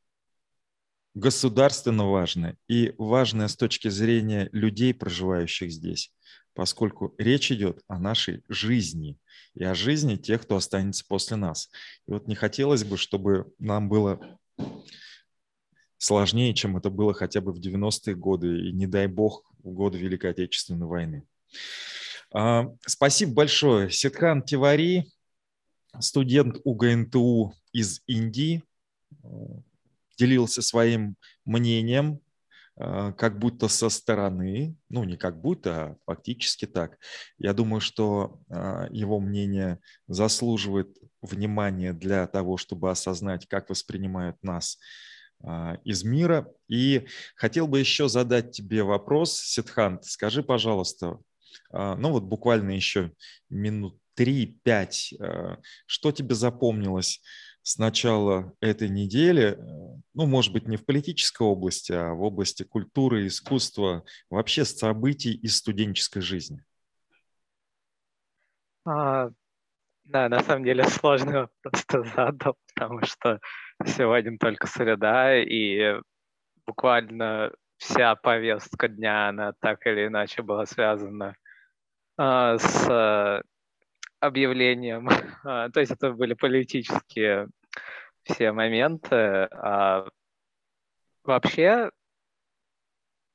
государственно 1.15 2.07
важное 2.07 2.57
и 2.67 2.95
важное 2.97 3.47
с 3.47 3.57
точки 3.57 3.89
зрения 3.89 4.49
людей, 4.53 4.95
проживающих 4.95 5.71
здесь, 5.71 6.15
поскольку 6.55 7.15
речь 7.19 7.53
идет 7.53 7.83
о 7.89 7.99
нашей 7.99 8.43
жизни 8.49 9.19
и 9.55 9.65
о 9.65 9.75
жизни 9.75 10.17
тех, 10.17 10.43
кто 10.43 10.57
останется 10.57 11.05
после 11.07 11.37
нас. 11.37 11.69
И 12.07 12.13
вот 12.13 12.27
не 12.27 12.35
хотелось 12.35 12.85
бы, 12.85 12.97
чтобы 12.97 13.53
нам 13.59 13.91
было 13.91 14.19
сложнее, 15.99 16.55
чем 16.55 16.79
это 16.79 16.89
было 16.89 17.13
хотя 17.13 17.43
бы 17.43 17.53
в 17.53 17.61
90-е 17.61 18.15
годы, 18.15 18.69
и 18.69 18.73
не 18.73 18.87
дай 18.87 19.09
бог 19.09 19.45
в 19.59 19.73
годы 19.73 19.99
Великой 19.99 20.31
Отечественной 20.31 20.87
войны. 20.87 21.25
А, 22.33 22.65
спасибо 22.87 23.35
большое. 23.35 23.91
Ситхан 23.91 24.43
Тивари, 24.43 25.05
студент 26.01 26.57
УГНТУ 26.65 27.55
из 27.73 28.03
Индии, 28.07 28.63
делился 30.19 30.61
своим 30.63 31.17
мнением, 31.45 32.21
э, 32.77 33.13
как 33.17 33.39
будто 33.39 33.69
со 33.69 33.89
стороны, 33.89 34.77
ну 34.89 35.05
не 35.05 35.17
как 35.17 35.41
будто, 35.41 35.71
а 35.71 35.97
фактически 36.07 36.67
так. 36.67 36.99
Я 37.39 37.55
думаю, 37.55 37.81
что 37.81 38.41
э, 38.51 38.89
его 38.91 39.21
мнение 39.21 39.79
заслуживает 40.09 40.89
внимания 41.23 41.93
для 41.93 42.27
того, 42.27 42.57
чтобы 42.57 42.91
осознать, 42.91 43.47
как 43.47 43.71
воспринимают 43.71 44.37
нас 44.43 44.79
э, 45.45 45.77
из 45.85 46.05
мира. 46.05 46.53
И 46.69 47.07
хотел 47.37 47.69
бы 47.69 47.79
еще 47.79 48.09
задать 48.09 48.51
тебе 48.51 48.83
вопрос, 48.83 49.39
Сидхант. 49.41 50.05
Скажи, 50.05 50.43
пожалуйста, 50.43 51.19
ну 51.71 52.13
вот 52.13 52.25
буквально 52.25 52.71
еще 52.71 53.13
минут 53.51 53.99
3-5, 54.19 55.59
что 55.87 56.13
тебе 56.13 56.35
запомнилось 56.35 57.21
с 57.69 57.77
начала 57.77 58.55
этой 58.61 58.89
недели, 58.89 59.53
э, 59.53 59.57
ну, 60.15 60.27
может 60.27 60.55
быть, 60.55 60.67
не 60.67 60.79
в 60.79 60.87
политической 60.87 61.43
области, 61.43 61.93
а 61.93 62.15
в 62.15 62.23
области 62.23 62.63
культуры, 62.63 63.27
искусства, 63.27 64.05
вообще 64.31 64.65
событий 64.65 65.35
из 65.35 65.59
студенческой 65.59 66.23
жизни? 66.23 66.65
А, 68.87 69.29
да, 70.05 70.31
на 70.31 70.43
самом 70.43 70.65
деле 70.65 70.85
сложный 70.85 71.51
вопрос 71.63 71.85
задал, 72.17 72.57
потому 72.75 73.03
что 73.03 73.39
сегодня 73.85 74.39
только 74.39 74.67
среда, 74.67 75.39
и 75.39 76.01
буквально 76.65 77.53
вся 77.77 78.15
повестка 78.15 78.89
дня, 78.89 79.29
она 79.29 79.53
так 79.61 79.87
или 79.87 80.07
иначе 80.07 80.41
была 80.41 80.65
связана 80.65 81.37
а, 82.17 82.57
с 82.57 83.45
объявлением. 84.21 85.09
А, 85.45 85.71
то 85.71 85.81
есть 85.81 85.93
это 85.93 86.13
были 86.13 86.35
политические 86.35 87.49
все 88.23 88.53
моменты. 88.53 89.49
А 89.53 90.07
вообще, 91.25 91.91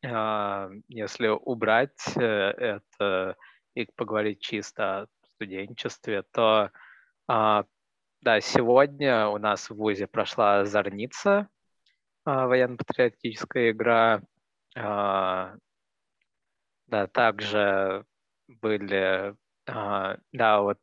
а, 0.05 0.69
если 0.87 1.27
убрать 1.27 2.17
э, 2.17 2.21
это 2.21 3.35
и 3.75 3.85
поговорить 3.95 4.41
чисто 4.41 5.01
о 5.01 5.07
студенчестве, 5.35 6.23
то 6.31 6.71
а, 7.27 7.65
да, 8.21 8.41
сегодня 8.41 9.27
у 9.27 9.37
нас 9.37 9.69
в 9.69 9.75
ВУЗе 9.75 10.07
прошла 10.07 10.65
Зорница, 10.65 11.49
а, 12.25 12.47
военно-патриотическая 12.47 13.71
игра. 13.71 14.21
Да, 16.87 17.07
также 17.07 18.05
были, 18.47 19.35
да, 19.65 20.61
вот 20.61 20.77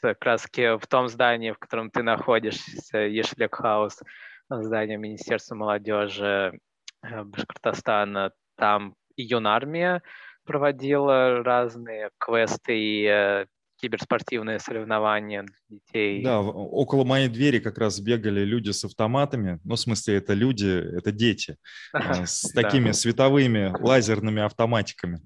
как 0.00 0.24
раз 0.24 0.46
в 0.46 0.86
том 0.88 1.08
здании, 1.08 1.52
в 1.52 1.58
котором 1.58 1.90
ты 1.90 2.02
находишься, 2.02 2.98
Ешлек 2.98 3.54
Хаус, 3.54 4.00
здание 4.48 4.96
Министерства 4.96 5.54
молодежи 5.54 6.58
э, 7.02 7.24
Башкортостана, 7.24 8.32
там 8.56 8.94
юнармия 9.16 10.02
проводила 10.44 11.42
разные 11.42 12.10
квесты 12.18 12.78
и 12.78 13.04
э, 13.06 13.46
киберспортивные 13.80 14.58
соревнования 14.58 15.42
для 15.42 15.78
детей. 15.78 16.22
Да, 16.22 16.40
около 16.40 17.04
моей 17.04 17.28
двери 17.28 17.60
как 17.60 17.78
раз 17.78 18.00
бегали 18.00 18.40
люди 18.40 18.70
с 18.70 18.84
автоматами. 18.84 19.60
Ну, 19.64 19.74
в 19.74 19.80
смысле, 19.80 20.16
это 20.16 20.34
люди, 20.34 20.96
это 20.96 21.12
дети 21.12 21.56
э, 21.94 22.26
с 22.26 22.52
такими 22.52 22.92
световыми 22.92 23.72
лазерными 23.80 24.42
автоматиками. 24.42 25.20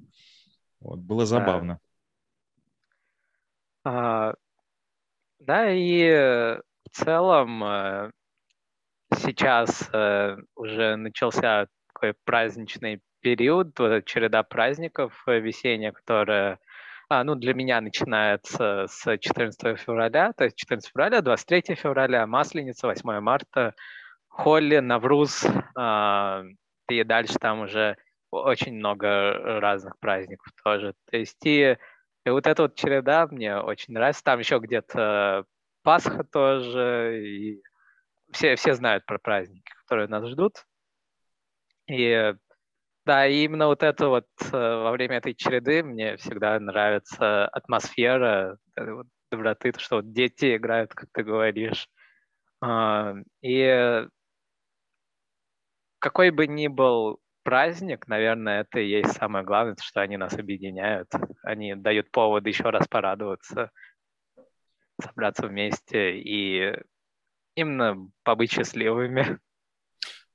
Вот, 0.81 0.99
было 0.99 1.25
забавно. 1.27 1.79
А, 3.85 4.35
да, 5.47 5.71
и 5.71 6.03
э, 6.03 6.57
в 6.57 6.91
целом 6.91 7.63
э, 7.65 8.11
сейчас 9.17 9.89
э, 9.93 10.37
уже 10.57 10.97
начался 10.97 11.67
такой 11.93 12.15
праздничный 12.25 13.01
период, 13.21 13.79
вот 13.79 14.05
череда 14.05 14.43
праздников 14.43 15.23
весенняя, 15.27 15.93
которая 15.93 16.59
а, 17.09 17.23
ну, 17.23 17.35
для 17.35 17.55
меня 17.55 17.81
начинается 17.81 18.87
с 18.89 19.19
14 19.19 19.79
февраля, 19.79 20.33
то 20.33 20.45
есть 20.45 20.57
14 20.57 20.91
февраля, 20.91 21.21
23 21.21 21.75
февраля, 21.75 22.27
Масленица, 22.27 22.87
8 22.87 23.21
марта, 23.21 23.75
Холли, 24.29 24.79
Навруз, 24.79 25.47
а, 25.77 26.43
и 26.89 27.05
дальше 27.05 27.35
там 27.39 27.61
уже 27.61 27.97
очень 28.31 28.75
много 28.75 29.61
разных 29.61 29.99
праздников 30.01 30.49
тоже. 30.65 30.95
То 31.11 31.17
есть 31.17 31.39
и 31.45 31.77
и 32.25 32.31
вот 32.31 32.47
эта 32.47 32.63
вот 32.63 32.75
череда 32.75 33.27
мне 33.27 33.57
очень 33.59 33.95
нравится. 33.95 34.25
Там 34.25 34.39
еще 34.39 34.59
где-то 34.59 35.45
Пасха 35.83 36.25
тоже. 36.25 37.23
И 37.23 37.63
все, 38.33 38.57
все 38.57 38.75
знают 38.75 39.05
про 39.07 39.19
праздники, 39.19 39.71
которые 39.83 40.09
нас 40.09 40.27
ждут. 40.27 40.65
И 41.87 42.35
да, 43.05 43.27
именно 43.27 43.67
вот 43.67 43.83
это 43.83 44.09
вот 44.09 44.27
э, 44.41 44.51
во 44.53 44.91
время 44.93 45.19
этой 45.19 45.35
череды 45.35 45.83
мне 45.83 46.17
всегда 46.17 46.59
нравится 46.59 47.47
атмосфера 47.49 48.57
вот, 48.75 49.07
доброты, 49.31 49.73
то, 49.73 49.81
что 49.81 49.97
вот 49.97 50.13
дети 50.13 50.57
играют, 50.57 50.95
как 50.95 51.11
ты 51.13 51.23
говоришь. 51.23 51.87
А, 52.63 53.15
и 53.43 54.07
какой 55.99 56.31
бы 56.31 56.47
ни 56.47 56.69
был 56.69 57.21
праздник, 57.45 58.09
наверное, 58.09 58.63
это 58.63 58.81
и 58.81 58.89
есть 58.89 59.13
самое 59.13 59.45
главное, 59.45 59.77
что 59.81 60.01
они 60.01 60.17
нас 60.17 60.35
объединяют. 60.35 61.09
Они 61.45 61.75
дают 61.75 62.11
повод 62.11 62.47
еще 62.47 62.71
раз 62.71 62.89
порадоваться, 62.89 63.71
собраться 65.01 65.47
вместе 65.47 66.19
и 66.19 66.75
именно 67.55 68.11
побыть 68.25 68.53
счастливыми. 68.53 69.39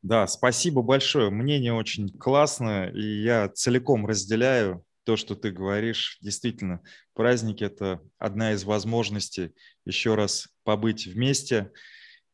Да, 0.02 0.28
спасибо 0.28 0.82
большое. 0.82 1.30
Мнение 1.30 1.74
очень 1.74 2.10
классное, 2.18 2.90
и 2.92 3.02
я 3.02 3.50
целиком 3.50 4.06
разделяю 4.06 4.86
то, 5.04 5.18
что 5.18 5.36
ты 5.36 5.52
говоришь. 5.52 6.18
Действительно, 6.22 6.82
праздник– 7.14 7.62
это 7.64 8.00
одна 8.18 8.54
из 8.54 8.64
возможностей 8.64 9.54
еще 9.84 10.16
раз 10.16 10.48
побыть 10.64 11.08
вместе 11.08 11.72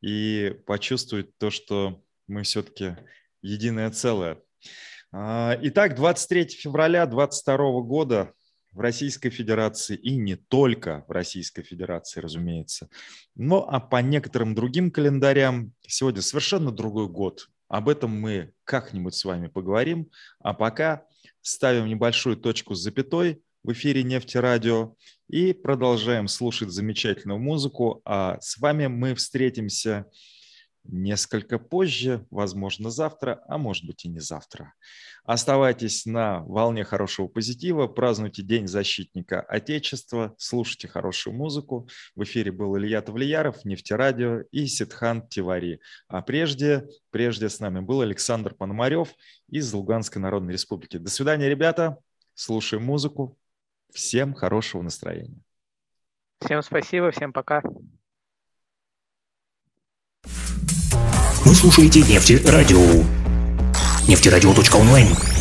и 0.01 0.55
почувствовать 0.67 1.36
то, 1.38 1.49
что 1.49 2.03
мы 2.28 2.43
все-таки 2.43 2.97
единое 3.41 3.89
целое. 3.89 4.38
А, 5.11 5.57
итак, 5.61 5.95
23 5.95 6.47
февраля 6.49 7.05
2022 7.05 7.82
года 7.82 8.34
в 8.72 8.80
Российской 8.82 9.30
Федерации 9.30 9.95
и 9.95 10.18
не 10.18 10.36
только 10.36 11.05
в 11.07 11.11
Российской 11.11 11.63
Федерации, 11.63 12.20
разумеется. 12.20 12.89
Но 13.36 13.68
а 13.70 13.80
по 13.80 14.01
некоторым 14.01 14.53
другим 14.53 14.91
календарям 14.91 15.72
сегодня 15.88 16.22
совершенно 16.22 16.72
другой 16.72 17.07
год. 17.07 17.47
Об 17.70 17.89
этом 17.89 18.11
мы 18.11 18.51
как-нибудь 18.66 19.16
с 19.16 19.24
вами 19.24 19.47
поговорим. 19.47 20.11
А 20.39 20.53
пока 20.53 21.05
ставим 21.41 21.88
небольшую 21.88 22.38
точку 22.38 22.76
с 22.76 22.82
запятой 22.82 23.41
в 23.63 23.72
эфире 23.72 24.03
Нефтерадио 24.03 24.95
и 25.30 25.53
продолжаем 25.53 26.28
слушать 26.28 26.70
замечательную 26.70 27.39
музыку. 27.39 28.01
А 28.05 28.39
с 28.41 28.57
вами 28.57 28.88
мы 28.88 29.16
встретимся 29.16 30.05
несколько 30.88 31.59
позже, 31.59 32.25
возможно, 32.29 32.89
завтра, 32.89 33.43
а 33.47 33.57
может 33.57 33.86
быть 33.86 34.05
и 34.05 34.09
не 34.09 34.19
завтра. 34.19 34.73
Оставайтесь 35.23 36.05
на 36.05 36.41
волне 36.41 36.83
хорошего 36.83 37.27
позитива, 37.27 37.88
празднуйте 37.88 38.43
День 38.43 38.67
защитника 38.67 39.41
Отечества, 39.41 40.36
слушайте 40.38 40.88
хорошую 40.88 41.36
музыку. 41.36 41.89
В 42.15 42.23
эфире 42.23 42.51
был 42.51 42.77
Илья 42.77 43.01
Тавлияров, 43.01 43.65
Нефтерадио 43.65 44.41
и 44.51 44.67
Ситхан 44.67 45.27
Тивари. 45.27 45.79
А 46.07 46.21
прежде, 46.21 46.88
прежде 47.09 47.49
с 47.49 47.59
нами 47.59 47.79
был 47.79 48.01
Александр 48.01 48.53
Пономарев 48.53 49.15
из 49.49 49.73
Луганской 49.73 50.21
Народной 50.21 50.53
Республики. 50.53 50.97
До 50.97 51.09
свидания, 51.09 51.49
ребята. 51.49 51.97
Слушаем 52.36 52.83
музыку. 52.83 53.38
Всем 53.91 54.33
хорошего 54.33 54.81
настроения. 54.81 55.41
Всем 56.39 56.61
спасибо, 56.61 57.11
всем 57.11 57.33
пока. 57.33 57.63
Вы 61.45 61.55
слушаете 61.55 62.01
Нефтерадио. 62.01 63.03
Нефтерадио.онлайн. 64.07 65.34